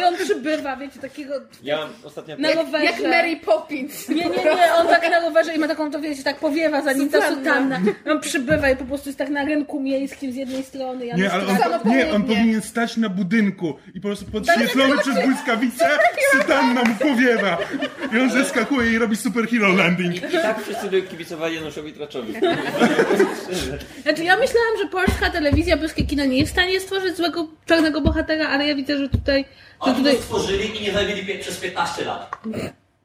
I 0.00 0.04
on 0.04 0.16
przybywa, 0.16 0.76
wiecie, 0.76 1.00
takiego 1.00 1.34
Ja 1.62 1.76
mam 1.76 1.88
ostatnio... 2.04 2.36
na 2.38 2.52
rowerze. 2.52 2.84
Jak 2.84 3.02
Mary 3.02 3.36
Poppins. 3.36 4.08
Nie, 4.08 4.14
nie, 4.24 4.44
nie, 4.44 4.74
on 4.80 4.86
tak 4.86 5.10
na 5.10 5.20
rowerze 5.20 5.54
i 5.54 5.58
ma 5.58 5.68
taką, 5.68 5.90
to 5.90 6.00
wiecie, 6.00 6.22
tak 6.22 6.38
powiewa 6.38 6.82
za 6.82 6.92
nim 6.92 7.08
ta 7.08 7.28
Sutanna. 7.28 7.80
On 8.10 8.20
przybywa 8.20 8.70
i 8.70 8.76
po 8.76 8.84
prostu 8.84 9.08
jest 9.08 9.18
tak 9.18 9.28
na 9.30 9.44
rynku 9.44 9.80
miejskim 9.80 10.32
z 10.32 10.36
jednej 10.36 10.62
strony. 10.64 11.06
Janusz 11.06 11.22
Nie, 11.22 11.32
ale 11.32 11.42
on, 11.84 11.90
nie, 11.90 12.12
on 12.14 12.22
powinien 12.22 12.62
stać 12.62 12.96
na 12.96 13.08
budynku 13.08 13.74
i 13.94 14.00
po 14.00 14.08
prostu 14.08 14.24
podświetlony 14.24 14.98
przez 14.98 15.24
błyskawicę 15.32 15.88
sutanna 16.32 16.82
mu 16.82 16.94
powiewa. 16.94 17.58
I 18.14 18.18
on 18.18 18.30
zeskakuje 18.30 18.92
i 18.92 18.98
robi 18.98 19.16
superhero 19.16 19.72
landing. 19.72 20.16
I 20.16 20.20
tak 20.20 20.62
wszyscy 20.62 20.90
by 20.90 21.02
kibicowali 21.02 21.54
Januszowi 21.54 21.92
Traczowi. 21.92 22.32
Znaczy 24.02 24.24
ja 24.24 24.36
myślałam, 24.36 24.78
że 24.82 24.88
polska 24.88 25.30
telewizja, 25.30 25.76
polskie 25.76 26.04
kino 26.04 26.24
nie 26.24 26.38
jest 26.38 26.50
w 26.50 26.52
stanie 26.52 26.80
stworzyć 26.80 27.16
złego 27.16 27.48
czarnego 27.66 28.00
bohatera, 28.00 28.48
ale 28.48 28.66
ja 28.66 28.74
widzę, 28.74 28.98
że 28.98 29.08
tutaj, 29.08 29.44
że 29.44 29.48
Oni 29.80 29.96
tutaj 29.96 30.16
stworzyli 30.16 30.76
i 30.78 30.82
nie 30.82 30.92
zabili 30.92 31.38
przez 31.38 31.56
15 31.56 32.04
lat. 32.04 32.36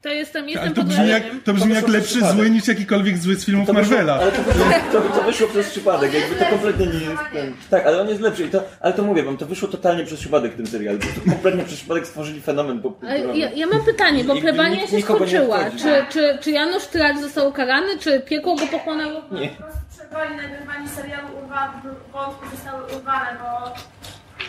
To 0.01 0.09
jestem, 0.09 0.43
Ale 0.43 0.51
jestem 0.51 0.73
to 0.73 0.81
pod 0.81 0.89
brzmi 0.89 1.09
jak, 1.09 1.23
to 1.45 1.53
brzmi 1.53 1.69
To 1.69 1.75
jak 1.75 1.87
lepszy 1.87 2.21
zły 2.25 2.49
niż 2.49 2.67
jakikolwiek 2.67 3.17
zły 3.17 3.35
z 3.35 3.45
filmów 3.45 3.67
To 3.67 3.73
wyszło, 3.73 3.89
Marvela. 3.97 4.19
ale 4.19 4.31
to, 4.31 4.41
wyszło, 4.43 4.65
to, 4.91 5.01
to 5.01 5.23
wyszło 5.23 5.47
przez 5.47 5.69
przypadek, 5.69 6.13
jakby 6.13 6.35
to 6.35 6.45
kompletnie 6.45 6.85
nie 6.85 6.93
jest 6.99 7.21
ten... 7.33 7.53
Tak, 7.69 7.85
ale 7.87 8.01
on 8.01 8.09
jest 8.09 8.21
lepszy 8.21 8.43
i 8.45 8.49
to, 8.49 8.63
ale 8.81 8.93
to 8.93 9.03
mówię 9.03 9.23
wam, 9.23 9.37
to 9.37 9.45
wyszło 9.45 9.67
totalnie 9.67 10.03
przez 10.05 10.19
przypadek 10.19 10.53
w 10.53 10.57
tym 10.57 10.67
serialu. 10.67 10.99
To 10.99 11.31
kompletnie 11.31 11.63
przez 11.63 11.77
przypadek 11.77 12.07
stworzyli 12.07 12.41
fenomen 12.41 12.71
Ale 12.71 12.81
popkulturowy. 12.81 13.39
ja, 13.39 13.49
ja 13.51 13.67
mam 13.67 13.85
pytanie, 13.85 14.23
bo 14.23 14.35
plebania 14.35 14.87
się 14.87 15.01
skończyła. 15.01 15.59
Czy, 15.71 16.05
czy, 16.09 16.37
czy 16.41 16.51
Janusz 16.51 16.85
Tracz 16.87 17.17
został 17.17 17.47
ukarany, 17.49 17.99
czy 17.99 18.19
piekło 18.19 18.55
go 18.55 18.67
pochłonęło? 18.67 19.21
Nie. 19.31 19.47
Po 19.49 19.63
prostu 19.63 19.79
przerwali 19.97 20.35
nagrywanie 20.35 20.87
serialu, 20.89 21.27
urwa, 21.43 21.81
wątki 22.13 22.55
zostały 22.55 22.83
urwane, 22.97 23.37
bo 23.39 23.67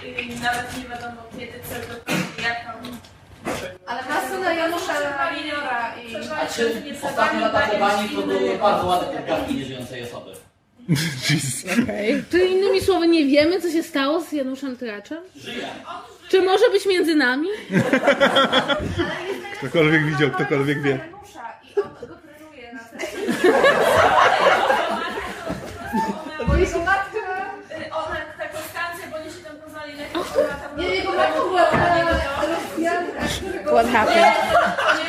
y, 0.06 0.42
nawet 0.42 0.78
nie 0.78 0.84
wiadomo 0.88 1.22
kiedy, 1.38 1.52
co 1.68 1.74
jak 2.42 2.64
tam 2.64 2.76
Ale 3.86 4.02
ma 4.02 4.28
syna 4.30 4.52
Janusza 4.52 4.92
Juniora 5.36 5.94
i... 5.96 6.16
A 6.16 6.46
czy 6.46 6.82
ostatnie 7.02 7.40
lata 7.40 7.60
plebanii 7.60 8.08
to 8.08 8.22
były 8.22 8.58
bardzo 8.58 8.86
ładne 8.86 9.18
poprawki 9.18 9.54
nieżyjącej 9.54 10.02
osoby. 10.02 10.30
Okay. 11.82 12.24
Czy 12.30 12.38
innymi 12.38 12.80
słowy 12.80 13.08
nie 13.08 13.26
wiemy, 13.26 13.60
co 13.60 13.70
się 13.70 13.82
stało 13.82 14.20
z 14.20 14.32
Januszem 14.32 14.76
Traczem? 14.76 15.18
Żyje. 15.36 15.68
Czy 16.28 16.42
może 16.42 16.70
być 16.70 16.86
między 16.86 17.14
nami? 17.14 17.48
Ktokolwiek 19.58 20.04
widział, 20.04 20.30
ktokolwiek 20.30 20.82
wie. 20.82 20.98
I 21.76 21.80
on 21.80 21.90
go 22.08 22.14
trenuje 22.16 22.72
na 22.72 22.80
Bo 26.46 26.56
jego 26.56 26.78
matka, 26.78 27.18
ona 27.92 28.16
tak 28.38 28.52
Konstancję, 28.52 29.06
bo 29.10 29.16
oni 29.16 29.30
się 29.30 29.38
tam 29.38 29.56
poznali 29.56 29.92
na 29.96 30.82
Nie, 30.82 30.88
jego 30.94 31.12
matka 31.12 31.40
była 31.40 31.70
What 33.70 33.86
happened? 33.86 34.34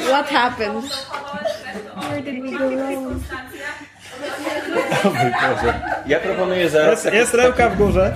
What 0.09 0.25
happened? 0.29 0.83
Where 0.83 2.21
did 2.21 2.43
we 2.43 2.51
go 2.57 2.69
wrong? 2.69 3.23
Ja 6.05 6.19
proponuję 6.19 6.69
zaraz... 6.69 7.03
Jest, 7.03 7.15
jest 7.15 7.33
ręka 7.33 7.69
w 7.69 7.77
górze. 7.77 8.15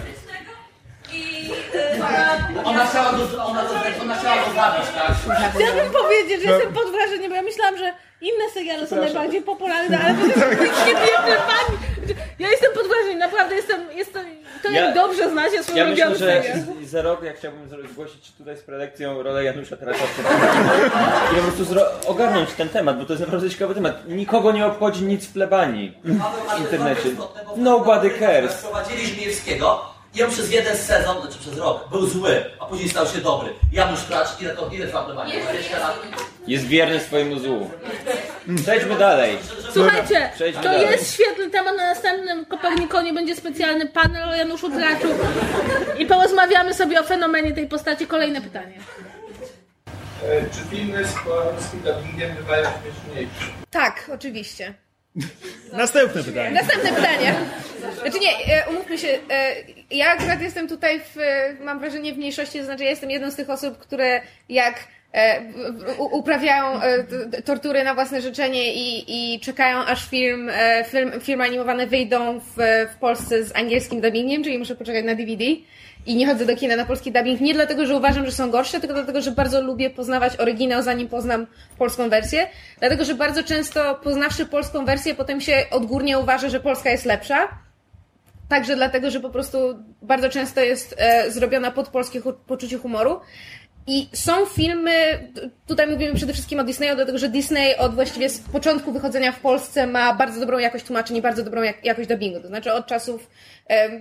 I 1.14 1.52
Ona 2.64 2.86
chciała 2.86 3.12
go, 3.12 3.46
ona, 3.46 3.62
ona 4.02 4.16
chciała 4.16 4.36
go 4.36 4.54
zabić, 4.56 4.86
tak? 4.96 5.12
Chciałabym 5.56 5.92
powiedzieć, 5.94 6.42
że 6.46 6.52
jestem 6.52 6.74
pod 6.74 6.92
wrażeniem, 6.92 7.30
bo 7.30 7.36
ja 7.36 7.42
myślałam, 7.42 7.78
że 7.78 7.94
inne 8.24 8.50
seriale 8.54 8.88
są 8.88 8.96
najbardziej 8.96 9.42
popularne, 9.42 10.00
ale 10.00 10.14
to 10.14 10.26
jest 10.26 10.40
świetnie 10.82 11.14
pani. 11.26 11.78
Ja 12.40 12.50
jestem 12.50 12.74
pod 12.74 12.88
wrażeniem, 12.88 13.20
naprawdę 13.20 13.56
jestem, 13.56 13.82
jestem 13.96 14.26
to 14.64 14.72
jak 14.72 14.86
Ja- 14.86 14.92
dobrze 14.94 15.30
znacie 15.30 15.64
swój 15.64 15.76
Ja 15.78 15.86
myślę, 15.86 16.08
ulubiony 16.08 16.32
że 16.34 16.42
serial. 16.42 16.60
z- 16.86 16.90
za 16.90 17.02
rok 17.02 17.24
ja 17.24 17.34
chciałbym 17.34 17.70
zgłosić 17.92 18.32
tutaj 18.38 18.58
z 18.58 18.62
prelekcją 18.62 19.24
rolę 19.24 19.44
Janusza 19.44 19.78
Tracza 19.78 20.04
i 21.34 21.36
po 21.36 21.42
prostu 21.52 21.76
ogarnąć 22.08 22.50
ten 22.52 22.70
temat, 22.70 23.00
bo 23.00 23.06
to 23.06 23.14
jest 23.14 23.22
naprawdę 23.26 23.50
ciekawy 23.50 23.74
temat. 23.76 24.08
Nikogo 24.08 24.52
nie 24.52 24.66
obchodzi 24.66 25.04
nic 25.04 25.26
w 25.26 25.34
plebanii 25.34 25.98
w 26.04 26.60
internecie. 26.60 27.10
Nobody 27.58 28.12
cares. 28.20 28.54
Prowadzili 28.62 29.06
Żmijewskiego 29.08 29.93
i 30.16 30.24
on 30.24 30.32
przez 30.32 30.52
jeden 30.52 30.78
sezon, 30.78 31.22
znaczy 31.22 31.40
przez 31.40 31.58
rok, 31.58 31.90
był 31.90 32.08
zły, 32.08 32.46
a 32.60 32.66
później 32.66 32.90
stał 32.90 33.08
się 33.08 33.18
dobry. 33.18 33.54
Janusz 33.72 34.00
Tracz, 34.04 34.42
ile 34.42 34.56
to, 34.56 34.70
ile 34.70 34.88
trwa 34.88 35.04
plebania? 35.06 35.34
20 35.44 35.80
lat. 35.80 36.00
Jest 36.48 36.66
wierny 36.66 37.00
swojemu 37.00 37.40
złu. 37.40 37.72
Przejdźmy 38.64 38.96
dalej. 38.98 39.38
Słuchajcie, 39.74 40.30
Przejdźmy 40.36 40.64
to 40.64 40.70
dalej. 40.70 40.88
jest 40.92 41.14
świetny 41.14 41.50
temat. 41.50 41.76
Na 41.78 41.84
następnym 41.86 42.46
Kopernikonie 42.46 43.14
będzie 43.14 43.36
specjalny 43.36 43.86
panel 43.88 44.30
o 44.30 44.36
Januszu 44.36 44.70
Traczu 44.70 45.08
i 45.98 46.06
porozmawiamy 46.06 46.74
sobie 46.74 47.00
o 47.00 47.04
fenomenie 47.04 47.52
tej 47.52 47.68
postaci. 47.68 48.08
Kolejne 48.08 48.42
pytanie. 48.42 48.80
E, 50.24 50.42
Czy 50.50 50.76
filmy 50.76 51.06
z 51.08 51.14
polskim 51.14 51.82
dubbingiem 51.82 52.36
bywają 52.36 52.70
śmieszniejsze? 52.84 53.46
Tak, 53.72 54.12
oczywiście. 54.14 54.74
Następne 55.78 56.24
pytanie. 56.24 56.52
Następne 56.52 56.90
pytanie. 56.90 57.36
Znaczy 58.02 58.20
nie, 58.20 58.56
e, 58.56 58.70
umówmy 58.70 58.98
się, 58.98 59.08
e, 59.08 59.56
ja 59.92 60.08
akurat 60.08 60.42
jestem 60.42 60.68
tutaj 60.68 61.00
w, 61.00 61.18
e, 61.18 61.56
mam 61.64 61.80
wrażenie 61.80 62.14
w 62.14 62.18
mniejszości, 62.18 62.60
to 62.60 62.66
znaczy 62.66 62.84
ja 62.84 62.90
jestem 62.90 63.12
jedną 63.12 63.32
z 63.32 63.36
tych 63.36 63.50
osób, 63.50 63.78
które 63.78 64.22
jak 64.50 64.88
uprawiają 65.98 66.82
e, 66.82 67.04
t- 67.04 67.30
t- 67.30 67.42
tortury 67.42 67.84
na 67.84 67.94
własne 67.94 68.22
życzenie 68.22 68.74
i, 68.74 69.04
i 69.36 69.40
czekają 69.40 69.78
aż 69.78 70.10
film, 70.10 70.50
e, 70.54 70.86
film, 70.88 71.12
filmy 71.22 71.44
animowane 71.44 71.88
wyjdą 71.88 72.40
w, 72.40 72.54
w 72.94 72.96
Polsce 73.00 73.44
z 73.44 73.56
angielskim 73.56 74.02
dubbingiem, 74.02 74.44
czyli 74.44 74.58
muszę 74.58 74.76
poczekać 74.76 75.06
na 75.06 75.16
DVD. 75.16 75.44
I 76.06 76.16
nie 76.16 76.28
chodzę 76.28 76.46
do 76.46 76.56
kina 76.56 76.76
na 76.76 76.86
polski 76.86 77.12
dubbing 77.12 77.42
nie 77.42 77.54
dlatego, 77.54 77.86
że 77.86 77.96
uważam, 77.96 78.26
że 78.26 78.32
są 78.32 78.52
gorsze, 78.52 78.80
tylko 78.80 78.94
dlatego, 78.94 79.22
że 79.22 79.32
bardzo 79.32 79.62
lubię 79.62 79.90
poznawać 79.90 80.40
oryginał, 80.40 80.82
zanim 80.82 81.08
poznam 81.08 81.48
polską 81.78 82.10
wersję. 82.10 82.48
Dlatego, 82.80 83.06
że 83.06 83.16
bardzo 83.16 83.44
często 83.44 83.96
poznawszy 83.96 84.46
polską 84.46 84.86
wersję, 84.86 85.16
potem 85.16 85.42
się 85.42 85.66
odgórnie 85.72 86.20
uważa, 86.20 86.50
że 86.50 86.60
polska 86.60 86.90
jest 86.90 87.06
lepsza. 87.06 87.48
Także 88.50 88.76
dlatego, 88.76 89.12
że 89.12 89.20
po 89.20 89.30
prostu 89.30 89.58
bardzo 90.02 90.30
często 90.30 90.62
jest 90.62 90.96
e, 90.98 91.32
zrobiona 91.32 91.72
pod 91.72 91.88
polskie 91.88 92.22
poczucie 92.48 92.78
humoru. 92.78 93.20
I 93.88 94.08
są 94.14 94.46
filmy, 94.46 94.94
tutaj 95.68 95.88
mówimy 95.88 96.16
przede 96.16 96.34
wszystkim 96.34 96.60
o 96.60 96.64
Disneyu, 96.64 96.96
dlatego 96.96 97.18
że 97.18 97.30
Disney 97.30 97.78
od 97.78 97.96
właściwie 97.96 98.30
z 98.30 98.40
początku 98.40 98.92
wychodzenia 98.92 99.32
w 99.32 99.40
Polsce 99.40 99.88
ma 99.88 100.14
bardzo 100.14 100.40
dobrą 100.40 100.60
jakość 100.60 100.86
tłumaczeń 100.86 101.18
i 101.18 101.22
bardzo 101.22 101.44
dobrą 101.44 101.62
jak- 101.62 101.86
jakość 101.86 102.10
dubbingu. 102.10 102.40
To 102.40 102.48
znaczy 102.48 102.74
od 102.74 102.88
czasów, 102.88 103.30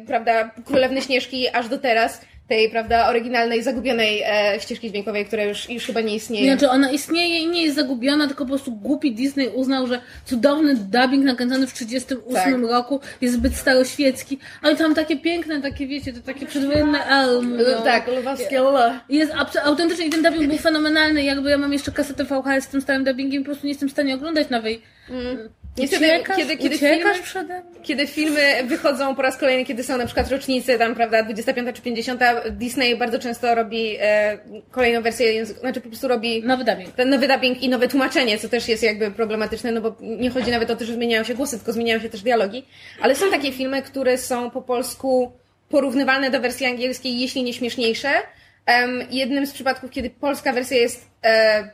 prawda, 0.06 0.50
Królewny 0.64 1.02
Śnieżki 1.02 1.48
aż 1.48 1.68
do 1.68 1.78
teraz, 1.78 2.20
tej, 2.48 2.70
prawda, 2.70 3.08
oryginalnej, 3.08 3.62
zagubionej 3.62 4.22
e, 4.26 4.60
ścieżki 4.60 4.90
dźwiękowej, 4.90 5.26
która 5.26 5.44
już, 5.44 5.70
już 5.70 5.86
chyba 5.86 6.00
nie 6.00 6.14
istnieje. 6.14 6.46
Znaczy 6.52 6.70
ona 6.70 6.90
istnieje 6.90 7.38
i 7.38 7.48
nie 7.48 7.62
jest 7.62 7.76
zagubiona, 7.76 8.26
tylko 8.26 8.44
po 8.44 8.48
prostu 8.48 8.72
głupi 8.72 9.12
Disney 9.14 9.48
uznał, 9.48 9.86
że 9.86 10.00
cudowny 10.24 10.74
dubbing 10.74 11.24
nakręcony 11.24 11.66
w 11.66 11.72
1938 11.72 12.62
Tak. 12.62 12.70
roku 12.70 13.00
jest 13.20 13.34
zbyt 13.34 13.56
staroświecki. 13.56 14.38
Ale 14.62 14.76
tam 14.76 14.94
takie 14.94 15.16
piękne, 15.16 15.60
takie 15.62 15.86
wiecie, 15.86 16.12
to 16.12 16.20
takie 16.20 16.46
przedwojenne 16.46 17.04
elm. 17.06 17.60
L- 17.60 17.82
tak, 17.84 18.08
lwowskie 18.08 18.58
L. 18.58 18.92
Jest 19.08 19.32
autentycznie 19.64 20.06
i 20.06 20.10
ten 20.10 20.22
dubbing 20.22 20.48
był 20.48 20.58
fenomenalny. 20.58 21.24
Jakby 21.24 21.50
ja 21.50 21.58
mam 21.58 21.72
jeszcze 21.72 21.92
kasetę 21.92 22.24
VHS 22.24 22.64
z 22.64 22.68
tym 22.68 22.80
starym 22.80 23.04
dubbingiem, 23.04 23.42
po 23.42 23.46
prostu 23.46 23.66
nie 23.66 23.72
jestem 23.72 23.88
w 23.88 23.92
stanie 23.92 24.14
oglądać 24.14 24.50
nowej. 24.50 24.82
Niestety, 25.78 26.04
Uciekasz, 26.04 26.36
kiedy, 26.36 26.56
kiedy, 26.56 26.76
uciekasz 26.76 27.02
filmy, 27.02 27.22
przede 27.22 27.60
mną? 27.60 27.70
kiedy 27.82 28.06
filmy 28.06 28.64
wychodzą 28.64 29.14
po 29.14 29.22
raz 29.22 29.36
kolejny, 29.36 29.64
kiedy 29.64 29.84
są 29.84 29.96
na 29.96 30.06
przykład 30.06 30.30
rocznice, 30.30 30.78
tam, 30.78 30.94
prawda, 30.94 31.22
25 31.22 31.76
czy 31.76 31.82
50, 31.82 32.20
Disney 32.50 32.96
bardzo 32.96 33.18
często 33.18 33.54
robi 33.54 33.96
e, 34.00 34.38
kolejną 34.70 35.02
wersję 35.02 35.46
znaczy 35.46 35.80
po 35.80 35.88
prostu 35.88 36.08
robi 36.08 36.42
Nowy 36.42 36.64
dubbing. 36.64 36.90
ten 36.94 37.08
nowy 37.08 37.28
dubbing 37.28 37.62
i 37.62 37.68
nowe 37.68 37.88
tłumaczenie, 37.88 38.38
co 38.38 38.48
też 38.48 38.68
jest 38.68 38.82
jakby 38.82 39.10
problematyczne, 39.10 39.72
no 39.72 39.80
bo 39.80 39.96
nie 40.00 40.30
chodzi 40.30 40.50
nawet 40.50 40.70
o 40.70 40.76
to, 40.76 40.84
że 40.84 40.94
zmieniają 40.94 41.24
się 41.24 41.34
głosy, 41.34 41.56
tylko 41.56 41.72
zmieniają 41.72 42.00
się 42.00 42.08
też 42.08 42.22
dialogi. 42.22 42.66
Ale 43.00 43.14
są 43.14 43.30
takie 43.30 43.52
filmy, 43.52 43.82
które 43.82 44.18
są 44.18 44.50
po 44.50 44.62
polsku 44.62 45.32
porównywalne 45.68 46.30
do 46.30 46.40
wersji 46.40 46.66
angielskiej, 46.66 47.20
jeśli 47.20 47.42
nie 47.42 47.52
śmieszniejsze. 47.52 48.08
Em, 48.66 49.04
jednym 49.10 49.46
z 49.46 49.52
przypadków, 49.52 49.90
kiedy 49.90 50.10
polska 50.10 50.52
wersja 50.52 50.76
jest 50.76 51.06
e, 51.24 51.70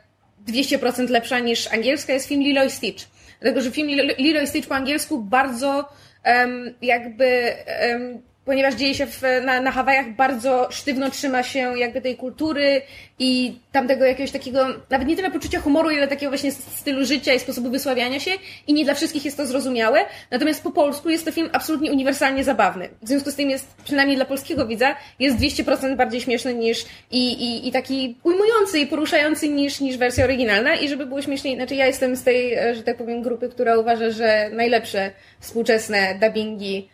200% 0.49 1.11
lepsza 1.11 1.39
niż 1.39 1.73
angielska, 1.73 2.13
jest 2.13 2.29
film 2.29 2.43
Lilo 2.43 2.65
i 2.65 2.71
Stitch. 2.71 3.05
Dlatego, 3.41 3.61
że 3.61 3.71
film 3.71 3.89
Lilo- 3.89 4.15
i 4.43 4.47
Stitch 4.47 4.69
po 4.69 4.75
angielsku 4.75 5.19
bardzo 5.19 5.89
em, 6.23 6.75
jakby, 6.83 7.27
em, 7.67 8.23
ponieważ 8.49 8.75
dzieje 8.75 8.95
się 8.95 9.07
w, 9.07 9.23
na, 9.45 9.61
na 9.61 9.71
Hawajach, 9.71 10.11
bardzo 10.17 10.69
sztywno 10.71 11.11
trzyma 11.11 11.43
się 11.43 11.79
jakby 11.79 12.01
tej 12.01 12.17
kultury 12.17 12.83
i 13.19 13.59
tamtego 13.73 14.05
jakiegoś 14.05 14.31
takiego, 14.31 14.67
nawet 14.91 15.09
nie 15.09 15.17
tyle 15.17 15.31
poczucia 15.31 15.61
humoru, 15.61 15.91
ile 15.91 16.09
takiego 16.09 16.31
właśnie 16.31 16.53
stylu 16.53 17.05
życia 17.05 17.35
i 17.35 17.41
sposobu 17.41 17.71
wysławiania 17.71 18.21
się 18.21 18.31
i 18.67 18.73
nie 18.73 18.85
dla 18.85 18.95
wszystkich 18.95 19.25
jest 19.25 19.37
to 19.37 19.47
zrozumiałe. 19.47 20.01
Natomiast 20.31 20.63
po 20.63 20.71
polsku 20.71 21.09
jest 21.09 21.25
to 21.25 21.33
film 21.33 21.51
absolutnie 21.53 21.93
uniwersalnie 21.93 22.45
zabawny. 22.45 22.89
W 23.03 23.09
związku 23.09 23.31
z 23.31 23.35
tym 23.35 23.51
jest, 23.51 23.77
przynajmniej 23.85 24.17
dla 24.17 24.25
polskiego 24.25 24.67
widza, 24.67 24.97
jest 25.19 25.39
200% 25.39 25.97
bardziej 25.97 26.21
śmieszny 26.21 26.55
niż 26.55 26.85
i, 27.11 27.33
i, 27.33 27.69
i 27.69 27.73
taki 27.73 28.17
ujmujący 28.23 28.79
i 28.79 28.87
poruszający 28.87 29.49
niż, 29.49 29.81
niż 29.81 29.97
wersja 29.97 30.25
oryginalna. 30.25 30.75
I 30.75 30.89
żeby 30.89 31.07
było 31.07 31.23
śmieszniej, 31.23 31.57
znaczy 31.57 31.75
ja 31.75 31.87
jestem 31.87 32.17
z 32.17 32.23
tej, 32.23 32.55
e, 32.55 32.75
że 32.75 32.83
tak 32.83 32.97
powiem, 32.97 33.23
grupy, 33.23 33.49
która 33.49 33.79
uważa, 33.79 34.11
że 34.11 34.51
najlepsze 34.53 35.11
współczesne 35.41 36.19
dubbingi 36.21 36.89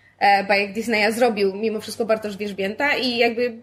bajek 0.49 0.73
Disneya 0.73 1.13
zrobił 1.13 1.55
mimo 1.55 1.81
wszystko 1.81 2.05
Bartosz 2.05 2.37
Wierzbięta 2.37 2.95
i 2.97 3.17
jakby 3.17 3.55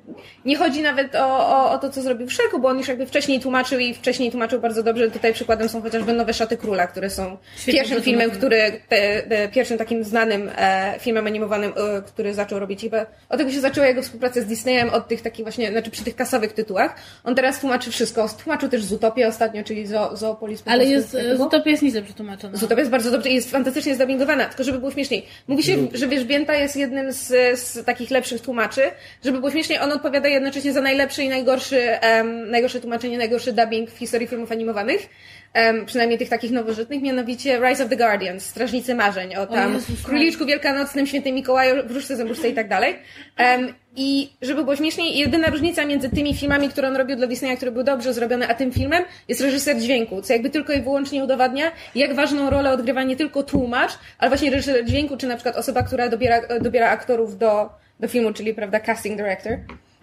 nie 0.45 0.57
chodzi 0.57 0.81
nawet 0.81 1.15
o, 1.15 1.47
o, 1.47 1.71
o 1.71 1.77
to, 1.77 1.89
co 1.89 2.01
zrobił 2.01 2.27
w 2.27 2.33
Shrek, 2.33 2.51
bo 2.61 2.67
on 2.67 2.77
już 2.77 2.87
jakby 2.87 3.05
wcześniej 3.05 3.39
tłumaczył 3.39 3.79
i 3.79 3.93
wcześniej 3.93 4.31
tłumaczył 4.31 4.61
bardzo 4.61 4.83
dobrze. 4.83 5.11
Tutaj 5.11 5.33
przykładem 5.33 5.69
są 5.69 5.81
chociażby 5.81 6.13
Nowe 6.13 6.33
Szaty 6.33 6.57
Króla, 6.57 6.87
które 6.87 7.09
są 7.09 7.37
Świetnie 7.55 7.73
pierwszym 7.73 8.01
filmem, 8.01 8.31
który, 8.31 8.81
te, 8.89 9.21
te, 9.21 9.49
pierwszym 9.49 9.77
takim 9.77 10.03
znanym 10.03 10.49
e, 10.57 10.95
filmem 10.99 11.27
animowanym, 11.27 11.73
e, 11.75 12.01
który 12.01 12.33
zaczął 12.33 12.59
robić 12.59 12.81
chyba, 12.81 13.05
od 13.29 13.37
tego 13.37 13.51
się 13.51 13.61
zaczęła 13.61 13.87
jego 13.87 14.01
współpraca 14.01 14.41
z 14.41 14.45
Disneyem, 14.45 14.89
od 14.89 15.07
tych 15.07 15.21
takich 15.21 15.45
właśnie, 15.45 15.71
znaczy 15.71 15.91
przy 15.91 16.03
tych 16.03 16.15
kasowych 16.15 16.53
tytułach. 16.53 16.95
On 17.23 17.35
teraz 17.35 17.59
tłumaczy 17.59 17.91
wszystko. 17.91 18.29
Tłumaczył 18.43 18.69
też 18.69 18.83
Zootopię 18.83 19.27
ostatnio, 19.27 19.63
czyli 19.63 19.87
Zo, 19.87 20.17
Zoopolis. 20.17 20.61
po 20.61 20.71
Ale 20.71 20.85
jest? 20.85 21.17
Zootopia 21.37 21.69
jest 21.69 21.83
nieźle 21.83 22.01
przetłumaczona. 22.01 22.57
Zootopia 22.57 22.79
jest 22.79 22.91
bardzo 22.91 23.11
dobrze 23.11 23.29
i 23.29 23.35
jest 23.35 23.51
fantastycznie 23.51 23.95
zdubbingowana, 23.95 24.45
tylko 24.45 24.63
żeby 24.63 24.79
było 24.79 24.91
śmieszniej. 24.91 25.25
Mówi 25.47 25.63
się, 25.63 25.77
że 25.93 26.07
Wierzbięta 26.07 26.50
jest 26.53 26.75
jednym 26.75 27.11
z, 27.11 27.27
z 27.59 27.85
takich 27.85 28.11
lepszych 28.11 28.41
tłumaczy. 28.41 28.81
Żeby 29.25 29.37
było 29.37 29.51
śmieszniej, 29.51 29.79
on 29.79 29.91
odpowiada 29.91 30.27
jednocześnie 30.27 30.73
za 30.73 30.81
najlepszy 30.81 31.23
i 31.23 31.29
najgorszy, 31.29 31.99
em, 31.99 32.51
najgorsze 32.51 32.79
tłumaczenie, 32.79 33.17
najgorszy 33.17 33.53
dubbing 33.53 33.91
w 33.91 33.97
historii 33.97 34.27
filmów 34.27 34.51
animowanych. 34.51 35.09
Em, 35.53 35.85
przynajmniej 35.85 36.19
tych 36.19 36.29
takich 36.29 36.51
nowożytnych, 36.51 37.01
mianowicie 37.01 37.59
Rise 37.59 37.83
of 37.83 37.89
the 37.89 37.97
Guardians, 37.97 38.45
Strażnicy 38.45 38.95
Marzeń, 38.95 39.35
o 39.35 39.47
tam 39.47 39.73
Jezus 39.73 40.03
Króliczku 40.03 40.45
Wielkanocnym, 40.45 41.07
Świętym 41.07 41.35
Mikołaju, 41.35 41.87
Wróżce 41.87 42.15
Zębuszce 42.15 42.49
i 42.49 42.53
tak 42.53 42.67
dalej. 42.67 42.95
Em, 43.37 43.73
I 43.95 44.29
żeby 44.41 44.63
było 44.63 44.75
śmieszniej, 44.75 45.17
jedyna 45.17 45.47
różnica 45.47 45.85
między 45.85 46.09
tymi 46.09 46.33
filmami, 46.33 46.69
które 46.69 46.87
on 46.87 46.95
robił 46.95 47.15
dla 47.15 47.27
Disneya, 47.27 47.57
które 47.57 47.71
były 47.71 47.83
dobrze 47.83 48.13
zrobione, 48.13 48.47
a 48.47 48.53
tym 48.53 48.71
filmem, 48.71 49.03
jest 49.27 49.41
reżyser 49.41 49.79
dźwięku, 49.79 50.21
co 50.21 50.33
jakby 50.33 50.49
tylko 50.49 50.73
i 50.73 50.81
wyłącznie 50.81 51.23
udowadnia, 51.23 51.71
jak 51.95 52.15
ważną 52.15 52.49
rolę 52.49 52.71
odgrywa 52.71 53.03
nie 53.03 53.15
tylko 53.15 53.43
tłumacz, 53.43 53.91
ale 54.17 54.29
właśnie 54.29 54.51
reżyser 54.51 54.85
dźwięku, 54.85 55.17
czy 55.17 55.27
na 55.27 55.35
przykład 55.35 55.55
osoba, 55.55 55.83
która 55.83 56.09
dobiera, 56.09 56.41
dobiera 56.61 56.89
aktorów 56.89 57.37
do, 57.37 57.69
do 57.99 58.07
filmu, 58.07 58.33
czyli, 58.33 58.53
prawda, 58.53 58.79
casting 58.79 59.17
director. 59.17 59.57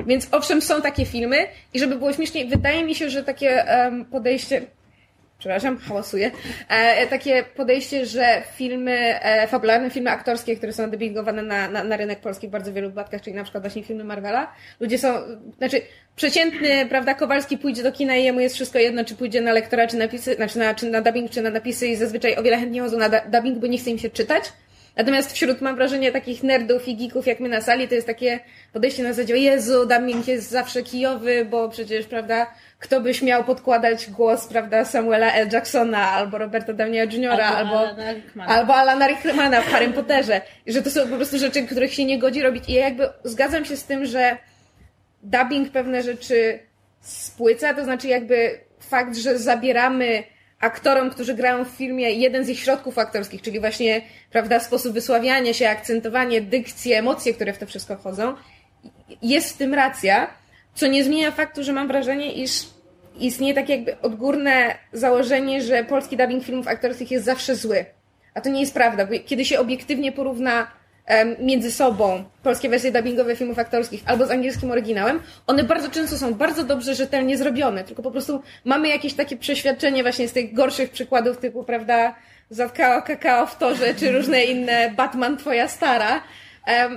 Więc 0.07 0.28
owszem, 0.32 0.62
są 0.62 0.82
takie 0.82 1.07
filmy 1.07 1.46
i 1.74 1.78
żeby 1.78 1.96
było 1.96 2.12
śmieszniej, 2.12 2.49
wydaje 2.49 2.84
mi 2.84 2.94
się, 2.94 3.11
że 3.11 3.24
takie 3.24 3.64
um, 3.84 4.05
podejście 4.05 4.62
przepraszam, 5.39 5.78
hałasuję, 5.78 6.30
e, 6.68 7.07
takie 7.07 7.45
podejście, 7.57 8.07
że 8.07 8.43
filmy, 8.55 9.22
e, 9.22 9.47
fabularne 9.47 9.91
filmy 9.91 10.11
aktorskie, 10.11 10.57
które 10.57 10.72
są 10.72 10.91
dubbingowane 10.91 11.43
na, 11.43 11.68
na, 11.68 11.84
na 11.84 11.97
rynek 11.97 12.20
polski 12.20 12.49
w 12.49 12.51
bardzo 12.51 12.72
wielu 12.72 12.89
wypadkach, 12.89 13.22
czyli 13.22 13.36
na 13.36 13.43
przykład 13.43 13.62
właśnie 13.64 13.82
filmy 13.82 14.05
Marvela, 14.05 14.53
ludzie 14.80 14.99
są, 14.99 15.14
znaczy 15.59 15.80
przeciętny, 16.16 16.86
prawda, 16.86 17.14
Kowalski 17.14 17.59
pójdzie 17.59 17.82
do 17.82 17.93
kina 17.93 18.16
i 18.16 18.24
jemu 18.24 18.41
jest 18.41 18.55
wszystko 18.55 18.78
jedno, 18.78 19.05
czy 19.05 19.14
pójdzie 19.14 19.41
na 19.41 19.53
lektora, 19.53 19.86
czy 19.86 19.97
napisy, 19.97 20.34
znaczy 20.34 20.59
na, 20.59 20.74
czy 20.74 20.91
na 20.91 21.03
dubbing, 21.03 21.30
czy 21.30 21.43
na 21.43 21.51
napisy 21.51 21.89
i 21.89 21.97
zazwyczaj 21.97 22.36
o 22.36 22.43
wiele 22.43 22.57
chętniej 22.57 22.82
chodzą 22.82 22.99
na 22.99 23.09
dubbing, 23.09 23.59
bo 23.59 23.66
nie 23.66 23.78
chce 23.78 23.91
im 23.91 23.99
się 23.99 24.11
czytać. 24.11 24.45
Natomiast 24.99 25.32
wśród, 25.32 25.61
mam 25.61 25.76
wrażenie, 25.76 26.12
takich 26.12 26.42
nerdów 26.42 26.88
i 26.88 26.96
geeków 26.96 27.26
jak 27.26 27.40
my 27.40 27.49
na 27.49 27.61
sali, 27.61 27.88
to 27.88 27.94
jest 27.94 28.07
takie 28.07 28.40
podejście 28.72 29.03
na 29.03 29.12
zasadzie, 29.12 29.36
Jezu, 29.36 29.86
dubbing 29.86 30.28
jest 30.28 30.51
zawsze 30.51 30.82
kijowy, 30.82 31.44
bo 31.44 31.68
przecież, 31.68 32.07
prawda, 32.07 32.55
kto 32.78 33.01
byś 33.01 33.22
miał 33.22 33.44
podkładać 33.44 34.11
głos, 34.11 34.46
prawda, 34.46 34.84
Samuela 34.84 35.32
L. 35.32 35.49
Jacksona, 35.53 36.11
albo 36.11 36.38
Roberta 36.38 36.72
Downeya 36.72 37.07
Jr., 37.12 37.40
albo, 37.40 37.57
albo, 37.57 37.78
Alana 37.78 38.12
Rickmana. 38.12 38.55
albo 38.55 38.74
Alana 38.74 39.09
Rickmana 39.09 39.62
w 39.62 39.66
Harry 39.66 39.88
Potterze. 39.88 40.40
I 40.66 40.72
że 40.72 40.82
to 40.82 40.90
są 40.90 41.09
po 41.09 41.16
prostu 41.16 41.38
rzeczy, 41.38 41.62
których 41.62 41.94
się 41.94 42.05
nie 42.05 42.18
godzi 42.18 42.42
robić. 42.42 42.64
I 42.68 42.72
ja 42.72 42.80
jakby 42.80 43.09
zgadzam 43.24 43.64
się 43.64 43.76
z 43.76 43.84
tym, 43.84 44.07
że 44.07 44.36
dubbing 45.22 45.72
pewne 45.72 46.03
rzeczy 46.03 46.59
spłyca, 47.01 47.74
to 47.74 47.84
znaczy 47.84 48.09
jakby 48.09 48.61
fakt, 48.80 49.16
że 49.16 49.38
zabieramy 49.38 50.22
aktorom, 50.61 51.11
którzy 51.11 51.35
grają 51.35 51.65
w 51.65 51.69
filmie 51.69 52.11
jeden 52.11 52.45
z 52.45 52.49
ich 52.49 52.61
środków 52.61 52.99
aktorskich, 52.99 53.43
czyli 53.43 53.61
właśnie, 53.61 54.03
prawda, 54.31 54.61
sposób 54.61 54.93
wysławiania 54.93 55.55
się, 55.55 55.69
akcentowanie, 55.69 56.41
dykcje, 56.41 56.99
emocje, 56.99 57.35
które 57.35 57.53
w 57.53 57.59
to 57.59 57.67
wszystko 57.67 57.97
wchodzą. 57.97 58.35
Jest 59.23 59.55
w 59.55 59.57
tym 59.57 59.75
racja, 59.75 60.31
co 60.75 60.87
nie 60.87 61.05
zmienia 61.05 61.31
faktu, 61.31 61.65
że 61.65 61.73
mam 61.73 61.89
wrażenie, 61.89 62.33
iż 62.33 62.51
istnieje 63.21 63.55
takie 63.55 63.73
jakby 63.73 64.01
odgórne 64.01 64.75
założenie, 64.93 65.63
że 65.63 65.85
polski 65.85 66.17
dubbing 66.17 66.45
filmów 66.45 66.69
aktorskich 66.69 67.11
jest 67.11 67.25
zawsze 67.25 67.57
zły. 67.57 67.85
A 68.35 68.41
to 68.41 68.49
nie 68.49 68.61
jest 68.61 68.75
prawda, 68.75 69.07
bo 69.07 69.13
kiedy 69.27 69.45
się 69.45 69.59
obiektywnie 69.59 70.13
porówna 70.13 70.78
między 71.41 71.73
sobą 71.73 72.25
polskie 72.43 72.69
wersje 72.69 72.93
dubbingowe 72.93 73.37
filmów 73.37 73.59
aktorskich 73.59 74.03
albo 74.07 74.27
z 74.27 74.31
angielskim 74.31 74.71
oryginałem, 74.71 75.21
one 75.47 75.65
bardzo 75.65 75.91
często 75.91 76.19
są 76.19 76.35
bardzo 76.35 76.65
dobrze, 76.65 76.95
rzetelnie 76.95 77.39
zrobione, 77.39 77.85
tylko 77.85 78.03
po 78.03 78.11
prostu 78.11 78.43
mamy 78.65 78.89
jakieś 78.89 79.15
takie 79.15 79.37
przeświadczenie 79.37 80.03
właśnie 80.03 80.29
z 80.29 80.33
tych 80.33 80.55
gorszych 80.55 80.91
przykładów 80.91 81.39
typu, 81.39 81.65
prawda, 81.65 82.15
Zatkao 82.51 83.03
kakao 83.03 83.47
w 83.47 83.59
torze, 83.59 83.95
czy 83.95 84.13
różne 84.13 84.45
inne 84.45 84.91
Batman 84.97 85.37
twoja 85.37 85.69
stara, 85.69 86.23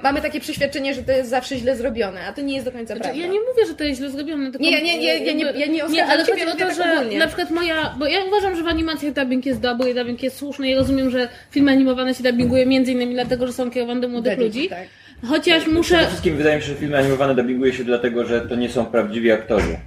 mamy 0.03 0.22
takie 0.22 0.39
przeświadczenie, 0.39 0.93
że 0.93 1.03
to 1.03 1.11
jest 1.11 1.30
zawsze 1.30 1.57
źle 1.57 1.78
zrobione, 1.78 2.28
a 2.28 2.34
to 2.34 2.41
nie 2.41 2.53
jest 2.53 2.65
do 2.65 2.72
końca 2.72 2.95
znaczy, 2.95 3.01
prawda. 3.01 3.22
Ja 3.22 3.28
nie 3.28 3.39
mówię, 3.39 3.65
że 3.67 3.74
to 3.74 3.84
jest 3.84 3.99
źle 3.99 4.09
zrobione, 4.09 4.51
tylko... 4.51 4.65
Nie, 4.65 4.82
nie, 4.82 4.97
nie, 4.99 5.26
ja 5.26 5.34
nie, 5.34 5.43
ja 5.43 5.67
nie, 5.67 5.84
nie 5.89 6.05
ale 6.05 6.26
chodzi 6.26 6.45
o 6.45 6.55
to, 6.55 6.74
że 6.74 6.95
ogólnie. 6.95 7.17
na 7.17 7.28
przykład 7.28 7.51
moja... 7.51 7.95
Bo 7.99 8.07
ja 8.07 8.24
uważam, 8.28 8.55
że 8.55 8.63
w 8.63 8.67
animacjach 8.67 9.13
dubbing 9.13 9.45
jest 9.45 9.59
dobry, 9.59 9.93
dubbing 9.93 10.24
jest 10.24 10.38
słuszny 10.38 10.69
i 10.69 10.76
rozumiem, 10.76 11.09
że 11.09 11.28
filmy 11.51 11.72
animowane 11.72 12.13
się 12.13 12.24
dubbinguje 12.24 12.65
między 12.65 12.91
innymi 12.91 13.13
dlatego, 13.13 13.47
że 13.47 13.53
są 13.53 13.72
kierowane 13.72 14.01
do 14.01 14.07
młodych 14.07 14.39
ludzi. 14.39 14.69
Tak. 14.69 14.88
Chociaż 15.28 15.67
muszę... 15.67 15.95
Przede 15.95 16.07
wszystkim 16.07 16.38
wydaje 16.38 16.55
mi 16.55 16.61
się, 16.61 16.67
że 16.67 16.76
filmy 16.76 16.97
animowane 16.97 17.36
dubbinguje 17.36 17.74
się 17.74 17.84
dlatego, 17.84 18.26
że 18.26 18.41
to 18.41 18.55
nie 18.55 18.69
są 18.69 18.86
prawdziwi 18.86 19.32
aktorzy. 19.32 19.78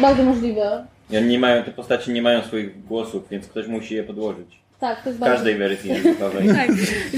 Bardzo 0.00 0.22
możliwe. 0.22 0.86
Nie 1.10 1.38
mają, 1.38 1.62
te 1.62 1.70
postaci 1.70 2.12
nie 2.12 2.22
mają 2.22 2.42
swoich 2.42 2.84
głosów, 2.84 3.28
więc 3.30 3.46
ktoś 3.46 3.66
musi 3.66 3.94
je 3.94 4.02
podłożyć. 4.02 4.61
Tak, 4.82 5.02
to 5.02 5.08
jest 5.08 5.20
W 5.20 5.24
każdej 5.24 5.54
wersji 5.56 5.90
językowej. 5.94 6.48
tak. 6.48 6.68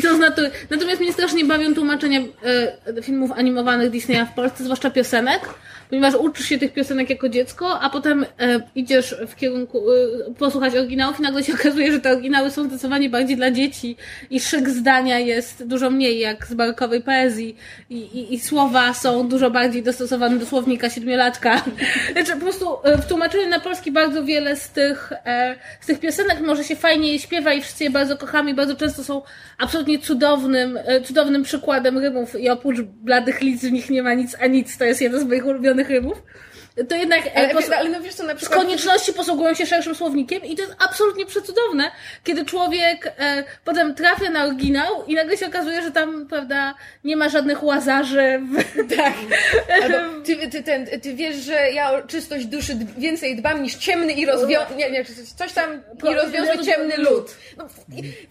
To 0.03 0.17
znaczy, 0.17 0.51
natomiast 0.71 1.01
mnie 1.01 1.13
strasznie 1.13 1.45
bawią 1.45 1.75
tłumaczenia 1.75 2.21
e, 2.97 3.03
filmów 3.03 3.33
animowanych 3.33 3.91
Disneya 3.91 4.27
w 4.33 4.35
Polsce, 4.35 4.65
zwłaszcza 4.65 4.91
piosenek, 4.91 5.41
ponieważ 5.91 6.15
uczysz 6.15 6.47
się 6.47 6.59
tych 6.59 6.73
piosenek 6.73 7.11
jako 7.11 7.29
dziecko, 7.29 7.81
a 7.81 7.91
potem 7.91 8.27
e, 8.41 8.61
idziesz 8.75 9.17
w 9.29 9.37
kierunku 9.37 9.79
e, 9.79 10.35
posłuchać 10.35 10.75
oryginałów 10.75 11.21
i 11.21 11.23
nagle 11.23 11.45
się 11.45 11.55
okazuje, 11.61 11.93
że 11.93 12.01
te 12.01 12.13
oryginały 12.13 12.51
są 12.51 12.65
zdecydowanie 12.65 13.11
bardziej 13.11 13.37
dla 13.37 13.51
dzieci 13.51 13.97
i 14.31 14.41
szyk 14.41 14.71
zdania 14.71 15.19
jest 15.19 15.67
dużo 15.67 15.91
mniej 15.91 16.19
jak 16.19 16.47
z 16.47 16.55
barkowej 16.55 17.03
poezji 17.03 17.57
i, 17.91 17.97
i, 17.97 18.35
i 18.35 18.41
słowa 18.41 18.95
są 18.95 19.29
dużo 19.29 19.51
bardziej 19.51 19.83
dostosowane 19.83 20.39
do 20.39 20.47
słownika 20.47 20.91
siedmiolatka. 20.91 21.65
Znaczy 22.13 22.33
po 22.33 22.41
prostu 22.41 22.67
e, 22.85 22.99
w 22.99 23.07
tłumaczeniu 23.07 23.49
na 23.49 23.61
polski 23.61 23.93
bardzo 23.93 24.25
wiele 24.25 24.57
z 24.57 24.69
tych, 24.69 25.13
e, 25.27 25.57
z 25.81 25.87
tych 25.87 26.01
piosenek 26.01 26.41
może 26.41 26.65
się 26.65 26.77
fajnie 26.77 27.13
je 27.13 27.19
śpiewa 27.19 27.53
i 27.53 27.63
wszyscy 27.63 27.85
je 27.85 27.91
bardzo 27.91 28.17
kochamy 28.17 28.51
i 28.51 28.55
bardzo 28.55 28.77
często 28.77 29.05
są 29.05 29.23
absolutnie 29.59 29.99
cudownym, 29.99 30.79
e, 30.85 31.01
cudownym 31.01 31.43
przykładem 31.43 31.99
rymów 31.99 32.41
i 32.41 32.51
oprócz 32.51 32.81
bladych 32.81 33.41
lic 33.41 33.65
w 33.65 33.73
nich 33.73 33.91
nie 33.91 34.03
ma 34.03 34.15
nic 34.15 34.37
a 34.41 34.47
nic, 34.47 34.79
to 34.79 34.85
jest 34.85 35.01
jeden 35.01 35.21
z 35.21 35.25
moich 35.25 35.47
ulubionych 35.47 35.74
rymów 35.83 36.23
to 36.89 36.95
jednak 36.95 37.23
ale, 37.35 37.49
pos... 37.49 37.71
ale 37.71 37.91
no 37.91 38.01
wiesz 38.01 38.15
co, 38.15 38.25
na 38.25 38.35
przykład... 38.35 38.61
z 38.61 38.63
konieczności 38.63 39.13
posługują 39.13 39.55
się 39.55 39.67
szerszym 39.67 39.95
słownikiem 39.95 40.45
i 40.45 40.57
to 40.57 40.63
jest 40.63 40.75
absolutnie 40.79 41.27
przecudowne, 41.27 41.91
kiedy 42.25 42.45
człowiek 42.45 43.07
e, 43.07 43.45
potem 43.65 43.95
trafia 43.95 44.31
na 44.31 44.45
oryginał 44.45 45.05
i 45.07 45.15
nagle 45.15 45.37
się 45.37 45.47
okazuje, 45.47 45.83
że 45.83 45.91
tam, 45.91 46.27
prawda, 46.27 46.75
nie 47.05 47.17
ma 47.17 47.29
żadnych 47.29 47.63
łazarzy. 47.63 48.41
W... 48.53 48.65
Tak. 48.97 49.13
Albo 49.83 50.23
ty, 50.25 50.49
ty, 50.49 50.63
ten, 50.63 50.87
ty 51.01 51.15
wiesz, 51.15 51.37
że 51.37 51.71
ja 51.71 51.93
o 51.93 52.03
czystość 52.03 52.47
duszy 52.47 52.77
więcej 52.99 53.37
dbam 53.37 53.63
niż 53.63 53.75
ciemny 53.75 54.13
i 54.13 54.27
rozwiązły, 54.27 54.77
nie, 54.77 54.91
nie, 54.91 55.05
coś 55.37 55.53
tam 55.53 55.83
i 56.11 56.15
rozwiązły 56.15 56.65
ciemny 56.65 56.97
lód. 56.97 57.35
No, 57.57 57.69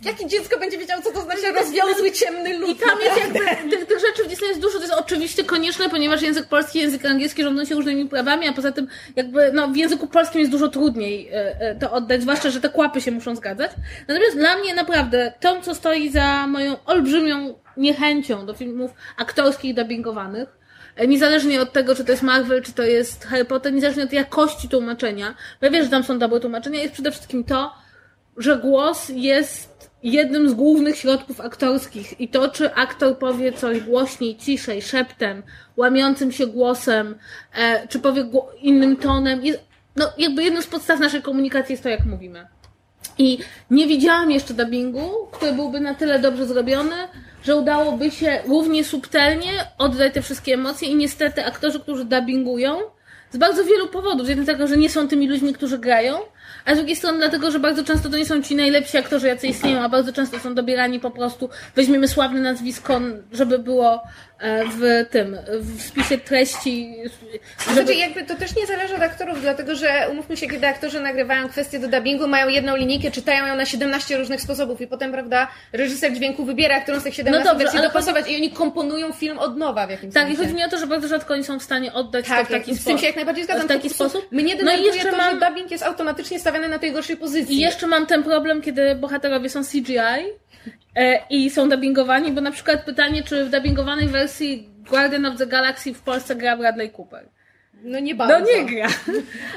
jakie 0.03 0.27
dziecko 0.27 0.59
będzie 0.59 0.77
wiedziało, 0.77 1.01
co 1.01 1.11
to 1.11 1.21
znaczy 1.21 1.51
rozwiązły 1.51 2.11
ciemny 2.11 2.57
lód? 2.57 2.69
I 2.69 2.75
tam 2.75 2.99
jest 3.01 3.19
jakby, 3.19 3.39
tych, 3.69 3.85
tych 3.85 3.99
rzeczy 3.99 4.23
w 4.23 4.27
Disney 4.27 4.47
jest 4.47 4.61
dużo, 4.61 4.77
to 4.77 4.83
jest 4.83 4.93
oczywiście 4.93 5.43
konieczne, 5.43 5.89
ponieważ 5.89 6.21
język 6.21 6.47
polski 6.47 6.79
i 6.79 6.81
język 6.81 7.05
angielski 7.05 7.43
rządzą 7.43 7.65
się 7.65 7.75
różnymi 7.75 8.05
prawami 8.05 8.32
a 8.49 8.53
poza 8.53 8.71
tym 8.71 8.87
jakby 9.15 9.51
no, 9.53 9.67
w 9.67 9.75
języku 9.75 10.07
polskim 10.07 10.39
jest 10.39 10.51
dużo 10.51 10.67
trudniej 10.67 11.29
e, 11.29 11.61
e, 11.61 11.75
to 11.75 11.91
oddać, 11.91 12.21
zwłaszcza, 12.21 12.49
że 12.49 12.61
te 12.61 12.69
kłapy 12.69 13.01
się 13.01 13.11
muszą 13.11 13.35
zgadzać. 13.35 13.71
Natomiast 14.07 14.37
dla 14.37 14.57
mnie 14.57 14.75
naprawdę 14.75 15.33
to, 15.39 15.61
co 15.61 15.75
stoi 15.75 16.09
za 16.09 16.47
moją 16.47 16.75
olbrzymią 16.85 17.53
niechęcią 17.77 18.45
do 18.45 18.53
filmów 18.53 18.91
aktorskich 19.17 19.75
dubbingowanych, 19.75 20.49
e, 20.95 21.07
niezależnie 21.07 21.61
od 21.61 21.73
tego, 21.73 21.95
czy 21.95 22.05
to 22.05 22.11
jest 22.11 22.23
Marvel, 22.23 22.61
czy 22.63 22.73
to 22.73 22.83
jest 22.83 23.25
Harry 23.25 23.45
Potter, 23.45 23.73
niezależnie 23.73 24.03
od 24.03 24.13
jakości 24.13 24.69
tłumaczenia, 24.69 25.35
bo 25.61 25.65
ja 25.65 25.71
wiem, 25.71 25.83
że 25.83 25.89
tam 25.89 26.03
są 26.03 26.19
dobre 26.19 26.39
tłumaczenia, 26.39 26.81
jest 26.81 26.93
przede 26.93 27.11
wszystkim 27.11 27.43
to, 27.43 27.71
że 28.37 28.57
głos 28.57 29.09
jest 29.09 29.72
jednym 30.03 30.49
z 30.49 30.53
głównych 30.53 30.97
środków 30.97 31.41
aktorskich 31.41 32.21
i 32.21 32.27
to, 32.27 32.49
czy 32.49 32.73
aktor 32.73 33.17
powie 33.17 33.53
coś 33.53 33.79
głośniej, 33.79 34.37
ciszej, 34.37 34.81
szeptem, 34.81 35.43
łamiącym 35.77 36.31
się 36.31 36.47
głosem, 36.47 37.15
e, 37.55 37.87
czy 37.87 37.99
powie 37.99 38.25
innym 38.61 38.95
tonem, 38.95 39.45
jest, 39.45 39.59
no 39.95 40.09
jakby 40.17 40.43
jedną 40.43 40.61
z 40.61 40.67
podstaw 40.67 40.99
naszej 40.99 41.21
komunikacji 41.21 41.73
jest 41.73 41.83
to, 41.83 41.89
jak 41.89 42.05
mówimy. 42.05 42.47
I 43.17 43.39
nie 43.71 43.87
widziałam 43.87 44.31
jeszcze 44.31 44.53
dubbingu, 44.53 45.09
który 45.31 45.53
byłby 45.53 45.79
na 45.79 45.93
tyle 45.93 46.19
dobrze 46.19 46.45
zrobiony, 46.45 46.95
że 47.43 47.55
udałoby 47.55 48.11
się 48.11 48.41
równie 48.47 48.83
subtelnie 48.83 49.51
oddać 49.77 50.13
te 50.13 50.21
wszystkie 50.21 50.53
emocje 50.53 50.87
i 50.87 50.95
niestety 50.95 51.45
aktorzy, 51.45 51.79
którzy 51.79 52.05
dubbingują, 52.05 52.77
z 53.31 53.37
bardzo 53.37 53.63
wielu 53.63 53.87
powodów. 53.87 54.25
Z 54.25 54.29
jednego 54.29 54.51
tego, 54.51 54.67
że 54.67 54.77
nie 54.77 54.89
są 54.89 55.07
tymi 55.07 55.27
ludźmi, 55.27 55.53
którzy 55.53 55.77
grają, 55.77 56.17
a 56.65 56.73
z 56.73 56.77
drugiej 56.77 56.95
strony 56.95 57.17
dlatego, 57.17 57.51
że 57.51 57.59
bardzo 57.59 57.83
często 57.83 58.09
to 58.09 58.17
nie 58.17 58.25
są 58.25 58.41
ci 58.41 58.55
najlepsi 58.55 58.97
aktorzy, 58.97 59.27
jacy 59.27 59.47
istnieją, 59.47 59.81
a 59.81 59.89
bardzo 59.89 60.13
często 60.13 60.39
są 60.39 60.55
dobierani 60.55 60.99
po 60.99 61.11
prostu, 61.11 61.49
weźmiemy 61.75 62.07
sławne 62.07 62.41
nazwisko, 62.41 63.01
żeby 63.31 63.59
było 63.59 64.03
e, 64.39 64.65
w 64.65 65.09
tym, 65.09 65.37
w 65.59 65.81
spisie 65.81 66.17
treści. 66.17 66.95
Żeby... 67.69 67.73
Znaczy 67.73 67.93
jakby 67.93 68.23
to 68.23 68.35
też 68.35 68.55
nie 68.55 68.65
zależy 68.65 68.95
od 68.95 69.01
aktorów, 69.01 69.41
dlatego 69.41 69.75
że 69.75 70.07
umówmy 70.11 70.37
się, 70.37 70.47
kiedy 70.47 70.67
aktorzy 70.67 70.99
nagrywają 70.99 71.49
kwestie 71.49 71.79
do 71.79 71.87
dubbingu, 71.87 72.27
mają 72.27 72.47
jedną 72.47 72.75
linijkę, 72.75 73.11
czytają 73.11 73.45
ją 73.45 73.55
na 73.55 73.65
17 73.65 74.17
różnych 74.17 74.41
sposobów 74.41 74.81
i 74.81 74.87
potem, 74.87 75.11
prawda, 75.11 75.47
reżyser 75.73 76.13
dźwięku 76.13 76.45
wybiera, 76.45 76.81
którą 76.81 76.99
z 76.99 77.03
tych 77.03 77.15
17 77.15 77.49
no 77.53 77.59
dobrze, 77.59 77.81
dopasować 77.81 78.29
i 78.29 78.35
oni 78.35 78.51
komponują 78.51 79.13
film 79.13 79.39
od 79.39 79.57
nowa 79.57 79.87
w 79.87 79.89
jakimś 79.89 80.13
Tak, 80.13 80.23
sensie. 80.23 80.41
i 80.41 80.45
chodzi 80.45 80.55
mi 80.55 80.63
o 80.63 80.69
to, 80.69 80.77
że 80.77 80.87
bardzo 80.87 81.07
rzadko 81.07 81.33
oni 81.33 81.43
są 81.43 81.59
w 81.59 81.63
stanie 81.63 81.93
oddać 81.93 82.27
tak, 82.27 82.39
to 82.39 82.45
w 82.45 82.49
taki 82.49 82.63
sposób. 82.63 82.81
Z 82.81 82.85
tym 82.85 82.97
się 82.97 83.05
jak 83.05 83.15
najbardziej 83.15 83.43
zgadzam. 83.43 83.65
W 83.65 83.67
taki 83.67 83.89
sposób. 83.89 84.31
Mnie 84.31 84.55
denerwuje 84.55 84.87
no 84.87 84.93
i 84.93 84.97
jeszcze 84.97 85.11
to, 85.11 85.17
mam... 85.17 85.39
że 85.39 85.47
dubbing 85.47 85.71
jest 85.71 85.83
automatycznie 85.83 86.39
stawiany 86.39 86.52
na 86.59 86.79
tej 86.79 86.91
gorszej 86.91 87.17
pozycji. 87.17 87.55
I 87.55 87.59
jeszcze 87.59 87.87
mam 87.87 88.05
ten 88.05 88.23
problem, 88.23 88.61
kiedy 88.61 88.95
bohaterowie 88.95 89.49
są 89.49 89.63
CGI 89.63 89.97
e, 90.95 91.19
i 91.29 91.49
są 91.49 91.69
dubbingowani, 91.69 92.31
bo 92.31 92.41
na 92.41 92.51
przykład 92.51 92.85
pytanie, 92.85 93.23
czy 93.23 93.45
w 93.45 93.49
dubbingowanej 93.49 94.07
wersji 94.07 94.69
Guardian 94.89 95.25
of 95.25 95.37
the 95.37 95.47
Galaxy 95.47 95.93
w 95.93 96.01
Polsce 96.01 96.35
gra 96.35 96.57
Bradley 96.57 96.91
Cooper. 96.91 97.29
No 97.83 97.99
nie 97.99 98.15
bardzo. 98.15 98.39
No 98.39 98.45
nie 98.45 98.65
gra. 98.65 98.87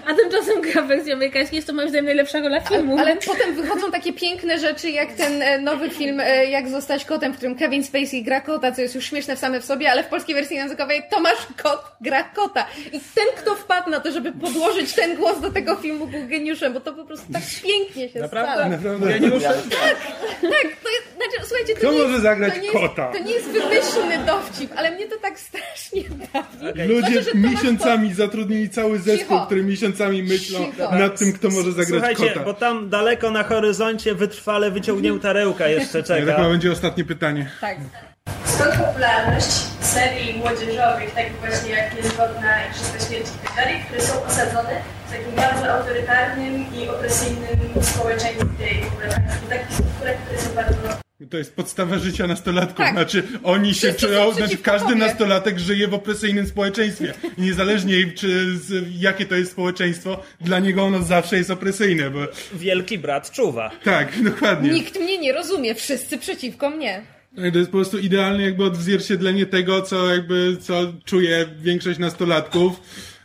A 0.07 0.15
tymczasem 0.15 0.61
gra 0.61 0.83
w 0.83 0.87
wersji 0.87 1.13
amerykańskiej, 1.13 1.57
jest 1.57 1.67
to 1.69 1.75
moim 1.75 1.89
zdaniem 1.89 2.05
najlepsza 2.05 2.41
rola 2.41 2.61
filmu. 2.61 2.99
Ale 2.99 3.17
potem 3.17 3.55
wychodzą 3.55 3.91
takie 3.91 4.13
piękne 4.13 4.59
rzeczy, 4.59 4.91
jak 4.91 5.13
ten 5.13 5.43
e, 5.43 5.59
nowy 5.59 5.91
film 5.91 6.21
e, 6.21 6.47
Jak 6.47 6.69
zostać 6.69 7.05
kotem, 7.05 7.33
w 7.33 7.37
którym 7.37 7.55
Kevin 7.55 7.85
Spacey 7.85 8.23
gra 8.23 8.41
kota, 8.41 8.73
co 8.73 8.83
jest 8.83 8.95
już 8.95 9.05
śmieszne 9.05 9.37
w 9.37 9.39
same 9.39 9.61
w 9.61 9.65
sobie, 9.65 9.91
ale 9.91 10.05
w 10.05 10.07
polskiej 10.07 10.35
wersji 10.35 10.57
językowej 10.57 11.03
Tomasz 11.11 11.47
Kot 11.63 11.85
gra 12.01 12.23
kota. 12.25 12.67
I 12.87 13.01
ten, 13.15 13.27
kto 13.37 13.55
wpadł 13.55 13.91
na 13.91 14.01
to, 14.01 14.13
żeby 14.13 14.33
podłożyć 14.33 14.93
ten 14.93 15.17
głos 15.17 15.41
do 15.41 15.51
tego 15.53 15.77
filmu, 15.77 16.07
był 16.07 16.27
geniuszem, 16.27 16.73
bo 16.73 16.81
to 16.81 16.93
po 16.93 17.05
prostu 17.05 17.33
tak 17.33 17.43
pięknie 17.65 18.09
się 18.09 18.21
Naprawdę? 18.21 18.53
stało. 18.55 18.69
Naprawdę. 18.69 19.07
Geniusz? 19.21 19.43
Tak, 19.43 19.57
tak, 20.43 20.67
to 20.83 20.89
jest, 20.91 21.07
znaczy, 21.17 21.49
słuchajcie, 21.49 21.73
to 21.75 21.79
Kto 21.79 21.93
nie 21.93 21.99
może 21.99 22.11
jest, 22.13 22.23
zagrać 22.23 22.55
to 22.55 22.61
nie 22.61 22.67
jest, 22.67 22.79
kota? 22.79 23.13
To 23.13 23.19
nie 23.19 23.33
jest 23.33 23.47
wymyślny 23.47 24.19
dowcip, 24.27 24.73
ale 24.77 24.91
mnie 24.91 25.07
to 25.07 25.17
tak 25.17 25.39
strasznie 25.41 26.03
bawi. 26.33 26.83
Ludzie 26.89 27.23
Znaczy, 27.23 27.39
miesiącami 27.39 28.15
zatrudnili 28.17 28.71
cały 28.71 28.99
zespół, 28.99 29.37
Cicho. 29.37 29.47
który 29.47 29.63
miesiącami 29.65 30.23
myślą 30.23 30.59
Cicho. 30.59 30.91
nad 30.99 31.19
tym, 31.19 31.33
kto 31.33 31.49
może 31.49 31.73
zagrać 31.73 31.89
Słuchajcie, 31.89 32.29
kota. 32.29 32.45
bo 32.45 32.55
tam 32.55 32.89
daleko 32.89 33.31
na 33.31 33.43
horyzoncie 33.43 34.15
wytrwale 34.15 34.71
wyciągnięta 34.71 35.33
rełka 35.33 35.69
jeszcze 35.69 35.99
Ja 35.99 36.05
tak 36.05 36.19
czeka. 36.27 36.49
będzie 36.49 36.73
ostatnie 36.73 37.05
pytanie. 37.05 37.51
Tak. 37.61 37.77
Skąd 38.45 38.75
popularność 38.75 39.51
serii 39.81 40.39
młodzieżowych, 40.39 41.11
takich 41.15 41.37
właśnie 41.41 41.71
jak 41.71 41.97
Niezgodna, 41.97 42.67
Igrzyska 42.67 42.99
Śmierci 43.09 43.31
i 43.43 43.47
tak 43.47 43.57
dalej, 43.57 43.81
które 43.87 44.03
są 44.03 44.25
osadzone 44.25 44.81
w 45.09 45.11
takim 45.13 45.35
bardzo 45.37 45.73
autorytarnym 45.75 46.65
i 46.75 46.89
opresyjnym 46.89 47.59
społeczeństwie 47.83 48.67
i 48.81 48.85
w 48.85 48.93
ogóle 48.93 49.09
w 49.47 49.49
takich 49.49 49.73
strukturach, 49.73 50.17
które 50.25 50.41
są 50.41 50.55
bardzo 50.55 51.06
To 51.31 51.39
jest 51.39 51.57
podstawa 51.57 51.99
życia 51.99 52.27
nastolatków. 52.27 52.77
Tak. 52.77 52.93
Znaczy, 52.95 53.23
oni 53.43 53.75
się 53.75 53.95
czują, 53.95 54.33
znaczy 54.33 54.57
każdy 54.59 54.89
tobie. 54.89 55.01
nastolatek 55.01 55.59
żyje 55.59 55.89
w 55.89 55.95
opresyjnym 55.95 56.47
społeczeństwie. 56.47 57.15
I 57.39 57.43
niezależnie 57.43 58.13
czy 58.13 58.57
z, 58.59 58.87
jakie 58.99 59.27
to 59.27 59.35
jest 59.35 59.53
społeczeństwo, 59.53 60.23
dla 60.41 60.59
niego 60.59 60.83
ono 60.85 61.03
zawsze 61.03 61.37
jest 61.37 61.51
opresyjne, 61.51 62.11
bo 62.11 62.19
Wielki 62.55 62.99
brat 62.99 63.31
czuwa. 63.31 63.71
tak, 63.85 64.13
dokładnie. 64.31 64.71
Nikt 64.71 65.01
mnie 65.01 65.19
nie 65.19 65.33
rozumie, 65.33 65.75
wszyscy 65.75 66.19
przeciwko 66.19 66.71
mnie. 66.71 67.03
Tak, 67.37 67.53
To 67.53 67.59
jest 67.59 67.71
po 67.71 67.77
prostu 67.77 67.99
idealne 67.99 68.43
jakby 68.43 68.65
odzwierciedlenie 68.65 69.47
tego, 69.47 69.83
co 69.83 70.11
jakby, 70.15 70.57
co 70.61 70.93
czuje 71.05 71.47
większość 71.61 71.99
nastolatków. 71.99 72.81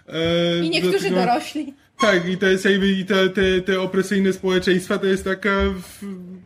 E, 0.08 0.66
I 0.66 0.70
niektórzy 0.70 1.00
dlatego- 1.00 1.16
dorośli. 1.16 1.74
Tak, 2.02 2.28
i 2.28 2.45
jest 2.45 2.66
jakby, 2.66 2.88
i 2.91 3.06
te, 3.06 3.30
te, 3.30 3.62
te 3.62 3.82
opresyjne 3.82 4.34
społeczeństwa 4.34 4.97
to 4.97 5.06
jest 5.06 5.24
taka 5.24 5.49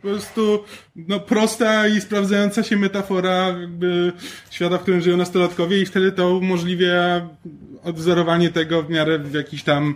po 0.02 0.08
prostu 0.08 0.64
no, 0.96 1.20
prosta 1.20 1.88
i 1.88 2.02
sprawdzająca 2.02 2.64
się 2.64 2.78
metafora 2.78 3.48
jakby 3.62 4.14
świata, 4.52 4.78
w 4.78 4.82
którym 4.82 5.02
żyją 5.02 5.18
nastolatkowie 5.18 5.82
i 5.82 5.86
wtedy 5.86 6.12
to 6.12 6.38
umożliwia 6.38 7.30
odwzorowanie 7.84 8.50
tego 8.50 8.84
w 8.84 8.90
miarę 8.90 9.20
w 9.20 9.34
jakiś 9.34 9.64
tam 9.64 9.96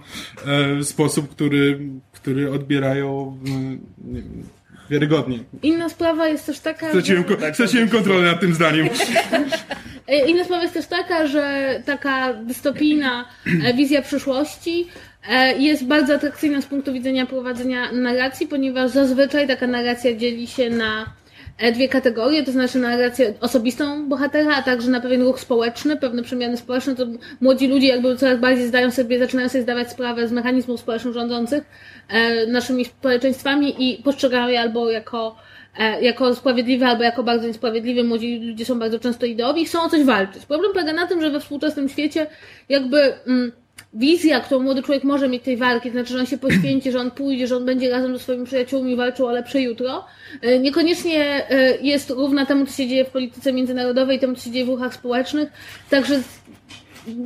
e, 0.80 0.84
sposób, 0.84 1.30
który, 1.32 1.80
który 2.14 2.52
odbierają 2.52 3.38
mm, 3.48 3.80
nie 4.04 4.22
wiem, 4.22 4.44
wiarygodnie. 4.90 5.40
Inna 5.62 5.90
sprawa 5.90 6.28
jest 6.28 6.46
też 6.46 6.60
taka, 6.60 6.90
Straciłem, 6.90 7.24
że... 7.30 7.36
ko- 7.36 7.54
straciłem 7.54 7.90
kontrolę 7.90 8.32
nad 8.32 8.40
tym 8.40 8.54
zdaniem. 8.54 8.90
E, 10.08 10.30
Inna 10.30 10.44
sprawa 10.44 10.62
jest 10.64 10.74
też 10.74 10.88
taka, 10.88 11.28
że 11.28 11.76
taka 11.86 12.34
dystopijna 12.34 13.26
e, 13.66 13.74
wizja 13.74 14.02
przyszłości 14.02 14.88
e, 14.88 15.09
jest 15.58 15.86
bardzo 15.86 16.14
atrakcyjna 16.14 16.62
z 16.62 16.66
punktu 16.66 16.94
widzenia 16.94 17.26
prowadzenia 17.26 17.92
narracji, 17.92 18.48
ponieważ 18.48 18.92
zazwyczaj 18.92 19.48
taka 19.48 19.68
narracja 19.68 20.16
dzieli 20.16 20.48
się 20.48 20.70
na 20.70 21.06
e, 21.58 21.72
dwie 21.72 21.90
kategorie, 21.90 22.44
to 22.44 22.52
znaczy 22.52 22.80
narrację 22.80 23.34
osobistą 23.42 24.10
bohatera, 24.10 24.56
a 24.56 24.62
także 24.62 24.90
na 24.90 25.02
pewien 25.02 25.22
ruch 25.22 25.40
społeczny, 25.40 25.98
pewne 25.98 26.24
przemiany 26.24 26.58
społeczne, 26.58 26.96
to 26.96 27.06
młodzi 27.42 27.68
ludzie 27.68 27.88
jakby 27.88 28.18
coraz 28.18 28.40
bardziej 28.40 28.68
zdają 28.68 28.92
sobie, 28.92 29.20
zaczynają 29.20 29.50
sobie 29.50 29.64
zdawać 29.64 29.92
sprawę 29.92 30.28
z 30.28 30.32
mechanizmów 30.32 30.80
społecznych 30.80 31.14
rządzących 31.14 31.64
e, 32.08 32.48
naszymi 32.48 32.86
społeczeństwami 32.86 33.90
i 33.90 34.04
postrzegają 34.04 34.48
je 34.48 34.60
albo 34.60 34.92
jako 34.92 35.36
e, 35.80 36.02
jako 36.02 36.36
sprawiedliwe 36.36 36.88
albo 36.88 37.04
jako 37.04 37.24
bardzo 37.24 37.48
niesprawiedliwe. 37.48 38.04
Młodzi 38.04 38.40
ludzie 38.40 38.66
są 38.66 38.80
bardzo 38.80 39.00
często 39.00 39.26
ideowi 39.26 39.62
i 39.62 39.66
chcą 39.66 39.82
o 39.82 39.90
coś 39.90 40.04
walczyć. 40.04 40.46
Problem 40.46 40.74
polega 40.74 40.94
na 40.94 41.08
tym, 41.08 41.22
że 41.22 41.32
we 41.32 41.40
współczesnym 41.40 41.90
świecie 41.90 42.28
jakby 42.70 43.14
mm, 43.28 43.52
wizja, 43.94 44.40
którą 44.40 44.62
młody 44.62 44.84
człowiek 44.84 45.04
może 45.04 45.30
mieć 45.30 45.44
tej 45.44 45.58
walki, 45.58 45.92
znaczy, 45.92 46.14
że 46.14 46.20
on 46.20 46.26
się 46.26 46.38
poświęci, 46.38 46.92
że 46.92 47.00
on 47.00 47.12
pójdzie, 47.12 47.48
że 47.48 47.58
on 47.58 47.66
będzie 47.66 47.90
razem 47.90 48.14
ze 48.14 48.24
swoimi 48.24 48.46
przyjaciółmi 48.46 48.96
walczył 48.96 49.26
o 49.26 49.32
lepsze 49.32 49.62
jutro, 49.62 50.06
e, 50.42 50.60
niekoniecznie 50.60 51.50
e, 51.50 51.78
jest 51.82 52.10
równa 52.10 52.46
temu, 52.46 52.66
co 52.66 52.74
się 52.74 52.88
dzieje 52.88 53.06
w 53.06 53.10
polityce 53.10 53.54
międzynarodowej, 53.54 54.20
temu, 54.20 54.36
co 54.36 54.44
się 54.44 54.52
dzieje 54.52 54.66
w 54.66 54.70
ruchach 54.70 54.94
społecznych. 54.94 55.50
Także 55.90 56.22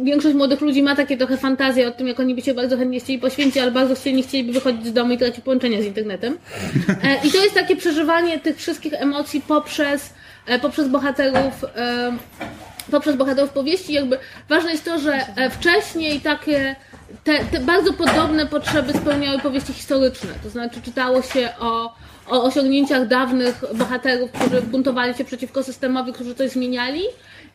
większość 0.03 0.35
młodych 0.35 0.61
ludzi 0.61 0.83
ma 0.83 0.95
takie 0.95 1.17
trochę 1.17 1.37
fantazje 1.37 1.87
o 1.87 1.91
tym, 1.91 2.07
jak 2.07 2.19
oni 2.19 2.35
by 2.35 2.41
się 2.41 2.53
bardzo 2.53 2.77
chętnie 2.77 2.99
chcieli 2.99 3.19
poświęcić, 3.19 3.57
ale 3.57 3.71
bardzo 3.71 3.95
chcieli, 3.95 4.15
nie 4.15 4.23
chcieliby 4.23 4.53
wychodzić 4.53 4.85
z 4.85 4.93
domu 4.93 5.13
i 5.13 5.17
tracić 5.17 5.43
połączenia 5.43 5.81
z 5.81 5.85
internetem. 5.85 6.37
E, 7.03 7.27
I 7.27 7.31
to 7.31 7.43
jest 7.43 7.53
takie 7.53 7.75
przeżywanie 7.75 8.39
tych 8.39 8.57
wszystkich 8.57 8.93
emocji 8.93 9.41
poprzez, 9.47 10.13
poprzez 10.61 10.87
bohaterów, 10.87 11.65
poprzez 12.91 13.15
bohaterów 13.15 13.49
powieści. 13.49 13.93
Jakby 13.93 14.17
ważne 14.49 14.71
jest 14.71 14.85
to, 14.85 14.99
że 14.99 15.13
e, 15.35 15.49
wcześniej 15.49 16.21
takie 16.21 16.75
te, 17.23 17.45
te 17.45 17.59
bardzo 17.59 17.93
podobne 17.93 18.45
potrzeby 18.45 18.93
spełniały 18.93 19.39
powieści 19.39 19.73
historyczne. 19.73 20.29
To 20.43 20.49
znaczy 20.49 20.81
czytało 20.81 21.21
się 21.21 21.49
o, 21.59 21.95
o 22.27 22.43
osiągnięciach 22.43 23.07
dawnych 23.07 23.63
bohaterów, 23.73 24.31
którzy 24.31 24.61
buntowali 24.61 25.13
się 25.13 25.25
przeciwko 25.25 25.63
systemowi, 25.63 26.13
którzy 26.13 26.35
coś 26.35 26.51
zmieniali. 26.51 27.01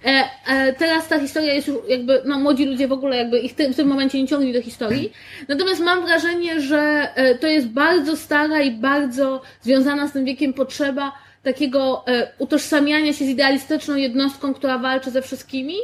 E, 0.05 0.25
e, 0.47 0.73
teraz 0.73 1.09
ta 1.09 1.21
historia 1.21 1.55
jest 1.55 1.69
już 1.69 1.77
jakby, 1.89 2.23
no 2.25 2.39
młodzi 2.39 2.65
ludzie 2.65 2.89
w 2.89 2.93
ogóle 2.93 3.17
jakby 3.17 3.39
ich 3.39 3.53
w 3.53 3.77
tym 3.77 3.89
momencie 3.89 4.23
nie 4.23 4.29
ciągli 4.29 4.53
do 4.53 4.63
historii. 4.63 5.13
Natomiast 5.49 5.81
mam 5.81 6.07
wrażenie, 6.07 6.61
że 6.61 7.09
e, 7.15 7.35
to 7.35 7.47
jest 7.47 7.69
bardzo 7.69 8.17
stara 8.17 8.61
i 8.61 8.71
bardzo 8.71 9.43
związana 9.63 10.09
z 10.09 10.13
tym 10.13 10.25
wiekiem 10.25 10.53
potrzeba 10.53 11.13
takiego 11.43 12.05
e, 12.07 12.33
utożsamiania 12.39 13.13
się 13.13 13.25
z 13.25 13.29
idealistyczną 13.29 13.97
jednostką, 13.97 14.55
która 14.55 14.79
walczy 14.79 15.11
ze 15.11 15.23
wszystkimi. 15.23 15.75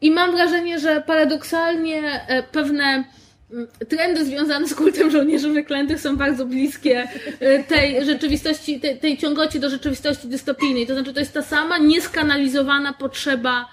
I 0.00 0.10
mam 0.10 0.32
wrażenie, 0.32 0.78
że 0.78 1.02
paradoksalnie 1.06 2.26
e, 2.28 2.42
pewne 2.42 3.04
mm, 3.52 3.66
trendy 3.88 4.24
związane 4.24 4.68
z 4.68 4.74
kultem 4.74 5.10
żołnierzy 5.10 5.48
wyklętych 5.48 6.00
są 6.00 6.16
bardzo 6.16 6.46
bliskie 6.46 7.08
e, 7.40 7.64
tej 7.64 8.04
rzeczywistości, 8.04 8.80
tej, 8.80 8.98
tej 8.98 9.18
ciągoci 9.18 9.60
do 9.60 9.70
rzeczywistości 9.70 10.28
dystopijnej. 10.28 10.86
To 10.86 10.94
znaczy, 10.94 11.12
to 11.12 11.20
jest 11.20 11.34
ta 11.34 11.42
sama 11.42 11.78
nieskanalizowana 11.78 12.92
potrzeba 12.92 13.68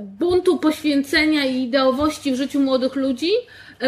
buntu, 0.00 0.58
poświęcenia 0.58 1.44
i 1.44 1.62
ideowości 1.62 2.32
w 2.32 2.36
życiu 2.36 2.60
młodych 2.60 2.94
ludzi, 2.94 3.30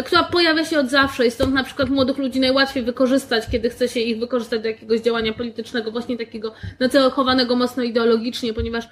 która 0.05 0.23
pojawia 0.23 0.65
się 0.65 0.79
od 0.79 0.91
zawsze 0.91 1.27
i 1.27 1.31
stąd 1.31 1.55
na 1.55 1.65
przykład 1.65 1.91
młodych 1.91 2.19
ludzi 2.19 2.41
najłatwiej 2.41 2.83
wykorzystać, 2.83 3.45
kiedy 3.53 3.71
chce 3.71 3.89
się 3.89 4.01
ich 4.01 4.19
wykorzystać 4.19 4.63
do 4.63 4.69
jakiegoś 4.69 5.01
działania 5.01 5.33
politycznego, 5.33 5.91
właśnie 5.91 6.19
takiego 6.19 6.53
nacechowanego 6.81 7.57
mocno 7.57 7.83
ideologicznie, 7.83 8.55
ponieważ 8.55 8.89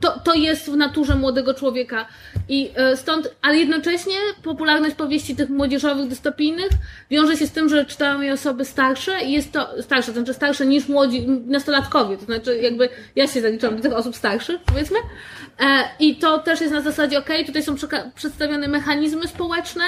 to, 0.00 0.20
to 0.24 0.34
jest 0.34 0.70
w 0.70 0.76
naturze 0.76 1.14
młodego 1.14 1.54
człowieka. 1.54 2.06
I 2.48 2.70
e, 2.74 2.96
stąd, 2.96 3.34
ale 3.42 3.56
jednocześnie 3.56 4.14
popularność 4.42 4.94
powieści 4.94 5.36
tych 5.36 5.48
młodzieżowych, 5.50 6.08
dystopijnych 6.08 6.68
wiąże 7.10 7.36
się 7.36 7.46
z 7.46 7.52
tym, 7.52 7.68
że 7.68 7.84
czytają 7.84 8.20
je 8.20 8.32
osoby 8.32 8.64
starsze 8.64 9.24
i 9.24 9.32
jest 9.32 9.52
to, 9.52 9.82
starsze, 9.82 10.12
to 10.12 10.18
znaczy 10.18 10.34
starsze 10.34 10.66
niż 10.66 10.88
młodzi, 10.88 11.26
nastolatkowie, 11.28 12.16
to 12.16 12.24
znaczy 12.24 12.56
jakby 12.56 12.88
ja 13.16 13.26
się 13.26 13.40
zaliczam 13.40 13.76
do 13.76 13.82
tych 13.82 13.92
osób 13.92 14.16
starszych, 14.16 14.60
powiedzmy. 14.66 14.98
E, 15.60 15.84
I 16.00 16.16
to 16.16 16.38
też 16.38 16.60
jest 16.60 16.72
na 16.72 16.80
zasadzie, 16.80 17.18
ok, 17.18 17.28
tutaj 17.46 17.62
są 17.62 17.74
przedstawione 18.14 18.68
mechanizmy 18.68 19.28
społeczne 19.28 19.84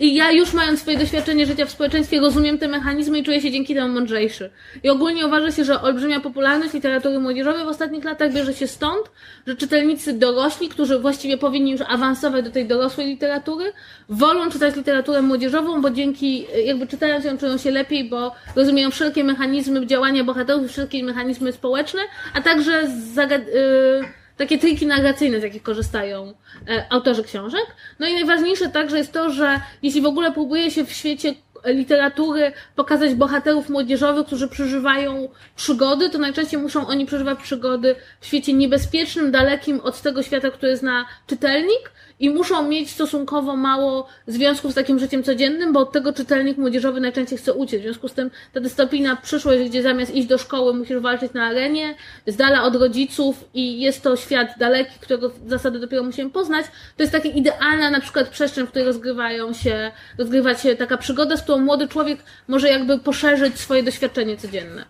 i 0.00 0.14
ja 0.14 0.32
już 0.32 0.52
mając 0.52 0.80
swoje 0.80 0.98
doświadczenie 0.98 1.46
życia 1.46 1.66
w 1.66 1.70
społeczeństwie 1.70 2.20
rozumiem 2.20 2.58
te 2.58 2.68
mechanizmy 2.68 3.18
i 3.18 3.22
czuję 3.22 3.40
się 3.40 3.50
dzięki 3.50 3.74
temu 3.74 3.94
mądrzejszy. 3.94 4.50
I 4.82 4.90
ogólnie 4.90 5.26
uważa 5.26 5.52
się, 5.52 5.64
że 5.64 5.82
olbrzymia 5.82 6.20
popularność 6.20 6.74
literatury 6.74 7.18
młodzieżowej 7.18 7.64
w 7.64 7.68
ostatnich 7.68 8.04
latach 8.04 8.32
bierze 8.32 8.54
się 8.54 8.66
stąd, 8.66 9.10
że 9.46 9.56
czytelnicy 9.56 10.12
dorośli, 10.12 10.68
którzy 10.68 10.98
właściwie 10.98 11.38
powinni 11.38 11.70
już 11.72 11.80
awansować 11.88 12.44
do 12.44 12.50
tej 12.50 12.66
dorosłej 12.66 13.06
literatury, 13.06 13.72
wolą 14.08 14.50
czytać 14.50 14.76
literaturę 14.76 15.22
młodzieżową, 15.22 15.82
bo 15.82 15.90
dzięki, 15.90 16.46
jakby 16.64 16.86
czytając 16.86 17.24
ją 17.24 17.38
czują 17.38 17.58
się 17.58 17.70
lepiej, 17.70 18.04
bo 18.04 18.34
rozumieją 18.56 18.90
wszelkie 18.90 19.24
mechanizmy 19.24 19.86
działania 19.86 20.24
bohaterów, 20.24 20.70
wszelkie 20.70 21.04
mechanizmy 21.04 21.52
społeczne, 21.52 22.00
a 22.34 22.40
także 22.40 22.82
zagad- 23.14 23.48
y- 23.48 24.17
takie 24.38 24.58
triki 24.58 24.86
narracyjne, 24.86 25.40
z 25.40 25.42
jakich 25.42 25.62
korzystają 25.62 26.34
e, 26.68 26.86
autorzy 26.90 27.22
książek. 27.22 27.66
No 27.98 28.06
i 28.08 28.14
najważniejsze 28.14 28.68
także 28.68 28.98
jest 28.98 29.12
to, 29.12 29.30
że 29.30 29.60
jeśli 29.82 30.00
w 30.00 30.06
ogóle 30.06 30.32
próbuje 30.32 30.70
się 30.70 30.84
w 30.84 30.92
świecie 30.92 31.34
literatury 31.64 32.52
pokazać 32.76 33.14
bohaterów 33.14 33.68
młodzieżowych, 33.68 34.26
którzy 34.26 34.48
przeżywają 34.48 35.28
przygody, 35.56 36.10
to 36.10 36.18
najczęściej 36.18 36.60
muszą 36.60 36.86
oni 36.86 37.06
przeżywać 37.06 37.38
przygody 37.38 37.94
w 38.20 38.26
świecie 38.26 38.52
niebezpiecznym, 38.52 39.30
dalekim 39.30 39.80
od 39.80 40.00
tego 40.02 40.22
świata, 40.22 40.50
który 40.50 40.76
zna 40.76 41.06
czytelnik 41.26 41.90
i 42.20 42.30
muszą 42.30 42.68
mieć 42.68 42.90
stosunkowo 42.90 43.56
mało 43.56 44.06
związków 44.26 44.72
z 44.72 44.74
takim 44.74 44.98
życiem 44.98 45.22
codziennym, 45.22 45.72
bo 45.72 45.80
od 45.80 45.92
tego 45.92 46.12
czytelnik 46.12 46.58
młodzieżowy 46.58 47.00
najczęściej 47.00 47.38
chce 47.38 47.54
uciec. 47.54 47.80
W 47.80 47.84
związku 47.84 48.08
z 48.08 48.12
tym 48.12 48.30
ta 48.52 48.60
dystopijna 48.60 49.16
przyszłość, 49.16 49.62
gdzie 49.68 49.82
zamiast 49.82 50.14
iść 50.14 50.28
do 50.28 50.38
szkoły 50.38 50.74
musisz 50.74 50.98
walczyć 50.98 51.32
na 51.32 51.44
arenie, 51.44 51.94
z 52.26 52.36
dala 52.36 52.62
od 52.62 52.76
rodziców 52.76 53.44
i 53.54 53.80
jest 53.80 54.02
to 54.02 54.16
świat 54.16 54.48
daleki, 54.58 54.98
którego 55.00 55.30
zasady 55.46 55.78
dopiero 55.78 56.02
musimy 56.02 56.30
poznać, 56.30 56.66
to 56.96 57.02
jest 57.02 57.12
taka 57.12 57.28
idealna 57.28 57.90
na 57.90 58.00
przykład 58.00 58.28
przestrzeń, 58.28 58.66
w 58.66 58.68
której 58.68 58.86
rozgrywają 58.86 59.52
się, 59.52 59.90
rozgrywa 60.18 60.54
się 60.54 60.76
taka 60.76 60.96
przygoda, 60.96 61.36
z 61.36 61.42
którą 61.42 61.58
młody 61.58 61.88
człowiek 61.88 62.18
może 62.48 62.68
jakby 62.68 62.98
poszerzyć 62.98 63.58
swoje 63.60 63.82
doświadczenie 63.82 64.36
codzienne. 64.36 64.84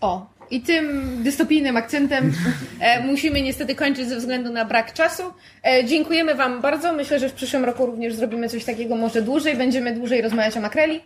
O, 0.00 0.26
i 0.52 0.60
tym 0.60 1.16
dystopijnym 1.22 1.76
akcentem 1.76 2.32
e, 2.80 3.00
musimy 3.00 3.42
niestety 3.42 3.74
kończyć 3.74 4.08
ze 4.08 4.16
względu 4.16 4.52
na 4.52 4.64
brak 4.64 4.92
czasu. 4.92 5.22
E, 5.66 5.84
dziękujemy 5.84 6.34
Wam 6.34 6.60
bardzo. 6.60 6.92
Myślę, 6.92 7.18
że 7.18 7.28
w 7.28 7.32
przyszłym 7.32 7.64
roku 7.64 7.86
również 7.86 8.14
zrobimy 8.14 8.48
coś 8.48 8.64
takiego 8.64 8.96
może 8.96 9.22
dłużej. 9.22 9.56
Będziemy 9.56 9.94
dłużej 9.94 10.22
rozmawiać 10.22 10.56
o 10.56 10.60
makreli. 10.60 11.00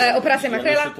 E, 0.00 0.16
operacja 0.16 0.50
makrela. 0.50 0.94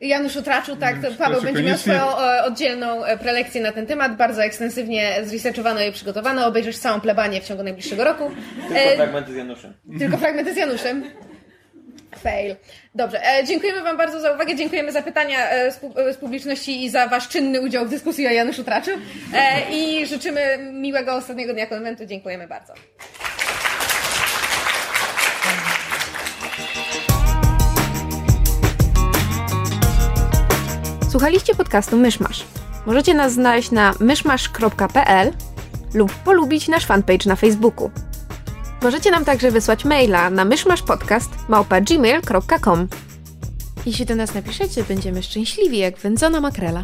Januszu 0.00 0.42
Traczu, 0.42 0.76
tak, 0.76 1.02
to 1.02 1.08
Paweł 1.18 1.42
będzie 1.42 1.62
miał 1.62 1.78
swoją 1.78 2.16
oddzielną 2.44 2.86
prelekcję 3.20 3.62
na 3.62 3.72
ten 3.72 3.86
temat, 3.86 4.16
bardzo 4.16 4.44
ekstensywnie 4.44 5.12
zresearchowano 5.24 5.80
i 5.80 5.92
przygotowano, 5.92 6.46
obejrzysz 6.46 6.78
całą 6.78 7.00
plebanię 7.00 7.40
w 7.40 7.44
ciągu 7.44 7.62
najbliższego 7.62 8.04
roku. 8.04 8.30
Tylko 8.68 8.96
fragmenty 8.96 9.32
z 9.32 9.36
Januszem. 9.36 9.74
Tylko 9.98 10.16
fragmenty 10.16 10.54
z 10.54 10.56
Januszem. 10.56 11.04
Fail. 12.18 12.56
Dobrze, 12.94 13.26
e, 13.26 13.44
dziękujemy 13.44 13.82
Wam 13.82 13.96
bardzo 13.96 14.20
za 14.20 14.32
uwagę, 14.32 14.56
dziękujemy 14.56 14.92
za 14.92 15.02
pytania 15.02 15.50
e, 15.50 15.72
e, 15.96 16.12
z, 16.12 16.16
publiczności 16.16 16.84
i 16.84 16.90
za 16.90 17.08
Wasz 17.08 17.28
czynny 17.28 17.60
udział 17.60 17.86
w 17.86 17.90
dyskusji 17.90 18.26
o 18.26 18.30
Januszu 18.30 18.64
Traczu 18.64 18.90
e, 19.34 19.70
i 19.70 20.06
życzymy 20.06 20.58
miłego 20.72 21.14
ostatniego 21.14 21.52
dnia 21.52 21.66
konwentu. 21.66 22.06
Dziękujemy 22.06 22.48
bardzo. 22.48 22.74
Słuchaliście 31.10 31.54
podcastu 31.54 31.96
Myszmasz. 31.96 32.44
Możecie 32.86 33.14
nas 33.14 33.32
znaleźć 33.32 33.70
na 33.70 33.94
myszmasz.pl 34.00 35.32
lub 35.94 36.14
polubić 36.14 36.68
nasz 36.68 36.86
fanpage 36.86 37.28
na 37.28 37.36
Facebooku. 37.36 37.90
Możecie 38.82 39.10
nam 39.10 39.24
także 39.24 39.50
wysłać 39.50 39.84
maila 39.84 40.30
na 40.30 40.44
myszmaszpodcast.gmail.com 40.44 42.88
Jeśli 43.86 44.06
do 44.06 44.16
nas 44.16 44.34
napiszecie, 44.34 44.84
będziemy 44.84 45.22
szczęśliwi 45.22 45.78
jak 45.78 45.98
wędzona 45.98 46.40
makrela. 46.40 46.82